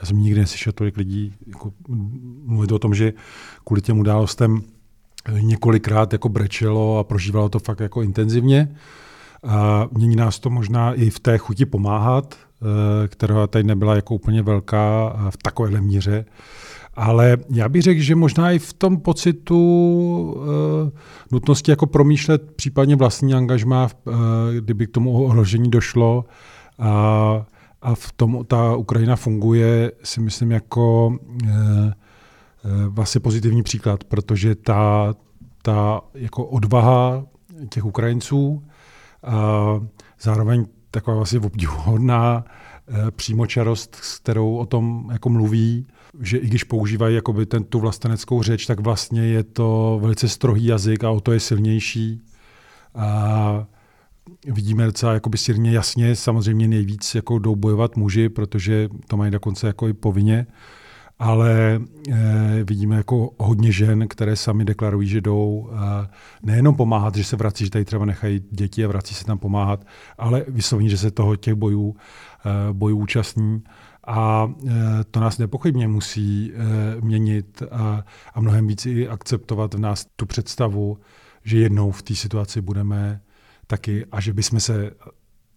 já 0.00 0.06
jsem 0.06 0.18
nikdy 0.18 0.40
neslyšel 0.40 0.72
tolik 0.72 0.96
lidí 0.96 1.32
jako 1.46 1.72
mluvit 2.44 2.72
o 2.72 2.78
tom, 2.78 2.94
že 2.94 3.12
kvůli 3.64 3.82
těm 3.82 3.98
událostem 3.98 4.62
několikrát 5.40 6.12
jako 6.12 6.28
brečelo 6.28 6.98
a 6.98 7.04
prožívalo 7.04 7.48
to 7.48 7.58
fakt 7.58 7.80
jako 7.80 8.02
intenzivně. 8.02 8.76
A 9.46 9.88
mění 9.92 10.16
nás 10.16 10.38
to 10.38 10.50
možná 10.50 10.94
i 10.94 11.10
v 11.10 11.20
té 11.20 11.38
chuti 11.38 11.66
pomáhat, 11.66 12.34
eh, 12.34 13.08
která 13.08 13.46
tady 13.46 13.64
nebyla 13.64 13.94
jako 13.94 14.14
úplně 14.14 14.42
velká 14.42 15.16
v 15.30 15.36
takovéhle 15.36 15.80
míře. 15.80 16.24
Ale 16.94 17.36
já 17.50 17.68
bych 17.68 17.82
řekl, 17.82 18.00
že 18.00 18.16
možná 18.16 18.50
i 18.50 18.58
v 18.58 18.72
tom 18.72 19.00
pocitu 19.00 19.58
uh, 20.36 20.44
nutnosti 21.32 21.70
jako 21.70 21.86
promýšlet 21.86 22.52
případně 22.56 22.96
vlastní 22.96 23.34
angažmá, 23.34 23.88
uh, 24.04 24.14
kdyby 24.58 24.86
k 24.86 24.90
tomu 24.90 25.24
ohrožení 25.24 25.70
došlo. 25.70 26.24
A, 26.78 27.46
a 27.82 27.94
v 27.94 28.12
tom 28.12 28.44
ta 28.46 28.76
Ukrajina 28.76 29.16
funguje, 29.16 29.92
si 30.02 30.20
myslím, 30.20 30.50
jako 30.50 31.06
uh, 31.06 31.92
vlastně 32.88 33.20
pozitivní 33.20 33.62
příklad, 33.62 34.04
protože 34.04 34.54
ta, 34.54 35.14
ta 35.62 36.00
jako 36.14 36.44
odvaha 36.44 37.24
těch 37.68 37.84
Ukrajinců 37.84 38.64
a 39.22 39.80
zároveň 40.20 40.66
taková 40.90 41.16
vlastně 41.16 41.40
obdivuhodná 41.40 42.44
přímočarost, 43.16 43.94
s 43.94 44.18
kterou 44.18 44.56
o 44.56 44.66
tom 44.66 45.08
jako 45.12 45.28
mluví, 45.28 45.86
že 46.20 46.38
i 46.38 46.46
když 46.46 46.64
používají 46.64 47.14
jakoby 47.14 47.46
ten, 47.46 47.64
tu 47.64 47.80
vlasteneckou 47.80 48.42
řeč, 48.42 48.66
tak 48.66 48.80
vlastně 48.80 49.22
je 49.22 49.42
to 49.42 49.98
velice 50.02 50.28
strohý 50.28 50.66
jazyk 50.66 51.04
a 51.04 51.10
o 51.10 51.20
to 51.20 51.32
je 51.32 51.40
silnější. 51.40 52.22
A 52.94 53.66
vidíme 54.46 54.86
docela 54.86 55.14
jakoby 55.14 55.38
silně 55.38 55.72
jasně, 55.72 56.16
samozřejmě 56.16 56.68
nejvíc 56.68 57.14
jako 57.14 57.38
jdou 57.38 57.56
bojovat 57.56 57.96
muži, 57.96 58.28
protože 58.28 58.88
to 59.08 59.16
mají 59.16 59.30
dokonce 59.30 59.66
jako 59.66 59.88
i 59.88 59.92
povinně, 59.92 60.46
ale 61.18 61.80
e, 62.10 62.64
vidíme 62.64 62.96
jako 62.96 63.30
hodně 63.38 63.72
žen, 63.72 64.08
které 64.08 64.36
sami 64.36 64.64
deklarují, 64.64 65.08
že 65.08 65.20
jdou 65.20 65.70
e, 65.72 66.08
nejenom 66.42 66.74
pomáhat, 66.74 67.16
že 67.16 67.24
se 67.24 67.36
vrací, 67.36 67.64
že 67.64 67.70
tady 67.70 67.84
třeba 67.84 68.04
nechají 68.04 68.40
děti 68.50 68.84
a 68.84 68.88
vrací 68.88 69.14
se 69.14 69.24
tam 69.24 69.38
pomáhat, 69.38 69.86
ale 70.18 70.44
vyslovně, 70.48 70.88
že 70.88 70.98
se 70.98 71.10
toho 71.10 71.36
těch 71.36 71.54
bojů, 71.54 71.96
e, 72.46 72.72
bojů 72.72 72.98
účastní. 72.98 73.62
A 74.06 74.52
e, 74.66 74.70
to 75.10 75.20
nás 75.20 75.38
nepochybně 75.38 75.88
musí 75.88 76.52
e, 76.52 77.00
měnit 77.00 77.62
a, 77.70 78.04
a 78.34 78.40
mnohem 78.40 78.66
víc 78.66 78.86
i 78.86 79.08
akceptovat 79.08 79.74
v 79.74 79.78
nás 79.78 80.06
tu 80.16 80.26
představu, 80.26 80.98
že 81.44 81.58
jednou 81.58 81.90
v 81.90 82.02
té 82.02 82.14
situaci 82.14 82.60
budeme 82.60 83.20
taky 83.66 84.06
a 84.12 84.20
že 84.20 84.32
bychom 84.32 84.60
se, 84.60 84.90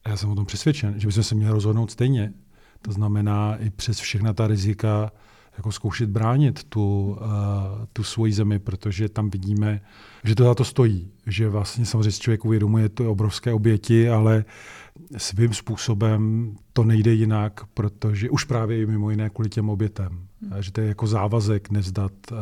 já 0.08 0.18
jsem 0.18 0.30
o 0.30 0.36
tom 0.36 0.46
přesvědčen, 0.46 1.00
že 1.00 1.08
bychom 1.08 1.24
se 1.24 1.36
měli 1.36 1.52
rozhodnout 1.52 1.92
stejně. 1.92 2.34
To 2.82 2.92
znamená 2.92 3.56
i 3.56 3.70
přes 3.70 4.00
všechna 4.00 4.34
ta 4.34 4.48
rizika 4.48 5.12
jako 5.58 5.72
zkoušet 5.72 6.10
bránit 6.10 6.64
tu, 6.64 7.18
uh, 7.22 7.86
tu 7.94 8.04
svoji 8.04 8.34
zemi, 8.34 8.60
protože 8.60 9.10
tam 9.10 9.30
vidíme, 9.30 9.82
že 10.24 10.36
to 10.36 10.44
za 10.44 10.56
to 10.56 10.64
stojí. 10.64 11.12
Že 11.28 11.50
vlastně 11.50 11.86
samozřejmě 11.86 12.12
člověk 12.12 12.46
uvědomuje 12.46 12.90
to 12.90 13.12
obrovské 13.12 13.54
oběti, 13.54 14.10
ale 14.10 14.46
svým 15.18 15.54
způsobem 15.54 16.52
to 16.74 16.84
nejde 16.84 17.14
jinak, 17.14 17.62
protože 17.74 18.30
už 18.30 18.44
právě 18.44 18.82
i 18.82 18.86
mimo 18.86 19.10
jiné 19.10 19.30
kvůli 19.30 19.50
těm 19.50 19.70
obětem. 19.70 20.28
Hmm. 20.42 20.64
Že 20.64 20.72
to 20.72 20.82
je 20.82 20.88
jako 20.88 21.08
závazek 21.08 21.70
nevzdat 21.70 22.12
uh, 22.32 22.38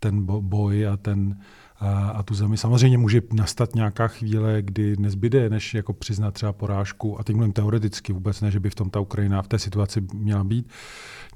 ten 0.00 0.26
boj 0.40 0.86
a 0.86 0.96
ten 0.96 1.40
a, 1.80 2.08
a 2.08 2.22
tu 2.22 2.34
zemi. 2.34 2.56
Samozřejmě 2.56 2.98
může 2.98 3.22
nastat 3.32 3.74
nějaká 3.74 4.08
chvíle, 4.08 4.62
kdy 4.62 4.96
nezbyde, 4.98 5.50
než 5.50 5.74
jako 5.74 5.92
přiznat 5.92 6.34
třeba 6.34 6.52
porážku, 6.52 7.20
a 7.20 7.24
teď 7.24 7.36
mluvím 7.36 7.52
teoreticky 7.52 8.12
vůbec 8.12 8.40
ne, 8.40 8.50
že 8.50 8.60
by 8.60 8.70
v 8.70 8.74
tom 8.74 8.90
ta 8.90 9.00
Ukrajina 9.00 9.42
v 9.42 9.48
té 9.48 9.58
situaci 9.58 10.02
měla 10.14 10.44
být. 10.44 10.68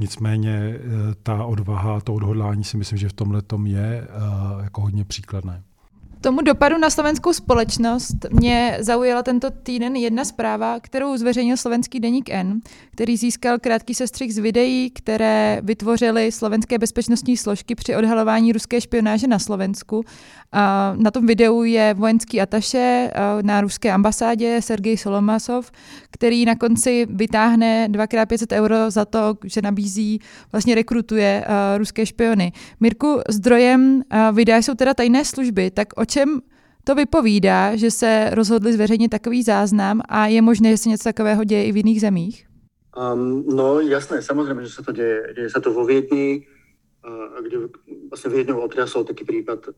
Nicméně 0.01 0.55
e, 0.55 0.79
ta 1.23 1.45
odvaha, 1.45 2.01
to 2.01 2.15
odhodlání 2.15 2.65
si 2.65 2.77
myslím, 2.77 2.99
že 2.99 3.09
v 3.09 3.13
tomhle 3.13 3.43
tom 3.43 3.67
je 3.67 4.09
jako 4.63 4.81
hodně 4.81 5.05
příkladné. 5.05 5.63
Tomu 6.23 6.43
dopadu 6.43 6.79
na 6.79 6.91
slovenskou 6.91 7.33
společnost 7.33 8.17
mě 8.31 8.77
zaujala 8.81 9.23
tento 9.23 9.51
týden 9.51 9.97
jedna 9.97 10.25
zpráva, 10.25 10.81
kterou 10.81 11.17
zveřejnil 11.17 11.57
slovenský 11.57 12.01
deník 12.01 12.31
N, 12.31 12.61
který 12.91 13.17
získal 13.17 13.59
krátký 13.59 13.95
sestřih 13.95 14.35
z 14.35 14.39
videí, 14.39 14.91
které 14.91 15.61
vytvořily 15.63 16.33
slovenské 16.33 16.79
bezpečnostní 16.79 17.37
složky 17.37 17.75
při 17.75 17.97
odhalování 17.97 18.53
ruské 18.53 18.81
špionáže 18.81 19.27
na 19.27 19.39
Slovensku. 19.39 20.05
A 20.53 20.95
na 20.97 21.11
tom 21.11 21.27
videu 21.27 21.63
je 21.63 21.95
vojenský 21.95 22.41
ataše 22.41 23.11
na 23.43 23.61
ruské 23.61 23.93
ambasádě 23.93 24.63
Sergej 24.63 24.97
Solomasov, 24.97 25.71
který 26.11 26.45
na 26.45 26.55
konci 26.55 27.07
vytáhne 27.11 27.89
2x500 27.91 28.57
euro 28.57 28.91
za 28.91 29.05
to, 29.05 29.35
že 29.45 29.63
nabízí, 29.63 30.21
vlastně 30.53 30.75
rekrutuje 30.75 31.45
ruské 31.77 32.07
špiony. 32.07 32.53
Mirku, 32.81 33.21
zdrojem 33.29 34.03
videa 34.33 34.59
jsou 34.59 34.75
teda 34.75 34.95
tajné 34.95 35.25
služby, 35.25 35.71
tak 35.71 35.89
o 35.97 36.05
čem 36.13 36.45
to 36.85 36.95
vypovídá, 36.95 37.77
že 37.77 37.91
se 37.91 38.31
rozhodli 38.33 38.73
zveřejnit 38.73 39.09
takový 39.09 39.43
záznam 39.43 40.01
a 40.09 40.27
je 40.27 40.43
možné, 40.43 40.71
že 40.71 40.77
se 40.77 40.89
něco 40.89 41.05
takového 41.05 41.45
děje 41.45 41.65
i 41.65 41.73
v 41.73 41.77
jiných 41.77 42.01
zemích? 42.01 42.47
Um, 42.93 43.45
no 43.57 43.81
jasné, 43.81 44.23
samozřejmě, 44.23 44.65
že 44.65 44.71
se 44.71 44.83
to 44.83 44.93
děje. 44.93 45.33
Děje 45.35 45.51
se 45.51 45.61
to 45.61 45.73
vo 45.73 45.85
Viedni, 45.85 46.47
uh, 47.09 47.45
kde 47.45 47.57
vlastně 48.11 48.31
Viedňou 48.31 48.61
otriasol 48.61 49.05
taký 49.05 49.25
prípad 49.25 49.69
uh, 49.69 49.73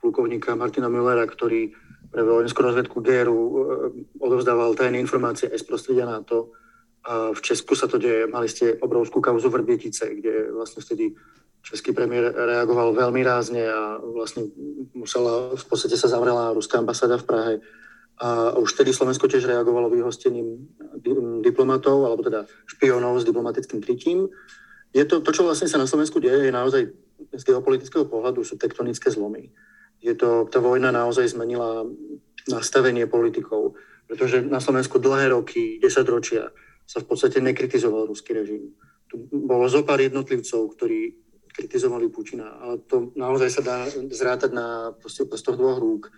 plukovníka 0.00 0.54
Martina 0.54 0.88
Müllera, 0.88 1.26
ktorý 1.26 1.72
pre 2.12 2.22
vojenskú 2.22 2.62
rozvedku 2.62 3.00
GRU 3.00 3.32
uh, 3.32 3.56
odovzdával 4.20 4.74
tajné 4.74 5.00
informácie 5.00 5.48
aj 5.48 5.58
z 5.58 5.62
prostredia 5.64 6.04
NATO. 6.04 6.52
A 7.02 7.32
v 7.32 7.40
Česku 7.40 7.74
sa 7.74 7.88
to 7.88 7.98
deje. 7.98 8.30
Mali 8.30 8.46
ste 8.46 8.78
obrovskú 8.78 9.18
kauzu 9.18 9.50
Vrbietice, 9.50 10.14
kde 10.14 10.54
vlastne 10.54 10.84
vtedy 10.84 11.16
český 11.62 11.94
premiér 11.94 12.34
reagoval 12.34 12.90
veľmi 12.92 13.22
rázne 13.22 13.62
a 13.64 14.02
vlastne 14.02 14.50
musela, 14.92 15.54
v 15.54 15.64
podstate 15.66 15.94
sa 15.94 16.10
zavrela 16.10 16.52
ruská 16.52 16.82
ambasáda 16.82 17.16
v 17.22 17.26
Prahe. 17.26 17.54
A 18.22 18.54
už 18.58 18.74
vtedy 18.74 18.94
Slovensko 18.94 19.26
tiež 19.26 19.46
reagovalo 19.46 19.90
vyhostením 19.90 20.68
diplomatov, 21.42 22.06
alebo 22.06 22.22
teda 22.22 22.46
špionov 22.66 23.18
s 23.18 23.26
diplomatickým 23.26 23.82
krytím. 23.82 24.30
Je 24.92 25.02
to, 25.08 25.24
to, 25.24 25.32
čo 25.32 25.42
vlastne 25.42 25.66
sa 25.70 25.80
na 25.80 25.88
Slovensku 25.88 26.20
deje, 26.20 26.50
je 26.50 26.52
naozaj 26.52 26.82
z 27.32 27.42
geopolitického 27.46 28.04
pohľadu 28.04 28.44
sú 28.44 28.58
tektonické 28.58 29.08
zlomy. 29.08 29.48
Je 30.02 30.12
to, 30.18 30.50
tá 30.50 30.58
vojna 30.58 30.90
naozaj 30.90 31.30
zmenila 31.30 31.86
nastavenie 32.50 33.06
politikov, 33.06 33.78
pretože 34.10 34.42
na 34.42 34.58
Slovensku 34.58 34.98
dlhé 34.98 35.30
roky, 35.30 35.78
10 35.78 36.02
ročia 36.10 36.50
sa 36.84 36.98
v 37.00 37.06
podstate 37.06 37.38
nekritizoval 37.38 38.10
ruský 38.10 38.34
režim. 38.34 38.74
Tu 39.06 39.14
bolo 39.30 39.70
zo 39.70 39.86
pár 39.86 40.02
jednotlivcov, 40.02 40.74
ktorí 40.74 41.21
kritizovali 41.52 42.08
Putina. 42.08 42.58
Ale 42.58 42.80
to 42.88 43.12
naozaj 43.14 43.48
sa 43.48 43.62
dá 43.62 43.76
zrátať 44.10 44.50
na 44.56 44.96
proste 44.96 45.28
prstoch 45.28 45.60
dvoch 45.60 45.78
rúk, 45.78 46.08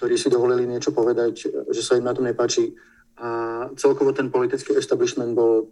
ktorí 0.00 0.16
si 0.16 0.32
dovolili 0.32 0.64
niečo 0.64 0.90
povedať, 0.90 1.48
že 1.70 1.82
sa 1.84 2.00
im 2.00 2.08
na 2.08 2.16
tom 2.16 2.24
nepáči. 2.24 2.72
A 3.18 3.66
celkovo 3.74 4.14
ten 4.14 4.30
politický 4.30 4.78
establishment 4.78 5.34
bol, 5.34 5.66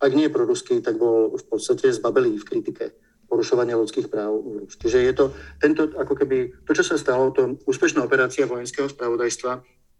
ak 0.00 0.12
nie 0.16 0.32
proruský, 0.32 0.80
tak 0.80 0.96
bol 0.96 1.36
v 1.36 1.44
podstate 1.44 1.92
zbabelý 1.92 2.40
v 2.40 2.48
kritike 2.48 2.84
porušovania 3.26 3.76
ľudských 3.76 4.06
práv. 4.08 4.38
Čiže 4.70 4.98
je 5.02 5.12
to 5.12 5.24
tento, 5.58 5.90
ako 5.98 6.14
keby, 6.14 6.62
to, 6.62 6.72
čo 6.72 6.86
sa 6.86 6.96
stalo, 6.96 7.34
to 7.34 7.58
úspešná 7.66 8.00
operácia 8.00 8.46
vojenského 8.46 8.86
spravodajstva, 8.86 9.52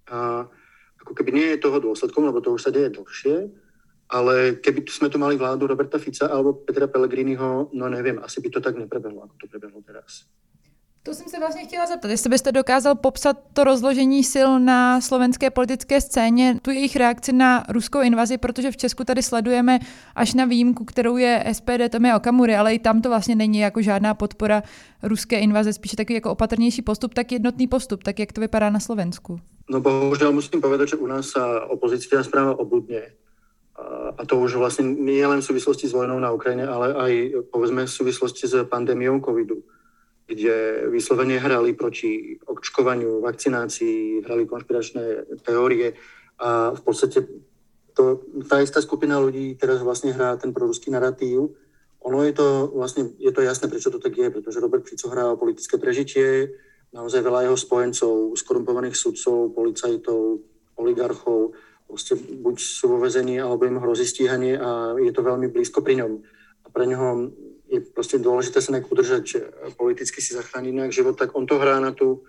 a 0.06 0.46
ako 1.02 1.12
keby 1.12 1.30
nie 1.34 1.48
je 1.54 1.62
toho 1.62 1.82
dôsledkom, 1.82 2.22
lebo 2.22 2.38
to 2.38 2.54
už 2.54 2.62
sa 2.62 2.70
deje 2.70 2.94
dlhšie, 2.94 3.50
ale 4.10 4.58
keby 4.62 4.86
sme 4.86 5.08
tu 5.10 5.18
mali 5.18 5.36
vládu 5.36 5.66
Roberta 5.66 5.98
Fica 5.98 6.30
alebo 6.30 6.54
Petra 6.54 6.86
Pellegriniho, 6.86 7.70
no 7.72 7.84
nevím, 7.88 8.22
asi 8.22 8.40
by 8.40 8.48
to 8.50 8.60
tak 8.60 8.78
neprebehlo, 8.78 9.22
ako 9.22 9.34
to 9.40 9.46
prebehlo 9.50 9.82
teraz. 9.82 10.26
To 11.06 11.14
jsem 11.14 11.28
se 11.28 11.38
vlastně 11.38 11.64
chtěla 11.64 11.86
zeptat, 11.86 12.10
jestli 12.10 12.30
byste 12.30 12.52
dokázal 12.52 12.94
popsat 12.94 13.36
to 13.52 13.64
rozložení 13.64 14.24
sil 14.32 14.50
na 14.58 15.00
slovenské 15.00 15.50
politické 15.50 16.00
scéně, 16.00 16.58
tu 16.62 16.70
jejich 16.70 16.96
reakci 16.96 17.32
na 17.32 17.64
ruskou 17.68 18.00
invazi, 18.00 18.38
protože 18.38 18.70
v 18.70 18.76
Česku 18.76 19.04
tady 19.04 19.22
sledujeme 19.22 19.78
až 20.14 20.34
na 20.34 20.44
výjimku, 20.44 20.84
kterou 20.84 21.16
je 21.16 21.44
SPD 21.52 21.88
Tomé 21.90 22.16
Okamury, 22.16 22.56
ale 22.56 22.74
i 22.74 22.78
tam 22.78 23.02
to 23.02 23.08
vlastně 23.08 23.34
není 23.34 23.58
jako 23.58 23.82
žádná 23.82 24.14
podpora 24.14 24.62
ruské 25.02 25.38
invaze, 25.38 25.72
spíše 25.72 25.96
takový 25.96 26.14
jako 26.14 26.30
opatrnější 26.30 26.82
postup, 26.82 27.14
tak 27.14 27.32
jednotný 27.32 27.66
postup, 27.66 28.02
tak 28.02 28.18
jak 28.18 28.32
to 28.32 28.40
vypadá 28.40 28.70
na 28.70 28.80
Slovensku. 28.80 29.40
No 29.70 29.80
bohužel 29.80 30.32
musím 30.32 30.60
povedať, 30.60 30.88
že 30.88 30.96
u 30.96 31.06
nás 31.06 31.30
sa 31.30 31.66
opozícia 31.66 32.22
správa 32.22 32.58
obudne 32.58 33.02
a 34.16 34.22
to 34.24 34.40
už 34.40 34.56
vlastne 34.56 34.88
nie 34.88 35.20
len 35.20 35.44
v 35.44 35.48
súvislosti 35.52 35.84
s 35.84 35.92
vojnou 35.92 36.16
na 36.16 36.32
Ukrajine, 36.32 36.64
ale 36.64 36.96
aj 36.96 37.12
povedzme 37.52 37.84
v 37.84 37.92
súvislosti 37.92 38.48
s 38.48 38.54
pandémiou 38.64 39.20
covidu, 39.20 39.60
kde 40.24 40.88
vyslovene 40.88 41.36
hrali 41.36 41.76
proti 41.76 42.40
očkovaniu, 42.40 43.20
vakcinácii, 43.20 44.24
hrali 44.24 44.48
konšpiračné 44.48 45.04
teórie 45.44 45.92
a 46.40 46.72
v 46.72 46.80
podstate 46.80 47.28
to, 47.96 48.24
tá 48.48 48.60
istá 48.60 48.80
skupina 48.80 49.20
ľudí 49.20 49.56
teraz 49.56 49.80
vlastne 49.80 50.12
hrá 50.12 50.36
ten 50.36 50.52
proruský 50.52 50.92
narratív. 50.92 51.56
Ono 52.04 52.20
je 52.24 52.32
to 52.36 52.68
vlastne, 52.76 53.12
je 53.16 53.32
to 53.32 53.40
jasné, 53.40 53.68
prečo 53.68 53.88
to 53.88 54.00
tak 54.00 54.12
je, 54.16 54.28
pretože 54.28 54.60
Robert 54.60 54.84
Fico 54.84 55.08
hrá 55.08 55.32
o 55.32 55.40
politické 55.40 55.80
prežitie, 55.80 56.52
naozaj 56.92 57.24
veľa 57.24 57.48
jeho 57.48 57.56
spojencov, 57.56 58.36
skorumpovaných 58.36 58.96
sudcov, 58.96 59.52
policajtov, 59.56 60.20
oligarchov, 60.76 61.56
proste 61.86 62.18
buď 62.18 62.56
sú 62.58 62.92
vo 62.92 62.98
vezení, 62.98 63.38
alebo 63.38 63.64
im 63.64 63.78
hrozí 63.78 64.04
stíhanie 64.04 64.58
a 64.58 64.98
je 64.98 65.12
to 65.14 65.22
veľmi 65.22 65.48
blízko 65.48 65.80
pri 65.80 66.02
ňom. 66.02 66.12
A 66.66 66.66
pre 66.68 66.84
ňoho 66.90 67.30
je 67.66 67.82
proste 67.82 68.18
dôležité 68.18 68.62
sa 68.62 68.74
nejak 68.74 68.90
udržať, 68.90 69.24
politicky 69.74 70.22
si 70.22 70.34
zachrániť 70.34 70.72
nejak 70.74 70.94
život, 70.94 71.18
tak 71.18 71.34
on 71.34 71.46
to 71.46 71.58
hrá 71.58 71.78
na 71.82 71.90
tú, 71.90 72.22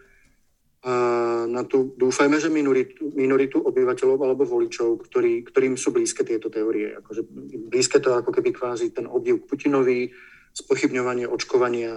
na 1.49 1.61
tú 1.65 1.93
dúfajme, 1.97 2.37
že 2.41 2.53
minoritu, 2.53 3.13
minoritu 3.13 3.61
obyvateľov 3.61 4.17
alebo 4.17 4.45
voličov, 4.45 5.09
ktorý, 5.09 5.45
ktorým 5.45 5.77
sú 5.77 5.93
blízke 5.93 6.25
tieto 6.25 6.49
teórie. 6.49 6.97
Akože 7.01 7.25
blízke 7.69 7.97
to 8.01 8.13
ako 8.17 8.33
keby 8.33 8.53
kvázi 8.53 8.93
ten 8.93 9.05
obdiv 9.09 9.41
k 9.41 9.49
Putinovi, 9.49 10.09
spochybňovanie 10.57 11.29
očkovania, 11.29 11.93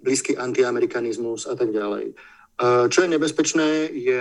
blízky 0.00 0.36
antiamerikanizmus 0.36 1.44
a 1.44 1.54
tak 1.56 1.68
ďalej. 1.68 2.16
Čo 2.88 2.98
je 3.04 3.08
nebezpečné, 3.12 3.92
je 3.92 4.20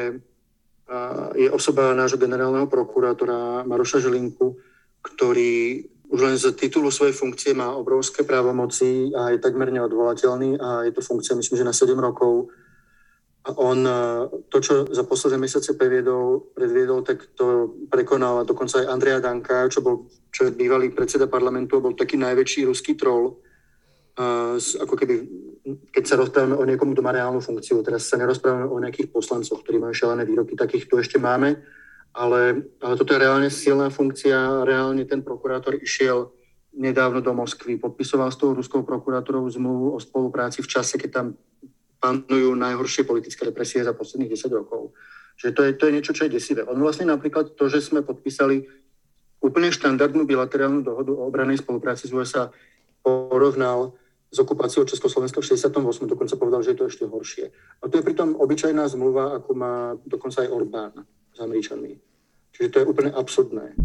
je 1.36 1.52
osoba 1.52 1.96
nášho 1.96 2.20
generálneho 2.20 2.68
prokurátora 2.68 3.64
Maroša 3.64 4.04
Žilinku, 4.04 4.60
ktorý 5.02 5.86
už 6.12 6.20
len 6.20 6.36
z 6.36 6.52
titulu 6.52 6.92
svojej 6.92 7.16
funkcie 7.16 7.56
má 7.56 7.72
obrovské 7.72 8.28
právomoci 8.28 9.16
a 9.16 9.32
je 9.32 9.40
takmer 9.40 9.72
neodvolateľný 9.72 10.60
a 10.60 10.84
je 10.84 10.92
to 10.92 11.00
funkcia, 11.00 11.40
myslím, 11.40 11.64
že 11.64 11.70
na 11.70 11.72
7 11.72 11.96
rokov. 11.96 12.52
A 13.48 13.58
on 13.58 13.88
to, 14.52 14.58
čo 14.60 14.86
za 14.92 15.08
posledné 15.08 15.48
mesiace 15.48 15.74
previedol, 15.74 16.52
predviedol, 16.54 17.02
tak 17.02 17.32
to 17.34 17.74
prekonal 17.90 18.44
dokonca 18.46 18.84
aj 18.84 18.92
Andrea 18.92 19.24
Danka, 19.24 19.72
čo, 19.72 19.82
bol, 19.82 20.06
čo 20.30 20.46
je 20.46 20.52
bývalý 20.52 20.92
predseda 20.92 21.26
parlamentu, 21.32 21.82
bol 21.82 21.96
taký 21.96 22.20
najväčší 22.20 22.68
ruský 22.68 22.94
troll. 23.00 23.40
A, 24.20 24.60
ako 24.60 24.94
keby 24.94 25.26
keď 25.66 26.04
sa 26.04 26.16
rozprávame 26.18 26.58
o 26.58 26.66
niekomu, 26.66 26.98
kto 26.98 27.06
má 27.06 27.14
reálnu 27.14 27.38
funkciu, 27.38 27.86
teraz 27.86 28.10
sa 28.10 28.18
nerozprávame 28.18 28.66
o 28.66 28.82
nejakých 28.82 29.14
poslancoch, 29.14 29.62
ktorí 29.62 29.78
majú 29.78 29.94
šalené 29.94 30.26
výroky, 30.26 30.58
takých 30.58 30.90
tu 30.90 30.98
ešte 30.98 31.22
máme, 31.22 31.62
ale, 32.12 32.66
ale 32.82 32.94
toto 32.98 33.14
je 33.14 33.22
reálne 33.22 33.50
silná 33.54 33.94
funkcia, 33.94 34.66
reálne 34.66 35.06
ten 35.06 35.22
prokurátor 35.22 35.78
išiel 35.78 36.34
nedávno 36.72 37.20
do 37.22 37.32
Moskvy, 37.36 37.78
podpisoval 37.78 38.32
s 38.32 38.40
tou 38.40 38.56
ruskou 38.56 38.82
prokurátorou 38.82 39.44
zmluvu 39.48 39.96
o 39.96 40.00
spolupráci 40.00 40.64
v 40.64 40.72
čase, 40.72 40.96
keď 40.98 41.10
tam 41.12 41.28
panujú 42.02 42.58
najhoršie 42.58 43.06
politické 43.06 43.46
represie 43.46 43.86
za 43.86 43.94
posledných 43.94 44.34
10 44.34 44.50
rokov. 44.58 44.96
Čiže 45.38 45.52
to 45.54 45.62
je, 45.64 45.72
to 45.78 45.84
je 45.88 45.94
niečo, 45.94 46.16
čo 46.16 46.26
je 46.26 46.34
desivé. 46.34 46.66
On 46.66 46.80
vlastne 46.80 47.06
napríklad 47.06 47.54
to, 47.54 47.70
že 47.70 47.86
sme 47.86 48.02
podpísali 48.02 48.66
úplne 49.42 49.70
štandardnú 49.70 50.26
bilaterálnu 50.26 50.82
dohodu 50.82 51.12
o 51.14 51.26
obranej 51.30 51.62
spolupráci 51.62 52.10
z 52.10 52.16
USA, 52.18 52.50
porovnal 53.02 53.98
s 54.32 54.40
okupáciou 54.40 54.84
Československa 54.88 55.42
v 55.42 55.46
68. 55.46 56.08
dokonca 56.08 56.36
povedal, 56.36 56.64
že 56.64 56.72
je 56.72 56.76
to 56.80 56.86
ešte 56.88 57.06
horšie. 57.06 57.52
A 57.84 57.92
to 57.92 58.00
je 58.00 58.04
pritom 58.04 58.36
obyčajná 58.40 58.88
zmluva, 58.88 59.36
ako 59.36 59.52
má 59.54 60.00
dokonca 60.08 60.42
aj 60.42 60.48
Orbán 60.48 60.94
s 61.36 61.40
Američanmi. 61.44 62.00
Čiže 62.56 62.70
to 62.72 62.80
je 62.80 62.86
úplne 62.86 63.12
absurdné. 63.12 63.76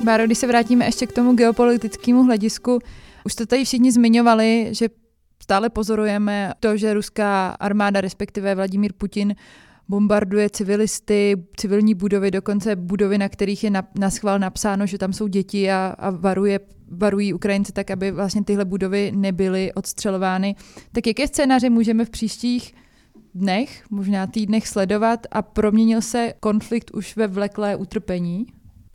Báro, 0.00 0.26
když 0.26 0.38
se 0.38 0.46
vrátíme 0.46 0.84
ještě 0.84 1.06
k 1.06 1.12
tomu 1.12 1.32
geopolitickému 1.32 2.22
hledisku, 2.22 2.78
už 3.24 3.34
to 3.34 3.46
tady 3.46 3.64
všichni 3.64 3.92
zmiňovali, 3.92 4.68
že 4.74 4.88
stále 5.42 5.70
pozorujeme 5.70 6.52
to, 6.60 6.76
že 6.76 6.94
ruská 6.94 7.56
armáda, 7.60 8.00
respektive 8.00 8.54
Vladimír 8.54 8.92
Putin, 8.92 9.34
bombarduje 9.88 10.50
civilisty, 10.50 11.46
civilní 11.56 11.94
budovy, 11.94 12.30
dokonce 12.30 12.76
budovy, 12.76 13.18
na 13.18 13.28
kterých 13.28 13.64
je 13.64 13.70
na, 13.70 14.10
schvál 14.10 14.38
napsáno, 14.38 14.86
že 14.86 14.98
tam 14.98 15.12
jsou 15.12 15.26
děti 15.26 15.70
a, 15.70 15.94
a 15.98 16.10
varuje, 16.10 16.60
varují 16.88 17.34
Ukrajinci 17.34 17.72
tak, 17.72 17.90
aby 17.90 18.10
vlastně 18.10 18.44
tyhle 18.44 18.64
budovy 18.64 19.12
nebyly 19.14 19.72
odstřelovány. 19.72 20.54
Tak 20.92 21.06
jaké 21.06 21.28
scénáře 21.28 21.70
můžeme 21.70 22.04
v 22.04 22.10
příštích 22.10 22.74
dnech, 23.34 23.84
možná 23.90 24.26
týdnech 24.26 24.68
sledovat 24.68 25.26
a 25.30 25.42
proměnil 25.42 26.02
se 26.02 26.32
konflikt 26.40 26.90
už 26.94 27.16
ve 27.16 27.26
vleklé 27.26 27.76
utrpení? 27.76 28.46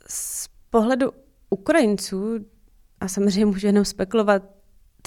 Z 0.08 0.48
pohledu 0.70 1.10
Ukrajinců, 1.50 2.34
a 3.00 3.08
samozřejmě 3.08 3.46
můžu 3.46 3.66
jenom 3.66 3.84
spekulovat, 3.84 4.42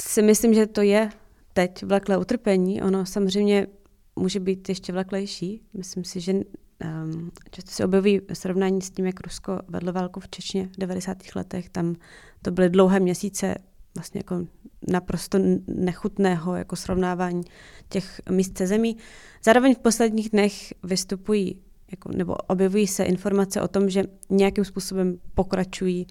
si 0.02 0.22
myslím, 0.22 0.54
že 0.54 0.68
to 0.68 0.82
je 0.82 1.10
teď 1.54 1.84
vleklé 1.84 2.18
utrpení. 2.18 2.82
Ono 2.82 3.06
samozřejmě 3.06 3.68
může 4.16 4.40
být 4.40 4.70
ještě 4.70 4.94
vleklejší. 4.94 5.62
Myslím 5.74 6.04
si, 6.04 6.22
že 6.22 6.34
um, 6.34 7.32
často 7.52 7.72
se 7.72 7.86
objeví 7.86 8.22
srovnání 8.34 8.82
s 8.82 8.92
tím, 8.92 9.06
jak 9.06 9.20
Rusko 9.22 9.60
vedlo 9.68 9.94
válku 9.94 10.20
v 10.20 10.30
Čečně 10.30 10.68
v 10.68 10.80
90. 10.80 11.18
letech. 11.36 11.70
Tam 11.70 11.96
to 12.42 12.52
byly 12.52 12.70
dlouhé 12.70 13.00
měsíce 13.00 13.56
vlastně 13.96 14.20
jako 14.20 14.48
naprosto 14.88 15.40
nechutného 15.68 16.56
jako 16.56 16.76
srovnávání 16.76 17.44
těch 17.90 18.22
míst 18.30 18.58
se 18.58 18.68
zemí. 18.68 18.98
Zároveň 19.44 19.76
v 19.76 19.80
posledních 19.80 20.30
dnech 20.30 20.74
vystupují 20.84 21.62
jako, 21.92 22.12
nebo 22.12 22.34
objevují 22.34 22.88
se 22.88 23.04
informace 23.04 23.62
o 23.62 23.68
tom, 23.68 23.90
že 23.90 24.04
nějakým 24.30 24.66
způsobem 24.66 25.20
pokračují 25.34 26.08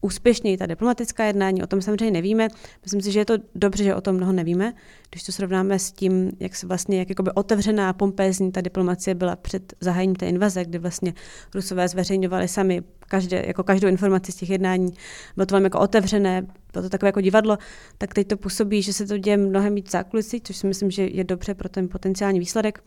úspěšněji 0.00 0.56
ta 0.56 0.66
diplomatická 0.66 1.24
jednání, 1.24 1.62
o 1.62 1.66
tom 1.66 1.82
samozřejmě 1.82 2.10
nevíme. 2.10 2.48
Myslím 2.82 3.00
si, 3.00 3.12
že 3.12 3.18
je 3.18 3.24
to 3.24 3.34
dobře, 3.54 3.84
že 3.84 3.94
o 3.94 4.00
tom 4.00 4.16
mnoho 4.16 4.32
nevíme, 4.32 4.74
když 5.10 5.22
to 5.22 5.32
srovnáme 5.32 5.78
s 5.78 5.92
tím, 5.92 6.32
jak 6.40 6.56
se 6.56 6.66
vlastně, 6.66 6.98
jak 6.98 7.08
jakoby 7.08 7.30
otevřená 7.34 7.92
pompézní 7.92 8.52
ta 8.52 8.60
diplomacie 8.60 9.14
byla 9.14 9.36
před 9.36 9.74
zahájením 9.80 10.16
té 10.16 10.26
invaze, 10.26 10.64
kdy 10.64 10.78
vlastně 10.78 11.14
Rusové 11.54 11.88
zveřejňovali 11.88 12.48
sami 12.48 12.82
každé, 13.00 13.44
jako 13.46 13.64
každou 13.64 13.88
informaci 13.88 14.32
z 14.32 14.34
těch 14.34 14.50
jednání. 14.50 14.90
Bylo 15.36 15.46
to 15.46 15.54
velmi 15.54 15.66
jako 15.66 15.80
otevřené, 15.80 16.42
bylo 16.72 16.82
to 16.82 16.88
takové 16.88 17.08
jako 17.08 17.20
divadlo, 17.20 17.58
tak 17.98 18.14
teď 18.14 18.28
to 18.28 18.36
působí, 18.36 18.82
že 18.82 18.92
se 18.92 19.06
to 19.06 19.18
děje 19.18 19.36
mnohem 19.36 19.74
víc 19.74 19.90
zákulisí, 19.90 20.40
což 20.40 20.56
si 20.56 20.66
myslím, 20.66 20.90
že 20.90 21.02
je 21.02 21.24
dobře 21.24 21.54
pro 21.54 21.68
ten 21.68 21.88
potenciální 21.88 22.40
výsledek. 22.40 22.84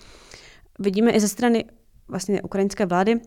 Vidíme 0.80 1.12
i 1.12 1.20
ze 1.20 1.28
strany 1.28 1.66
vlastně 2.08 2.42
ukrajinské 2.42 2.86
vlády, 2.86 3.20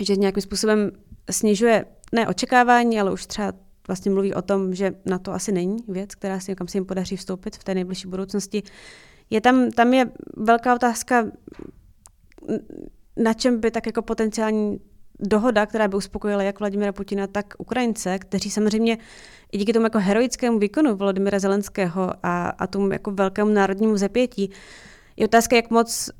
že 0.00 0.16
nějakým 0.16 0.42
způsobem 0.42 0.90
snižuje 1.30 1.84
ne 2.12 2.28
očekávání, 2.28 3.00
ale 3.00 3.12
už 3.12 3.26
třeba 3.26 3.52
vlastně 3.88 4.10
mluví 4.10 4.34
o 4.34 4.42
tom, 4.42 4.74
že 4.74 4.94
na 5.06 5.18
to 5.18 5.32
asi 5.32 5.52
není 5.52 5.76
věc, 5.88 6.14
která 6.14 6.40
si, 6.40 6.54
kam 6.54 6.68
se 6.68 6.76
jim 6.76 6.84
podaří 6.84 7.16
vstoupit 7.16 7.56
v 7.56 7.64
té 7.64 7.74
nejbližší 7.74 8.08
budoucnosti. 8.08 8.62
Je 9.30 9.40
tam, 9.40 9.70
tam 9.70 9.94
je 9.94 10.10
velká 10.36 10.74
otázka, 10.74 11.26
na 13.16 13.34
čem 13.34 13.60
by 13.60 13.70
tak 13.70 13.86
jako 13.86 14.02
potenciální 14.02 14.80
dohoda, 15.20 15.66
která 15.66 15.88
by 15.88 15.96
uspokojila 15.96 16.42
jak 16.42 16.60
Vladimira 16.60 16.92
Putina, 16.92 17.26
tak 17.26 17.54
Ukrajince, 17.58 18.18
kteří 18.18 18.50
samozřejmě 18.50 18.98
i 19.52 19.58
díky 19.58 19.72
tomu 19.72 19.86
jako 19.86 19.98
heroickému 19.98 20.58
výkonu 20.58 20.96
Vladimira 20.96 21.38
Zelenského 21.38 22.12
a, 22.22 22.48
a 22.48 22.66
tomu 22.66 22.92
jako 22.92 23.10
velkému 23.10 23.50
národnímu 23.50 23.96
zepětí, 23.96 24.50
je 25.16 25.24
otázka, 25.24 25.56
jak 25.56 25.70
moc 25.70 26.10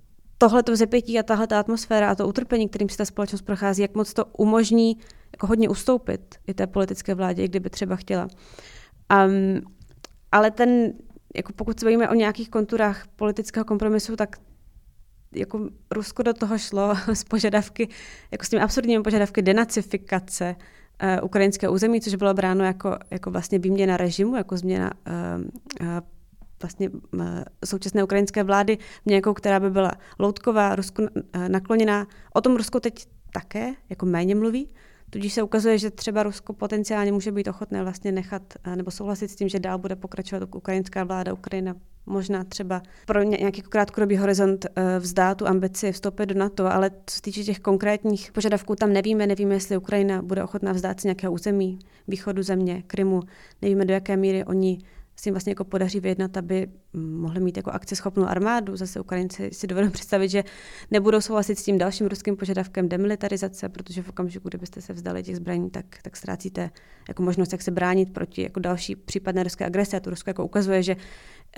tohle 0.43 0.63
to 0.63 0.77
zepětí 0.77 1.19
a 1.19 1.23
tahle 1.23 1.47
ta 1.47 1.61
atmosféra 1.61 2.11
a 2.11 2.15
to 2.15 2.29
utrpení, 2.29 2.69
kterým 2.69 2.89
si 2.89 2.97
ta 2.97 3.05
společnost 3.05 3.43
prochází, 3.43 3.83
jak 3.83 3.95
moc 3.95 4.13
to 4.13 4.25
umožní 4.25 4.99
jako 5.33 5.47
hodně 5.47 5.69
ustoupit 5.69 6.35
i 6.47 6.55
té 6.55 6.67
politické 6.67 7.15
vládě, 7.15 7.49
kdyby 7.49 7.71
třeba 7.71 7.97
chtěla. 7.97 8.29
Um, 9.27 9.61
ale 10.33 10.51
ten, 10.51 10.93
jako 11.35 11.53
pokud 11.53 11.81
se 11.81 11.87
bavíme 11.87 12.09
o 12.09 12.15
nějakých 12.15 12.51
konturách 12.51 13.07
politického 13.17 13.65
kompromisu, 13.65 14.17
tak 14.17 14.37
jako 15.35 15.69
Rusko 15.91 16.23
do 16.23 16.35
toho 16.35 16.59
šlo 16.59 16.95
s 17.09 17.25
požadavky, 17.25 17.89
jako 18.31 18.45
s 18.45 18.49
těmi 18.49 18.63
absurdními 18.63 19.03
požadavky 19.03 19.43
denacifikace 19.43 20.57
uh, 21.03 21.25
ukrajinského 21.25 21.73
území, 21.73 22.01
což 22.01 22.15
bylo 22.15 22.35
bráno 22.35 22.65
jako, 22.65 22.99
jako 23.11 23.31
vlastně 23.31 23.59
výměna 23.59 23.97
režimu, 23.97 24.37
jako 24.37 24.57
změna 24.57 24.91
uh, 25.07 25.87
uh, 25.89 26.01
vlastně 26.63 26.91
současné 27.65 28.05
ukrajinské 28.05 28.45
vlády 28.45 28.79
v 29.03 29.07
nějakou, 29.07 29.35
která 29.35 29.61
by 29.61 29.71
byla 29.71 29.93
loutková, 30.19 30.77
Rusku 30.77 31.07
nakloněná. 31.49 32.07
O 32.35 32.41
tom 32.41 32.57
Rusko 32.57 32.81
teď 32.81 33.07
také 33.33 33.73
jako 33.91 34.07
méně 34.07 34.35
mluví, 34.35 34.69
Tudíž 35.11 35.33
se 35.33 35.43
ukazuje, 35.43 35.79
že 35.79 35.91
třeba 35.91 36.23
Rusko 36.23 36.53
potenciálně 36.53 37.13
může 37.13 37.33
být 37.33 37.49
ochotné 37.49 37.83
vlastně 37.83 38.13
nechat 38.13 38.43
nebo 38.75 38.91
souhlasit 38.91 39.29
s 39.29 39.37
tím, 39.37 39.49
že 39.49 39.61
dál 39.61 39.79
bude 39.79 39.97
pokračovat 39.97 40.55
ukrajinská 40.55 41.05
vláda, 41.05 41.33
Ukrajina 41.33 41.75
možná 42.07 42.45
třeba 42.45 42.83
pro 43.07 43.23
nějaký 43.23 43.63
krátkodobý 43.63 44.17
horizont 44.17 44.67
vzdá 44.99 45.35
tu 45.35 45.47
ambici 45.47 45.93
vstoupit 45.93 46.27
do 46.27 46.35
NATO, 46.35 46.73
ale 46.73 46.91
co 47.07 47.17
se 47.17 47.23
týče 47.23 47.45
těch 47.45 47.61
konkrétních 47.61 48.33
požadavků, 48.33 48.77
tam 48.77 48.93
nevíme, 48.93 49.27
nevíme, 49.27 49.55
jestli 49.55 49.77
Ukrajina 49.77 50.23
bude 50.23 50.45
ochotná 50.45 50.73
vzdát 50.73 51.01
si 51.01 51.07
nějakého 51.07 51.33
území 51.33 51.79
východu 52.09 52.43
země, 52.43 52.83
Krymu, 52.87 53.21
nevíme, 53.63 53.85
do 53.85 53.95
jaké 53.95 54.17
míry 54.17 54.45
oni 54.45 54.79
si 55.23 55.29
jim 55.29 55.35
vlastně 55.35 55.51
jako 55.51 55.65
podaří 55.65 56.01
vyjednat, 56.01 56.37
aby 56.37 56.69
mohli 56.95 57.41
mít 57.41 57.57
jako 57.57 57.71
akceschopnou 57.71 58.25
armádu. 58.25 58.77
Zase 58.77 59.01
Ukrajinci 59.01 59.51
si 59.53 59.67
dovedou 59.67 59.91
představit, 59.99 60.29
že 60.29 60.45
nebudou 60.91 61.21
souhlasit 61.21 61.59
s 61.59 61.65
tím 61.65 61.79
dalším 61.79 62.07
ruským 62.07 62.37
požadavkem 62.37 62.89
demilitarizace, 62.89 63.69
protože 63.69 64.03
v 64.03 64.09
okamžiku, 64.09 64.49
kdybyste 64.49 64.81
se 64.81 64.93
vzdali 64.93 65.23
těch 65.23 65.37
zbraní, 65.37 65.71
tak, 65.71 65.87
tak 66.03 66.17
ztrácíte 66.17 66.71
jako 67.09 67.23
možnost, 67.23 67.53
jak 67.53 67.63
se 67.63 67.71
bránit 67.71 68.13
proti 68.13 68.43
jako 68.43 68.61
další 68.61 68.97
případné 68.97 69.43
ruské 69.43 69.67
agrese. 69.67 69.97
A 69.97 70.01
to 70.01 70.11
Rusko 70.11 70.31
jako 70.31 70.45
ukazuje, 70.45 70.83
že 70.83 70.97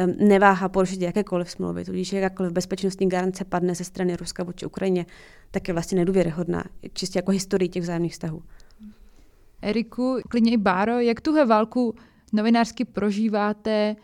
neváha 0.07 0.69
porušit 0.69 1.03
jakékoliv 1.03 1.51
smlouvy, 1.51 1.85
tudíž 1.85 2.13
jakákoliv 2.13 2.53
bezpečnostní 2.53 3.09
garance 3.09 3.45
padne 3.45 3.75
ze 3.75 3.85
strany 3.85 4.17
Ruska 4.17 4.43
vůči 4.45 4.67
Ukrajině, 4.67 5.07
tak 5.51 5.69
je 5.69 5.75
vlastně 5.75 5.99
nedůvěryhodná, 5.99 6.65
čistě 6.93 7.19
jako 7.19 7.31
historii 7.31 7.69
těch 7.69 7.83
vzájemných 7.83 8.13
vztahů. 8.13 8.43
Eriku, 9.63 10.19
klidně 10.29 10.53
i 10.53 10.57
Báro, 10.57 11.01
jak 11.01 11.21
tuhle 11.21 11.47
válku 11.47 11.95
novinářsky 12.35 12.85
prožíváte, 12.85 13.97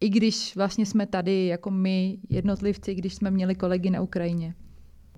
i 0.00 0.08
když 0.08 0.56
vlastně 0.56 0.86
jsme 0.86 1.06
tady 1.06 1.46
jako 1.46 1.70
my 1.70 2.18
jednotlivci, 2.28 2.94
když 2.94 3.14
jsme 3.14 3.30
měli 3.30 3.54
kolegy 3.54 3.90
na 3.90 4.00
Ukrajině? 4.00 4.54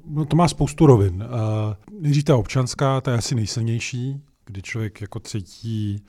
No 0.06 0.24
to 0.24 0.36
má 0.36 0.48
spoustu 0.48 0.86
rovin. 0.86 1.14
Uh, 1.14 2.00
nejdřív 2.00 2.24
ta 2.24 2.36
občanská, 2.36 3.00
ta 3.00 3.10
je 3.10 3.18
asi 3.18 3.34
nejsilnější, 3.34 4.20
kdy 4.46 4.62
člověk 4.62 5.00
jako 5.00 5.20
cítí, 5.20 6.04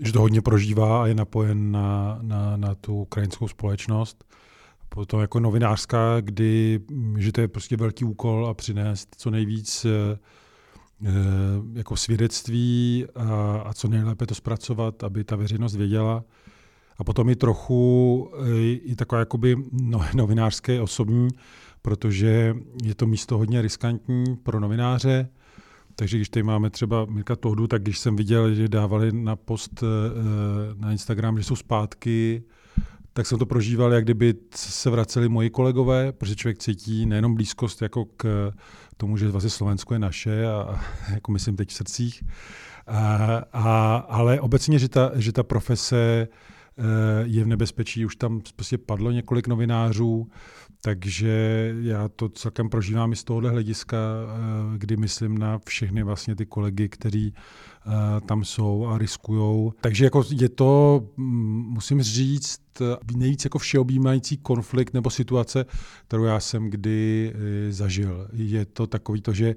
že 0.00 0.12
to 0.12 0.20
hodně 0.20 0.42
prožívá 0.42 1.02
a 1.02 1.06
je 1.06 1.14
napojen 1.14 1.72
na, 1.72 2.18
na, 2.22 2.56
na 2.56 2.74
tu 2.74 3.00
ukrajinskou 3.00 3.48
společnost. 3.48 4.24
Potom 4.88 5.20
jako 5.20 5.40
novinářská, 5.40 6.20
kdy, 6.20 6.80
že 7.18 7.32
to 7.32 7.40
je 7.40 7.48
prostě 7.48 7.76
velký 7.76 8.04
úkol 8.04 8.46
a 8.46 8.54
přinést 8.54 9.08
co 9.18 9.30
nejvíc 9.30 9.84
Eh, 9.84 10.18
jako 11.74 11.96
svědectví 11.96 13.06
a, 13.14 13.56
a 13.64 13.72
co 13.72 13.88
nejlépe 13.88 14.26
to 14.26 14.34
zpracovat, 14.34 15.04
aby 15.04 15.24
ta 15.24 15.36
veřejnost 15.36 15.76
věděla. 15.76 16.24
A 16.98 17.04
potom 17.04 17.28
i 17.28 17.36
trochu 17.36 18.30
eh, 18.42 18.72
i 18.72 18.96
taková 18.96 19.18
jakoby 19.18 19.56
no, 19.72 20.04
novinářské 20.14 20.80
osobní, 20.80 21.28
protože 21.82 22.54
je 22.84 22.94
to 22.94 23.06
místo 23.06 23.38
hodně 23.38 23.62
riskantní 23.62 24.36
pro 24.42 24.60
novináře. 24.60 25.28
Takže 25.96 26.16
když 26.16 26.28
tady 26.28 26.42
máme 26.42 26.70
třeba 26.70 27.04
Mirka 27.04 27.36
Tohdu, 27.36 27.66
tak 27.66 27.82
když 27.82 27.98
jsem 27.98 28.16
viděl, 28.16 28.54
že 28.54 28.68
dávali 28.68 29.12
na 29.12 29.36
post 29.36 29.82
eh, 29.82 30.74
na 30.74 30.92
Instagram, 30.92 31.38
že 31.38 31.44
jsou 31.44 31.56
zpátky, 31.56 32.42
tak 33.12 33.26
jsem 33.26 33.38
to 33.38 33.46
prožíval, 33.46 33.92
jak 33.92 34.04
kdyby 34.04 34.34
se 34.54 34.90
vraceli 34.90 35.28
moji 35.28 35.50
kolegové, 35.50 36.12
protože 36.12 36.36
člověk 36.36 36.58
cítí 36.58 37.06
nejenom 37.06 37.34
blízkost 37.34 37.82
jako 37.82 38.04
k 38.04 38.52
tomu, 38.96 39.16
že 39.16 39.28
vlastně 39.28 39.50
Slovensko 39.50 39.94
je 39.94 39.98
naše, 39.98 40.46
a, 40.46 40.80
jako 41.14 41.32
myslím 41.32 41.56
teď 41.56 41.68
v 41.68 41.72
srdcích, 41.72 42.24
a, 42.86 43.42
a, 43.52 43.96
ale 43.96 44.40
obecně, 44.40 44.78
že 44.78 44.88
ta, 44.88 45.10
že 45.14 45.32
ta 45.32 45.42
profese 45.42 46.28
eh, 46.78 46.82
je 47.22 47.44
v 47.44 47.46
nebezpečí, 47.46 48.06
už 48.06 48.16
tam 48.16 48.40
prostě 48.56 48.78
padlo 48.78 49.10
několik 49.10 49.46
novinářů, 49.46 50.30
takže 50.84 51.74
já 51.80 52.08
to 52.08 52.28
celkem 52.28 52.68
prožívám 52.68 53.12
i 53.12 53.16
z 53.16 53.24
tohohle 53.24 53.50
hlediska, 53.50 53.96
eh, 53.96 54.78
kdy 54.78 54.96
myslím 54.96 55.38
na 55.38 55.58
všechny 55.66 56.02
vlastně 56.02 56.36
ty 56.36 56.46
kolegy, 56.46 56.88
kteří 56.88 57.34
eh, 57.34 58.20
tam 58.20 58.44
jsou 58.44 58.86
a 58.86 58.98
riskujou. 58.98 59.72
Takže 59.80 60.04
jako 60.04 60.24
je 60.30 60.48
to, 60.48 61.02
mm, 61.16 61.64
musím 61.68 62.02
říct, 62.02 62.60
nejvíc 63.16 63.44
jako 63.44 63.58
všeobjímající 63.58 64.36
konflikt 64.36 64.94
nebo 64.94 65.10
situace, 65.10 65.64
kterou 66.06 66.24
já 66.24 66.40
jsem 66.40 66.70
kdy 66.70 67.32
eh, 67.34 67.72
zažil. 67.72 68.28
Je 68.32 68.64
to 68.66 68.86
takový 68.86 69.20
to, 69.20 69.32
že 69.32 69.54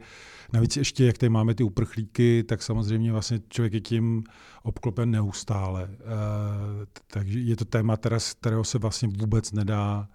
navíc 0.53 0.77
ještě, 0.77 1.05
jak 1.05 1.17
tady 1.17 1.29
máme 1.29 1.55
ty 1.55 1.63
uprchlíky, 1.63 2.43
tak 2.43 2.63
samozřejmě 2.63 3.11
vlastně 3.11 3.39
člověk 3.49 3.73
je 3.73 3.81
tím 3.81 4.23
obklopen 4.63 5.11
neustále. 5.11 5.89
Takže 7.07 7.39
je 7.39 7.55
to 7.55 7.65
téma, 7.65 7.97
z 8.17 8.33
kterého 8.33 8.63
se 8.63 8.77
vlastně 8.77 9.07
vůbec 9.07 9.51
nedá 9.51 10.07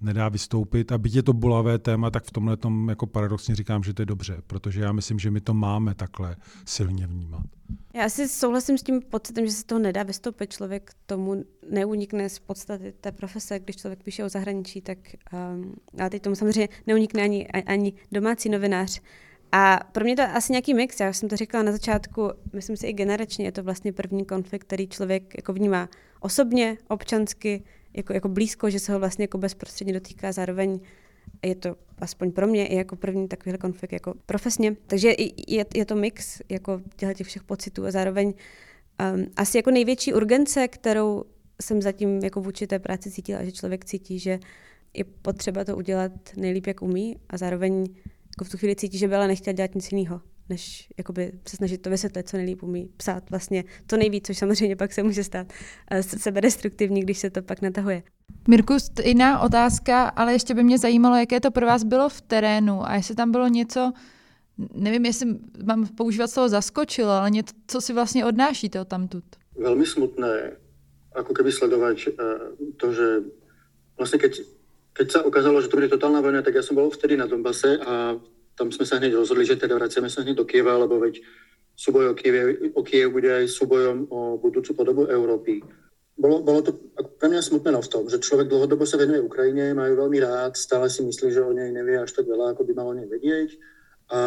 nedá 0.00 0.28
vystoupit. 0.28 0.92
A 0.92 0.98
byť 0.98 1.14
je 1.14 1.22
to 1.22 1.32
bolavé 1.32 1.78
téma, 1.78 2.10
tak 2.10 2.24
v 2.24 2.30
tomhle 2.30 2.56
tom 2.56 2.88
jako 2.88 3.06
paradoxně 3.06 3.54
říkám, 3.54 3.82
že 3.82 3.94
to 3.94 4.02
je 4.02 4.06
dobře, 4.06 4.42
protože 4.46 4.80
já 4.80 4.92
myslím, 4.92 5.18
že 5.18 5.30
my 5.30 5.40
to 5.40 5.54
máme 5.54 5.94
takhle 5.94 6.36
silně 6.66 7.06
vnímat. 7.06 7.46
Já 7.94 8.04
asi 8.04 8.28
souhlasím 8.28 8.78
s 8.78 8.82
tím 8.82 9.00
pocitem, 9.02 9.46
že 9.46 9.52
se 9.52 9.64
toho 9.64 9.78
nedá 9.78 10.02
vystoupit. 10.02 10.52
Člověk 10.52 10.90
tomu 11.06 11.44
neunikne 11.70 12.28
z 12.28 12.38
podstaty 12.38 12.92
té 13.00 13.12
profese, 13.12 13.58
když 13.58 13.76
člověk 13.76 14.02
píše 14.02 14.24
o 14.24 14.28
zahraničí, 14.28 14.80
tak 14.80 14.98
um, 15.54 15.74
ale 16.00 16.10
teď 16.10 16.22
tomu 16.22 16.36
samozřejmě 16.36 16.68
neunikne 16.86 17.22
ani, 17.22 17.46
ani 17.46 17.92
domácí 18.12 18.48
novinář. 18.48 19.00
A 19.52 19.80
pro 19.92 20.04
mě 20.04 20.16
to 20.16 20.22
je 20.22 20.28
asi 20.28 20.52
nějaký 20.52 20.74
mix, 20.74 21.00
já 21.00 21.12
jsem 21.12 21.28
to 21.28 21.36
říkala 21.36 21.64
na 21.64 21.72
začátku, 21.72 22.30
myslím 22.52 22.76
si 22.76 22.86
i 22.86 22.92
generačně, 22.92 23.44
je 23.44 23.52
to 23.52 23.62
vlastně 23.62 23.92
první 23.92 24.24
konflikt, 24.24 24.64
který 24.64 24.88
člověk 24.88 25.34
jako 25.36 25.52
vnímá 25.52 25.88
osobně, 26.20 26.78
občansky, 26.88 27.62
jako, 27.98 28.12
jako 28.12 28.28
blízko, 28.28 28.70
že 28.70 28.78
se 28.78 28.92
ho 28.92 28.98
vlastně 28.98 29.22
jako 29.22 29.38
bezprostředně 29.38 29.92
dotýká, 29.92 30.32
zároveň 30.32 30.80
je 31.44 31.54
to 31.54 31.76
aspoň 31.98 32.32
pro 32.32 32.46
mě 32.46 32.66
i 32.66 32.76
jako 32.76 32.96
první 32.96 33.28
takovýhle 33.28 33.58
konflikt 33.58 33.92
jako 33.92 34.14
profesně. 34.26 34.76
Takže 34.86 35.14
je, 35.48 35.64
je 35.74 35.84
to 35.84 35.94
mix 35.94 36.40
jako 36.48 36.80
těch 37.14 37.26
všech 37.26 37.44
pocitů 37.44 37.86
a 37.86 37.90
zároveň 37.90 38.26
um, 38.26 39.26
asi 39.36 39.58
jako 39.58 39.70
největší 39.70 40.14
urgence, 40.14 40.68
kterou 40.68 41.24
jsem 41.62 41.82
zatím 41.82 42.18
jako 42.24 42.40
vůči 42.40 42.66
té 42.66 42.78
práci 42.78 43.10
cítila, 43.10 43.44
že 43.44 43.52
člověk 43.52 43.84
cítí, 43.84 44.18
že 44.18 44.38
je 44.94 45.04
potřeba 45.04 45.64
to 45.64 45.76
udělat 45.76 46.12
nejlíp, 46.36 46.66
jak 46.66 46.82
umí 46.82 47.16
a 47.28 47.36
zároveň 47.36 47.84
jako 48.36 48.44
v 48.44 48.48
tu 48.48 48.58
chvíli 48.58 48.76
cítí, 48.76 48.98
že 48.98 49.08
by 49.08 49.14
ale 49.14 49.34
dělat 49.34 49.74
nic 49.74 49.92
jiného 49.92 50.20
než 50.48 50.88
jakoby 50.98 51.32
se 51.48 51.56
snažit 51.56 51.82
to 51.82 51.90
vysvětlit, 51.90 52.28
co 52.28 52.36
nejlíp 52.36 52.62
umí 52.62 52.88
psát 52.96 53.30
vlastně 53.30 53.64
to 53.86 53.96
nejvíc, 53.96 54.26
což 54.26 54.38
samozřejmě 54.38 54.76
pak 54.76 54.92
se 54.92 55.02
může 55.02 55.24
stát 55.24 55.46
uh, 55.92 56.00
sebedestruktivní, 56.00 57.00
když 57.00 57.18
se 57.18 57.30
to 57.30 57.42
pak 57.42 57.62
natahuje. 57.62 58.02
Mirku, 58.48 58.76
jiná 59.04 59.40
otázka, 59.40 60.08
ale 60.08 60.32
ještě 60.32 60.54
by 60.54 60.62
mě 60.62 60.78
zajímalo, 60.78 61.16
jaké 61.16 61.40
to 61.40 61.50
pro 61.50 61.66
vás 61.66 61.84
bylo 61.84 62.08
v 62.08 62.20
terénu 62.20 62.88
a 62.88 62.94
jestli 62.94 63.14
tam 63.14 63.32
bylo 63.32 63.48
něco, 63.48 63.92
nevím, 64.74 65.04
jestli 65.04 65.26
mám 65.64 65.86
používat 65.86 66.30
slovo 66.30 66.48
zaskočilo, 66.48 67.10
ale 67.10 67.30
něco, 67.30 67.54
co 67.66 67.80
si 67.80 67.92
vlastně 67.92 68.26
odnášíte 68.26 68.80
od 68.80 68.88
tamtud. 68.88 69.24
Velmi 69.58 69.86
smutné, 69.86 70.52
jako 71.16 71.34
keby 71.34 71.52
sledovat 71.52 71.96
uh, 72.06 72.24
to, 72.76 72.92
že 72.92 73.16
vlastně 73.98 74.18
keď, 74.18 74.40
keď 74.92 75.12
se 75.12 75.22
ukázalo, 75.22 75.62
že 75.62 75.68
to 75.68 75.76
bude 75.76 75.88
totálna 75.88 76.20
vojna, 76.20 76.42
tak 76.42 76.54
já 76.54 76.62
jsem 76.62 76.74
byl 76.74 76.90
vtedy 76.90 77.16
na 77.16 77.26
Donbase 77.26 77.78
a 77.78 78.20
tam 78.58 78.72
jsme 78.72 78.86
se 78.86 78.96
hned 78.96 79.14
rozhodli, 79.14 79.46
že 79.46 79.56
teda 79.56 79.74
vracíme 79.74 80.10
se 80.10 80.22
hned 80.22 80.34
do 80.34 80.44
Kieva, 80.44 80.76
lebo 80.76 81.00
veď 81.00 81.22
súboj 81.78 82.10
o 82.10 82.14
Kiev, 82.14 82.58
o 82.74 82.82
Kiev 82.82 83.14
bude 83.14 83.30
aj 83.30 83.48
súbojom 83.48 84.10
o 84.10 84.38
budúcu 84.38 84.74
podobu 84.74 85.06
Európy. 85.06 85.62
Bolo, 86.18 86.42
bolo 86.42 86.62
to 86.66 86.74
pre 87.22 87.30
mňa 87.30 87.42
smutné 87.46 87.70
no 87.70 87.78
v 87.78 87.92
tom, 87.94 88.10
že 88.10 88.18
človek 88.18 88.50
dlhodobo 88.50 88.82
sa 88.82 88.98
venuje 88.98 89.22
Ukrajine, 89.22 89.70
majú 89.70 89.94
veľmi 90.02 90.18
rád, 90.18 90.58
stále 90.58 90.90
si 90.90 91.06
myslí, 91.06 91.30
že 91.30 91.46
o 91.46 91.54
nej 91.54 91.70
nevie 91.70 91.94
až 91.94 92.10
tak 92.10 92.26
veľa, 92.26 92.58
ako 92.58 92.66
by 92.66 92.72
mal 92.74 92.90
o 92.90 92.98
nej 92.98 93.06
vedieť. 93.06 93.54
A 94.10 94.18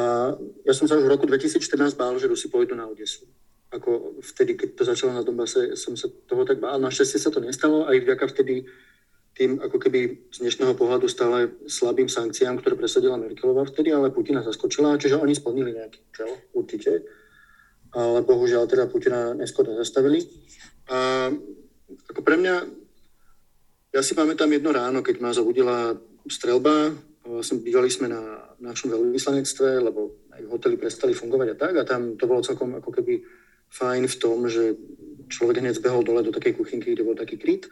ja 0.63 0.71
som 0.71 0.87
sa 0.87 0.95
už 0.95 1.03
v 1.03 1.11
roku 1.11 1.27
2014 1.27 1.99
bál, 1.99 2.15
že 2.15 2.31
Rusi 2.31 2.47
pôjdu 2.47 2.79
na 2.79 2.87
Odesu. 2.87 3.27
Ako 3.75 4.23
vtedy, 4.23 4.55
keď 4.55 4.69
to 4.79 4.83
začalo 4.87 5.11
na 5.11 5.23
Donbase, 5.27 5.75
som 5.75 5.99
sa 5.99 6.07
toho 6.07 6.47
tak 6.47 6.63
bál. 6.63 6.79
Našťastie 6.79 7.19
sa 7.19 7.27
to 7.27 7.43
nestalo, 7.43 7.83
aj 7.83 7.99
vďaka 7.99 8.23
vtedy 8.31 8.71
tým 9.31 9.63
ako 9.63 9.77
keby 9.79 10.27
z 10.27 10.37
dnešného 10.43 10.75
pohľadu 10.75 11.07
stále 11.07 11.55
slabým 11.63 12.11
sankciám, 12.11 12.59
ktoré 12.59 12.75
presadila 12.75 13.15
Merkelová 13.15 13.63
vtedy, 13.63 13.95
ale 13.95 14.11
Putina 14.11 14.43
zaskočila, 14.43 14.99
čiže 14.99 15.15
oni 15.15 15.31
splnili 15.31 15.71
nejaký 15.71 15.99
účel, 16.11 16.29
určite. 16.51 16.91
Ale 17.95 18.23
bohužiaľ 18.23 18.67
teda 18.67 18.91
Putina 18.91 19.31
neskôr 19.31 19.67
nezastavili. 19.67 20.27
A 20.91 21.31
ako 22.11 22.21
pre 22.23 22.35
mňa, 22.35 22.55
ja 23.95 24.01
si 24.03 24.15
pamätám 24.15 24.51
jedno 24.51 24.75
ráno, 24.75 24.99
keď 24.99 25.15
ma 25.23 25.31
zobudila 25.31 25.95
strelba, 26.27 26.91
vlastne 27.23 27.63
bývali 27.63 27.87
sme 27.87 28.11
na 28.11 28.51
našom 28.59 28.91
veľvyslanectve, 28.91 29.67
lebo 29.79 30.21
hotely 30.51 30.75
prestali 30.75 31.15
fungovať 31.15 31.47
a 31.53 31.55
tak 31.55 31.73
a 31.79 31.87
tam 31.87 32.17
to 32.19 32.27
bolo 32.27 32.43
celkom 32.43 32.75
ako 32.81 32.91
keby 32.91 33.23
fajn 33.71 34.09
v 34.09 34.15
tom, 34.19 34.49
že 34.51 34.75
človek 35.31 35.63
hneď 35.63 35.79
zbehol 35.79 36.03
dole 36.03 36.25
do 36.27 36.35
takej 36.35 36.59
kuchynky, 36.59 36.91
kde 36.91 37.07
bol 37.07 37.15
taký 37.15 37.39
kryt 37.39 37.71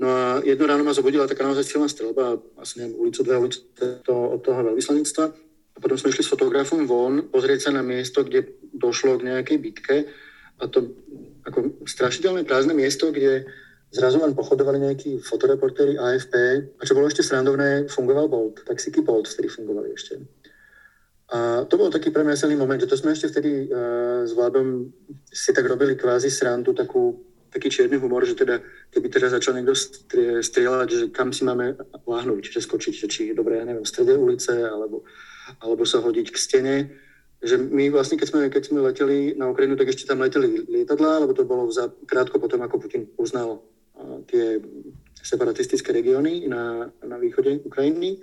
No 0.00 0.08
a 0.08 0.40
jedno 0.40 0.64
ráno 0.64 0.80
ma 0.80 0.96
zobudila 0.96 1.28
taká 1.28 1.44
naozaj 1.44 1.68
silná 1.68 1.84
strelba, 1.84 2.40
asi 2.56 2.80
neviem, 2.80 2.96
ulicu, 2.96 3.20
dve 3.20 3.36
ulice 3.36 3.60
to, 4.00 4.14
od 4.16 4.40
toho 4.40 4.72
veľvyslanectva. 4.72 5.24
A 5.76 5.78
potom 5.78 6.00
sme 6.00 6.08
išli 6.08 6.24
s 6.24 6.32
fotografom 6.32 6.88
von, 6.88 7.28
pozrieť 7.28 7.68
sa 7.68 7.70
na 7.76 7.84
miesto, 7.84 8.24
kde 8.24 8.48
došlo 8.72 9.20
k 9.20 9.28
nejakej 9.28 9.56
bitke. 9.60 9.96
A 10.56 10.64
to 10.72 10.96
ako 11.44 11.84
strašidelné 11.84 12.48
prázdne 12.48 12.72
miesto, 12.72 13.12
kde 13.12 13.44
zrazu 13.92 14.24
len 14.24 14.32
pochodovali 14.32 14.88
nejakí 14.88 15.20
fotoreportéri 15.20 16.00
AFP. 16.00 16.34
A 16.80 16.82
čo 16.88 16.96
bolo 16.96 17.12
ešte 17.12 17.20
srandovné, 17.20 17.84
fungoval 17.92 18.32
Bolt, 18.32 18.64
taxíky 18.64 19.04
Bolt 19.04 19.28
vtedy 19.28 19.52
fungovali 19.52 19.92
ešte. 19.92 20.16
A 21.30 21.68
to 21.68 21.78
bol 21.78 21.92
taký 21.92 22.10
pre 22.10 22.24
silný 22.34 22.56
moment, 22.58 22.80
že 22.80 22.90
to 22.90 22.98
sme 22.98 23.14
ešte 23.14 23.30
vtedy 23.30 23.70
uh, 23.70 24.26
s 24.26 24.34
Vladom 24.34 24.90
si 25.28 25.54
tak 25.54 25.68
robili 25.68 25.94
kvázi 25.94 26.26
srandu, 26.26 26.74
takú 26.74 27.29
taký 27.50 27.68
čierny 27.70 27.98
humor, 27.98 28.22
že 28.22 28.38
teda, 28.38 28.62
keby 28.94 29.06
teda 29.10 29.28
začal 29.28 29.58
niekto 29.58 29.74
strieľať, 30.40 30.88
že 30.88 31.04
kam 31.10 31.34
si 31.34 31.42
máme 31.42 31.74
láhnuť, 32.06 32.46
čiže 32.46 32.64
skočiť, 32.64 32.94
že 32.94 33.06
či 33.10 33.20
je 33.30 33.34
dobré, 33.34 33.58
ja 33.58 33.66
neviem, 33.66 33.82
v 33.82 33.90
strede 33.90 34.14
ulice, 34.14 34.54
alebo, 34.54 35.02
alebo 35.58 35.82
sa 35.82 35.98
hodiť 35.98 36.26
k 36.30 36.38
stene. 36.38 36.76
Že 37.42 37.72
my 37.72 37.90
vlastne, 37.90 38.20
keď 38.20 38.28
sme, 38.30 38.40
keď 38.52 38.62
sme 38.70 38.86
leteli 38.86 39.34
na 39.34 39.50
Ukrajinu, 39.50 39.74
tak 39.74 39.90
ešte 39.90 40.06
tam 40.06 40.22
leteli 40.22 40.62
lietadlá, 40.68 41.26
lebo 41.26 41.32
to 41.34 41.42
bolo 41.42 41.66
za, 41.72 41.90
krátko 42.06 42.38
potom, 42.38 42.62
ako 42.62 42.86
Putin 42.86 43.10
uznal 43.18 43.64
tie 44.30 44.60
separatistické 45.20 45.92
regióny 45.92 46.48
na, 46.48 46.88
na 47.04 47.16
východe 47.20 47.60
Ukrajiny, 47.66 48.20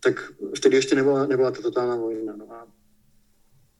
tak 0.00 0.20
vtedy 0.56 0.80
ešte 0.80 0.96
nebola, 0.96 1.28
nebola 1.28 1.52
tá 1.52 1.60
totálna 1.60 1.96
vojna. 1.96 2.32
No 2.36 2.46
a 2.48 2.68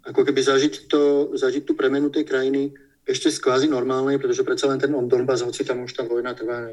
ako 0.04 0.20
keby 0.24 0.40
zažiť, 0.44 0.88
to, 0.88 1.32
zažiť 1.36 1.64
tú 1.64 1.72
premenu 1.72 2.12
tej 2.12 2.28
krajiny 2.28 2.76
ešte 3.04 3.28
z 3.28 3.38
kvázi 3.40 3.68
normálnej, 3.68 4.16
pretože 4.16 4.44
predsa 4.44 4.68
len 4.68 4.80
ten 4.80 4.92
Donbass, 4.92 5.44
hoci 5.44 5.64
tam 5.64 5.84
už 5.84 5.92
tá 5.92 6.02
vojna 6.08 6.32
trvá 6.32 6.72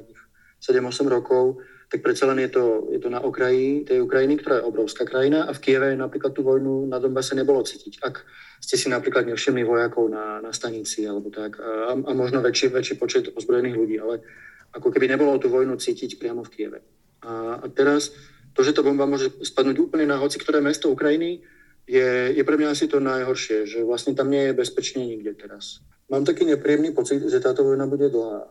7-8 0.64 1.08
rokov, 1.12 1.60
tak 1.92 2.00
predsa 2.00 2.24
len 2.32 2.40
je 2.48 2.56
to, 2.56 2.88
je 2.88 3.00
to 3.04 3.12
na 3.12 3.20
okraji 3.20 3.84
tej 3.84 4.00
Ukrajiny, 4.00 4.40
ktorá 4.40 4.64
je 4.64 4.68
obrovská 4.72 5.04
krajina 5.04 5.44
a 5.44 5.52
v 5.52 5.60
Kieve 5.60 5.92
napríklad 5.92 6.32
tú 6.32 6.40
vojnu 6.40 6.88
na 6.88 7.04
Donbase 7.04 7.36
nebolo 7.36 7.68
cítiť. 7.68 8.00
Ak 8.00 8.24
ste 8.64 8.80
si 8.80 8.88
napríklad 8.88 9.28
nevšimli 9.28 9.68
vojakov 9.68 10.08
na, 10.08 10.40
na 10.40 10.56
stanici 10.56 11.04
alebo 11.04 11.28
tak 11.28 11.60
a, 11.60 11.92
a 11.92 12.12
možno 12.16 12.40
väčší, 12.40 12.72
väčší 12.72 12.96
počet 12.96 13.28
ozbrojených 13.36 13.76
ľudí, 13.76 14.00
ale 14.00 14.24
ako 14.72 14.88
keby 14.88 15.12
nebolo 15.12 15.36
tú 15.36 15.52
vojnu 15.52 15.76
cítiť 15.76 16.16
priamo 16.16 16.48
v 16.48 16.52
Kieve. 16.56 16.80
A, 17.28 17.60
a 17.60 17.66
teraz 17.68 18.16
to, 18.56 18.64
že 18.64 18.72
to 18.72 18.88
bomba 18.88 19.04
môže 19.04 19.28
spadnúť 19.44 19.78
úplne 19.84 20.08
na 20.08 20.16
hoci 20.16 20.40
ktoré 20.40 20.64
mesto 20.64 20.88
Ukrajiny, 20.88 21.44
je, 21.92 22.32
je 22.32 22.44
pre 22.48 22.56
mňa 22.56 22.72
asi 22.72 22.88
to 22.88 23.04
najhoršie, 23.04 23.68
že 23.68 23.84
vlastne 23.84 24.16
tam 24.16 24.32
nie 24.32 24.48
je 24.48 24.56
bezpečne 24.56 25.04
nikde 25.04 25.36
teraz. 25.36 25.84
Mám 26.12 26.28
taký 26.28 26.44
nepríjemný 26.44 26.92
pocit, 26.92 27.24
že 27.24 27.40
táto 27.40 27.64
vojna 27.64 27.88
bude 27.88 28.12
dlhá. 28.12 28.44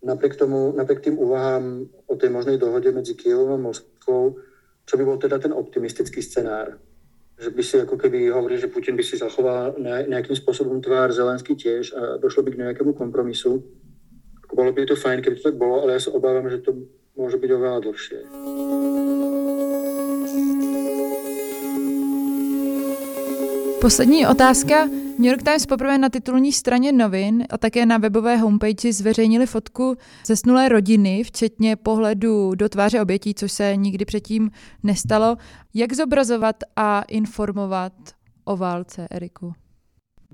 Napriek 0.00 0.40
tomu, 0.40 0.72
napriek 0.72 1.04
tým 1.04 1.20
úvahám 1.20 1.84
o 2.08 2.14
tej 2.16 2.32
možnej 2.32 2.56
dohode 2.56 2.88
medzi 2.88 3.12
Kievom 3.12 3.52
a 3.52 3.60
Moskvou, 3.60 4.40
čo 4.88 4.94
by 4.96 5.04
bol 5.04 5.20
teda 5.20 5.36
ten 5.36 5.52
optimistický 5.52 6.24
scenár. 6.24 6.80
Že 7.36 7.50
by 7.52 7.62
si 7.62 7.74
ako 7.84 8.00
keby 8.00 8.32
hovorili, 8.32 8.64
že 8.64 8.72
Putin 8.72 8.96
by 8.96 9.04
si 9.04 9.20
zachoval 9.20 9.76
nejakým 10.08 10.32
spôsobom 10.40 10.80
tvár, 10.80 11.12
Zelenský 11.12 11.52
tiež 11.52 11.92
a 11.92 12.16
došlo 12.16 12.40
by 12.48 12.56
k 12.56 12.60
nejakému 12.64 12.96
kompromisu. 12.96 13.60
Bolo 14.48 14.72
by 14.72 14.88
to 14.88 14.96
fajn, 14.96 15.20
keby 15.20 15.36
to 15.36 15.52
tak 15.52 15.60
bolo, 15.60 15.84
ale 15.84 16.00
ja 16.00 16.00
sa 16.00 16.16
obávam, 16.16 16.48
že 16.48 16.64
to 16.64 16.72
môže 17.12 17.36
byť 17.36 17.50
oveľa 17.52 17.78
dlhšie. 17.84 18.18
Poslední 23.84 24.24
otázka. 24.24 25.05
New 25.18 25.30
York 25.30 25.42
Times 25.42 25.66
poprvé 25.66 25.98
na 25.98 26.08
titulní 26.08 26.52
straně 26.52 26.92
novin 26.92 27.44
a 27.50 27.58
také 27.58 27.86
na 27.86 27.98
webové 27.98 28.36
homepage 28.36 28.92
zveřejnili 28.92 29.46
fotku 29.46 29.96
zesnulé 30.26 30.68
rodiny, 30.68 31.24
včetně 31.24 31.76
pohledu 31.76 32.54
do 32.54 32.68
tváře 32.68 33.02
obětí, 33.02 33.34
což 33.34 33.52
se 33.52 33.76
nikdy 33.76 34.04
předtím 34.04 34.50
nestalo. 34.82 35.36
Jak 35.74 35.92
zobrazovat 35.92 36.56
a 36.76 37.02
informovat 37.02 37.92
o 38.44 38.56
válce, 38.56 39.08
Eriku? 39.10 39.54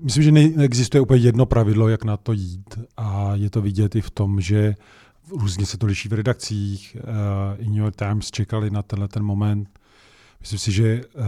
Myslím, 0.01 0.23
že 0.23 0.31
neexistuje 0.31 1.01
úplně 1.01 1.21
jedno 1.21 1.45
pravidlo, 1.45 1.87
jak 1.87 2.03
na 2.03 2.17
to 2.17 2.33
jít 2.33 2.79
a 2.97 3.31
je 3.35 3.49
to 3.49 3.61
vidět 3.61 3.95
i 3.95 4.01
v 4.01 4.11
tom, 4.11 4.41
že 4.41 4.75
různě 5.31 5.65
se 5.65 5.77
to 5.77 5.85
liší 5.85 6.09
v 6.09 6.13
redakcích. 6.13 6.97
Uh, 6.99 7.65
I 7.65 7.69
New 7.69 7.83
York 7.83 7.95
Times 7.95 8.31
čekali 8.31 8.69
na 8.69 8.81
tenhle 8.81 9.07
ten 9.07 9.23
moment. 9.23 9.79
Myslím 10.39 10.59
si, 10.59 10.71
že 10.71 11.01
uh, 11.15 11.23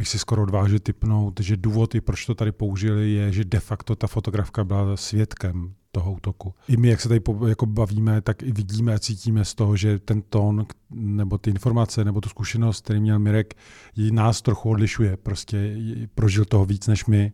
bych 0.00 0.08
si 0.08 0.18
skoro 0.18 0.42
odvážil 0.42 0.78
typnout, 0.78 1.40
že 1.40 1.56
důvod, 1.56 1.94
proč 2.04 2.26
to 2.26 2.34
tady 2.34 2.52
použili, 2.52 3.10
je, 3.10 3.32
že 3.32 3.44
de 3.44 3.60
facto 3.60 3.96
ta 3.96 4.06
fotografka 4.06 4.64
byla 4.64 4.96
svědkem 4.96 5.74
toho 5.92 6.12
útoku. 6.12 6.54
I 6.68 6.76
my, 6.76 6.88
jak 6.88 7.00
se 7.00 7.08
tady 7.08 7.20
jako 7.48 7.66
bavíme, 7.66 8.20
tak 8.20 8.42
i 8.42 8.52
vidíme 8.52 8.94
a 8.94 8.98
cítíme 8.98 9.44
z 9.44 9.54
toho, 9.54 9.76
že 9.76 9.98
ten 9.98 10.22
tón 10.22 10.66
nebo 10.90 11.38
ty 11.38 11.50
informace 11.50 12.04
nebo 12.04 12.20
tu 12.20 12.28
zkušenost, 12.28 12.84
který 12.84 13.00
měl 13.00 13.18
Mirek, 13.18 13.54
nás 14.10 14.42
trochu 14.42 14.70
odlišuje. 14.70 15.16
Prostě 15.16 15.76
prožil 16.14 16.44
toho 16.44 16.64
víc 16.64 16.86
než 16.86 17.06
my. 17.06 17.32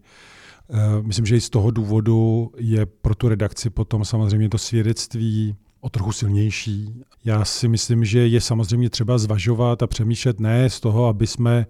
Eh, 0.70 1.02
myslím, 1.02 1.26
že 1.26 1.36
i 1.36 1.40
z 1.40 1.50
toho 1.50 1.70
důvodu 1.70 2.50
je 2.56 2.86
pro 2.86 3.14
tu 3.14 3.28
redakci 3.28 3.70
potom 3.70 4.04
samozřejmě 4.04 4.48
to 4.48 4.58
svědectví 4.58 5.56
o 5.86 5.90
trochu 5.90 6.12
silnější. 6.12 7.00
Já 7.24 7.44
si 7.44 7.68
myslím, 7.68 8.04
že 8.04 8.26
je 8.26 8.40
samozřejmě 8.40 8.90
třeba 8.90 9.18
zvažovat 9.18 9.82
a 9.82 9.86
přemýšlet 9.86 10.40
ne 10.40 10.70
z 10.70 10.80
toho, 10.80 11.06
aby 11.06 11.26
jsme 11.26 11.66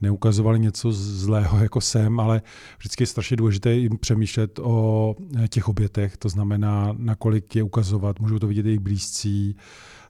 neukazovali 0.00 0.60
něco 0.60 0.92
zlého 0.92 1.58
jako 1.62 1.80
sem, 1.80 2.20
ale 2.20 2.42
vždycky 2.78 3.02
je 3.02 3.06
strašně 3.06 3.36
důležité 3.36 3.72
jim 3.72 3.98
přemýšlet 3.98 4.58
o 4.58 5.14
těch 5.48 5.68
obětech, 5.68 6.16
to 6.16 6.28
znamená, 6.28 6.94
nakolik 6.98 7.56
je 7.56 7.62
ukazovat, 7.62 8.20
můžou 8.20 8.38
to 8.38 8.46
vidět 8.46 8.66
jejich 8.66 8.80
blízcí, 8.80 9.56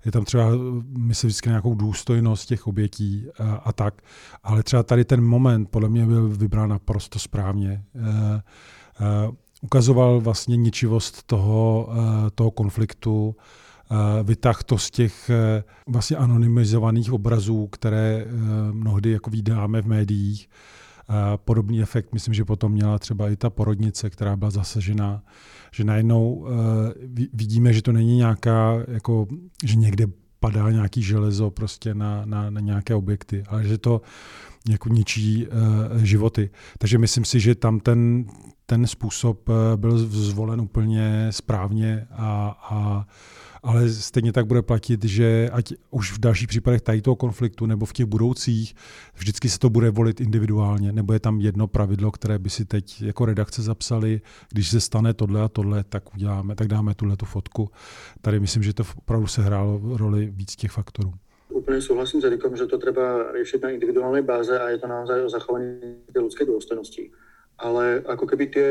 je 0.04 0.12
tam 0.12 0.24
třeba, 0.24 0.50
myslím, 0.98 1.28
vždycky 1.28 1.48
nějakou 1.48 1.74
důstojnost 1.74 2.48
těch 2.48 2.66
obětí 2.66 3.26
a, 3.38 3.54
a 3.54 3.72
tak, 3.72 4.02
ale 4.42 4.62
třeba 4.62 4.82
tady 4.82 5.04
ten 5.04 5.20
moment 5.20 5.68
podle 5.70 5.88
mě 5.88 6.06
byl 6.06 6.28
vybrán 6.28 6.68
naprosto 6.68 7.18
správně. 7.18 7.70
E, 7.70 8.42
e, 9.00 9.49
ukazoval 9.60 10.20
vlastně 10.20 10.56
ničivost 10.56 11.22
toho, 11.22 11.88
e, 12.26 12.30
toho 12.30 12.50
konfliktu, 12.50 13.36
vytah 14.22 14.62
to 14.62 14.78
z 14.78 14.90
těch 14.90 15.30
vlastně 15.86 16.16
anonymizovaných 16.16 17.12
obrazů, 17.12 17.66
které 17.66 18.26
mnohdy 18.72 19.10
jako 19.10 19.30
vydáme 19.30 19.82
v 19.82 19.86
médiích. 19.86 20.48
Podobný 21.36 21.82
efekt, 21.82 22.12
myslím, 22.12 22.34
že 22.34 22.44
potom 22.44 22.72
měla 22.72 22.98
třeba 22.98 23.30
i 23.30 23.36
ta 23.36 23.50
porodnice, 23.50 24.10
která 24.10 24.36
byla 24.36 24.50
zasažena 24.50 25.22
že 25.72 25.84
najednou 25.84 26.46
vidíme, 27.32 27.72
že 27.72 27.82
to 27.82 27.92
není 27.92 28.16
nějaká, 28.16 28.76
jako, 28.88 29.26
že 29.64 29.76
někde 29.76 30.06
padá 30.40 30.70
nějaký 30.70 31.02
železo 31.02 31.50
prostě 31.50 31.94
na, 31.94 32.24
na, 32.24 32.50
na 32.50 32.60
nějaké 32.60 32.94
objekty, 32.94 33.42
ale 33.48 33.64
že 33.64 33.78
to 33.78 34.00
jako 34.68 34.88
ničí 34.88 35.46
uh, 35.46 36.02
životy. 36.02 36.50
Takže 36.78 36.98
myslím 36.98 37.24
si, 37.24 37.40
že 37.40 37.54
tam 37.54 37.80
ten, 37.80 38.24
ten 38.70 38.86
způsob 38.86 39.48
uh, 39.48 39.54
byl 39.76 39.98
zvolen 39.98 40.60
úplně 40.60 41.26
správně 41.30 42.06
a, 42.10 42.58
a 42.62 43.06
ale 43.62 43.88
stejně 43.88 44.32
tak 44.32 44.46
bude 44.46 44.62
platit, 44.62 45.04
že 45.04 45.50
ať 45.52 45.74
už 45.90 46.12
v 46.12 46.18
dalších 46.18 46.48
případech 46.48 46.80
tady 46.80 47.02
toho 47.02 47.16
konfliktu 47.16 47.66
nebo 47.66 47.86
v 47.86 47.92
těch 47.92 48.06
budoucích, 48.06 48.74
vždycky 49.14 49.48
se 49.48 49.58
to 49.58 49.70
bude 49.70 49.90
volit 49.90 50.20
individuálně, 50.20 50.92
nebo 50.92 51.12
je 51.12 51.20
tam 51.20 51.40
jedno 51.40 51.66
pravidlo, 51.66 52.10
které 52.10 52.38
by 52.38 52.50
si 52.50 52.64
teď 52.64 53.02
jako 53.02 53.24
redakce 53.24 53.62
zapsali, 53.62 54.20
když 54.52 54.70
se 54.70 54.80
stane 54.80 55.14
tohle 55.14 55.42
a 55.42 55.48
tohle, 55.48 55.84
tak 55.84 56.14
uděláme, 56.14 56.54
tak 56.54 56.68
dáme 56.68 56.94
tuhle 56.94 57.16
tu 57.16 57.26
fotku. 57.26 57.70
Tady 58.20 58.40
myslím, 58.40 58.62
že 58.62 58.74
to 58.74 58.82
opravdu 58.96 59.26
se 59.26 59.42
hrálo 59.42 59.80
roli 59.96 60.32
víc 60.34 60.56
těch 60.56 60.70
faktorů. 60.70 61.12
Úplně 61.48 61.82
souhlasím 61.82 62.20
s 62.20 62.24
Erikom, 62.24 62.56
že 62.56 62.66
to 62.66 62.78
třeba 62.78 63.32
řešit 63.38 63.62
na 63.62 63.70
individuální 63.70 64.26
báze 64.26 64.60
a 64.60 64.68
je 64.68 64.78
to 64.78 64.86
naozaj 64.86 65.24
o 65.24 65.30
zachování 65.30 65.80
lidské 66.22 66.44
důstojnosti. 66.44 67.10
Ale 67.60 68.00
ako 68.08 68.24
keby 68.24 68.44
tie 68.48 68.68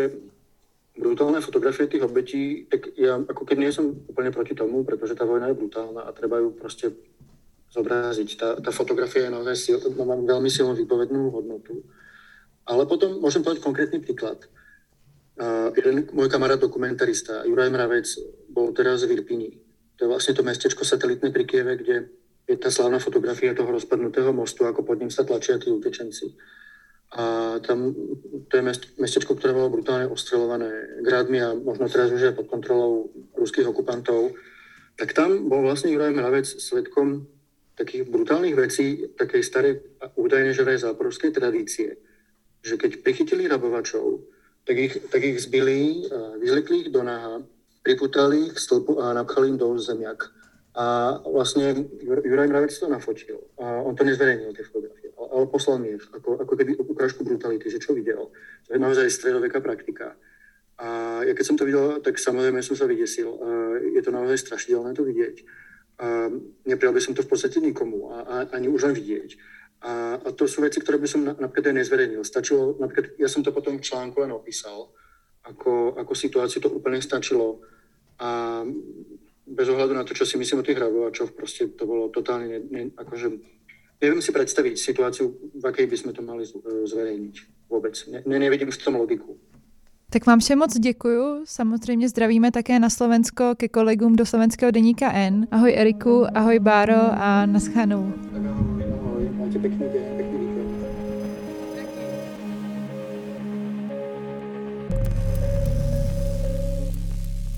brutálne 1.00 1.40
fotografie 1.40 1.88
tých 1.88 2.04
obetí, 2.04 2.66
tak 2.68 2.92
ja 3.00 3.22
ako 3.22 3.48
keď 3.48 3.58
nie 3.58 3.72
som 3.72 3.94
úplne 4.10 4.34
proti 4.36 4.58
tomu, 4.58 4.84
pretože 4.84 5.16
tá 5.16 5.24
vojna 5.24 5.54
je 5.54 5.60
brutálna 5.62 6.04
a 6.04 6.12
treba 6.12 6.42
ju 6.42 6.52
proste 6.52 6.92
zobraziť. 7.72 8.30
Tá, 8.36 8.48
tá 8.60 8.72
fotografia 8.74 9.30
je 9.30 9.34
naozaj 9.34 9.56
sil, 9.56 9.78
má 9.96 10.18
veľmi 10.18 10.50
silnú 10.50 10.74
výpovednú 10.76 11.30
hodnotu. 11.30 11.86
Ale 12.66 12.90
potom 12.90 13.22
môžem 13.22 13.46
povedať 13.46 13.64
konkrétny 13.64 14.02
príklad. 14.02 14.42
Uh, 15.40 15.72
jeden 15.78 16.10
môj 16.12 16.28
kamarát 16.28 16.60
dokumentarista, 16.60 17.48
Juraj 17.48 17.72
Mravec, 17.72 18.10
bol 18.52 18.76
teraz 18.76 19.08
v 19.08 19.16
Irpini. 19.16 19.56
To 19.96 20.06
je 20.06 20.12
vlastne 20.12 20.36
to 20.36 20.44
mestečko 20.44 20.84
satelitné 20.84 21.32
pri 21.32 21.48
Kieve, 21.48 21.80
kde 21.80 22.12
je 22.50 22.56
tá 22.60 22.68
slávna 22.68 23.00
fotografia 23.00 23.56
toho 23.56 23.72
rozpadnutého 23.72 24.36
mostu, 24.36 24.68
ako 24.68 24.84
pod 24.84 25.00
ním 25.00 25.14
sa 25.14 25.24
tlačia 25.24 25.62
tí 25.62 25.72
utečenci 25.72 26.34
a 27.10 27.58
tam 27.66 27.90
to 28.50 28.54
je 28.58 28.62
mest, 28.62 28.84
mestečko, 29.02 29.34
ktoré 29.34 29.54
bolo 29.58 29.74
brutálne 29.74 30.06
ostrelované 30.06 31.02
gradmi 31.02 31.42
a 31.42 31.58
možno 31.58 31.90
teraz 31.90 32.14
už 32.14 32.22
je 32.22 32.38
pod 32.38 32.46
kontrolou 32.46 33.10
ruských 33.34 33.66
okupantov, 33.66 34.38
tak 34.94 35.18
tam 35.18 35.50
bol 35.50 35.66
vlastne 35.66 35.90
Juraj 35.90 36.14
Mravec 36.14 36.46
svetkom 36.46 37.26
takých 37.74 38.06
brutálnych 38.12 38.54
vecí, 38.54 39.10
takej 39.18 39.42
starej 39.42 39.74
údajne 40.20 40.54
že 40.54 40.68
aj 40.68 40.86
záporovskej 40.86 41.32
tradície, 41.34 41.98
že 42.62 42.76
keď 42.78 43.02
prichytili 43.02 43.50
rabovačov, 43.50 44.22
tak 44.68 44.78
ich, 44.78 44.94
tak 45.10 45.24
ich 45.24 45.40
zbili, 45.42 46.06
vyzlikli 46.38 46.86
ich 46.86 46.92
do 46.94 47.02
náha, 47.02 47.42
priputali 47.82 48.52
ich 48.52 48.54
k 48.54 48.64
stĺpu 48.70 49.02
a 49.02 49.18
napchali 49.18 49.50
im 49.50 49.58
do 49.58 49.74
zemiak. 49.82 50.30
A 50.78 51.18
vlastne 51.26 51.74
Juraj 52.04 52.52
Mravec 52.54 52.70
to 52.70 52.86
nafotil. 52.86 53.42
A 53.58 53.82
on 53.82 53.98
to 53.98 54.06
nezverejnil, 54.06 54.54
tie 54.54 54.68
fotografie 54.68 55.09
ale 55.28 55.52
poslal 55.52 55.84
mi 55.84 55.92
ako, 55.96 56.40
ako 56.40 56.54
keby 56.56 56.80
ukážku 56.80 57.28
brutality, 57.28 57.68
že 57.68 57.84
čo 57.84 57.92
videl. 57.92 58.32
To 58.68 58.70
je 58.72 58.80
naozaj 58.80 59.12
stredoveká 59.12 59.60
praktika. 59.60 60.16
A 60.80 61.20
ja 61.28 61.36
keď 61.36 61.46
som 61.46 61.58
to 61.60 61.68
videl, 61.68 62.00
tak 62.00 62.16
samozrejme 62.16 62.64
som 62.64 62.80
sa 62.80 62.88
vydesil. 62.88 63.36
Je 63.92 64.00
to 64.00 64.16
naozaj 64.16 64.40
strašidelné 64.40 64.96
to 64.96 65.04
vidieť. 65.04 65.44
A 66.00 66.32
neprijal 66.64 66.96
by 66.96 67.02
som 67.04 67.12
to 67.12 67.28
v 67.28 67.32
podstate 67.36 67.60
nikomu, 67.60 68.16
a, 68.16 68.18
a, 68.24 68.36
ani 68.56 68.72
už 68.72 68.88
len 68.88 68.96
vidieť. 68.96 69.36
A, 69.84 70.16
a 70.24 70.28
to 70.32 70.48
sú 70.48 70.64
veci, 70.64 70.80
ktoré 70.80 70.96
by 70.96 71.08
som 71.12 71.28
na, 71.28 71.36
napríklad 71.36 71.76
aj 71.76 71.84
nezverejnil. 71.84 72.24
Stačilo, 72.24 72.80
napríklad, 72.80 73.20
ja 73.20 73.28
som 73.28 73.44
to 73.44 73.52
potom 73.52 73.76
v 73.76 73.84
článku 73.84 74.24
len 74.24 74.32
opísal, 74.32 74.96
ako, 75.44 76.00
ako 76.00 76.12
situáciu 76.16 76.64
to 76.64 76.72
úplne 76.72 77.04
stačilo. 77.04 77.60
A 78.24 78.64
bez 79.44 79.68
ohľadu 79.68 79.92
na 79.92 80.08
to, 80.08 80.16
čo 80.16 80.24
si 80.24 80.40
myslím 80.40 80.64
o 80.64 80.68
tých 80.68 80.80
hrabovačoch, 80.80 81.36
proste 81.36 81.76
to 81.76 81.84
bolo 81.84 82.08
totálne, 82.08 82.48
ne, 82.48 82.60
ne, 82.72 82.84
akože 82.96 83.59
Neviem 84.00 84.24
si 84.24 84.32
predstaviť 84.32 84.80
situáciu, 84.80 85.36
v 85.60 85.64
akej 85.68 85.88
by 85.92 85.98
sme 86.00 86.12
to 86.16 86.24
mali 86.24 86.48
zverejniť 86.88 87.36
vůbec. 87.70 87.96
Ne, 88.26 88.40
nevidím 88.40 88.72
v 88.72 88.78
tom 88.78 88.96
logiku. 88.96 89.38
Tak 90.10 90.26
vám 90.26 90.40
všem 90.40 90.60
moc 90.60 90.80
děkuju. 90.80 91.42
Samozřejmě 91.46 92.10
zdravíme 92.10 92.52
také 92.52 92.80
na 92.80 92.90
Slovensko 92.90 93.56
ke 93.58 93.68
kolegům 93.68 94.16
do 94.16 94.26
slovenského 94.26 94.72
deníka 94.72 95.12
N. 95.12 95.48
Ahoj 95.52 95.74
Eriku, 95.78 96.26
ahoj 96.38 96.60
Báro 96.60 97.02
a 97.12 97.46
naschanou. 97.46 98.14
Ahoj, 98.94 99.30
máte 99.34 99.60
pěkný 99.60 99.86
den, 99.94 100.04
pěkný 100.18 100.50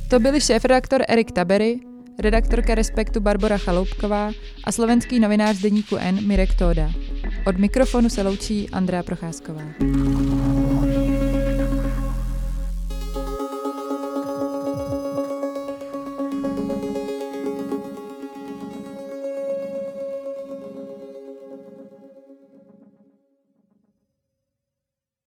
To 0.09 0.19
byli 0.19 0.41
šéf-redaktor 0.41 1.01
Erik 1.07 1.31
Tabery, 1.31 1.79
redaktorka 2.21 2.75
Respektu 2.75 3.19
Barbara 3.19 3.57
Chaloupková 3.57 4.31
a 4.63 4.71
slovenský 4.71 5.19
novinář 5.19 5.57
deníku 5.57 5.97
N 5.99 6.27
Mirek 6.27 6.55
Tóda. 6.55 6.91
Od 7.45 7.57
mikrofonu 7.57 8.09
se 8.09 8.21
loučí 8.23 8.69
Andrea 8.69 9.03
Procházková. 9.03 9.61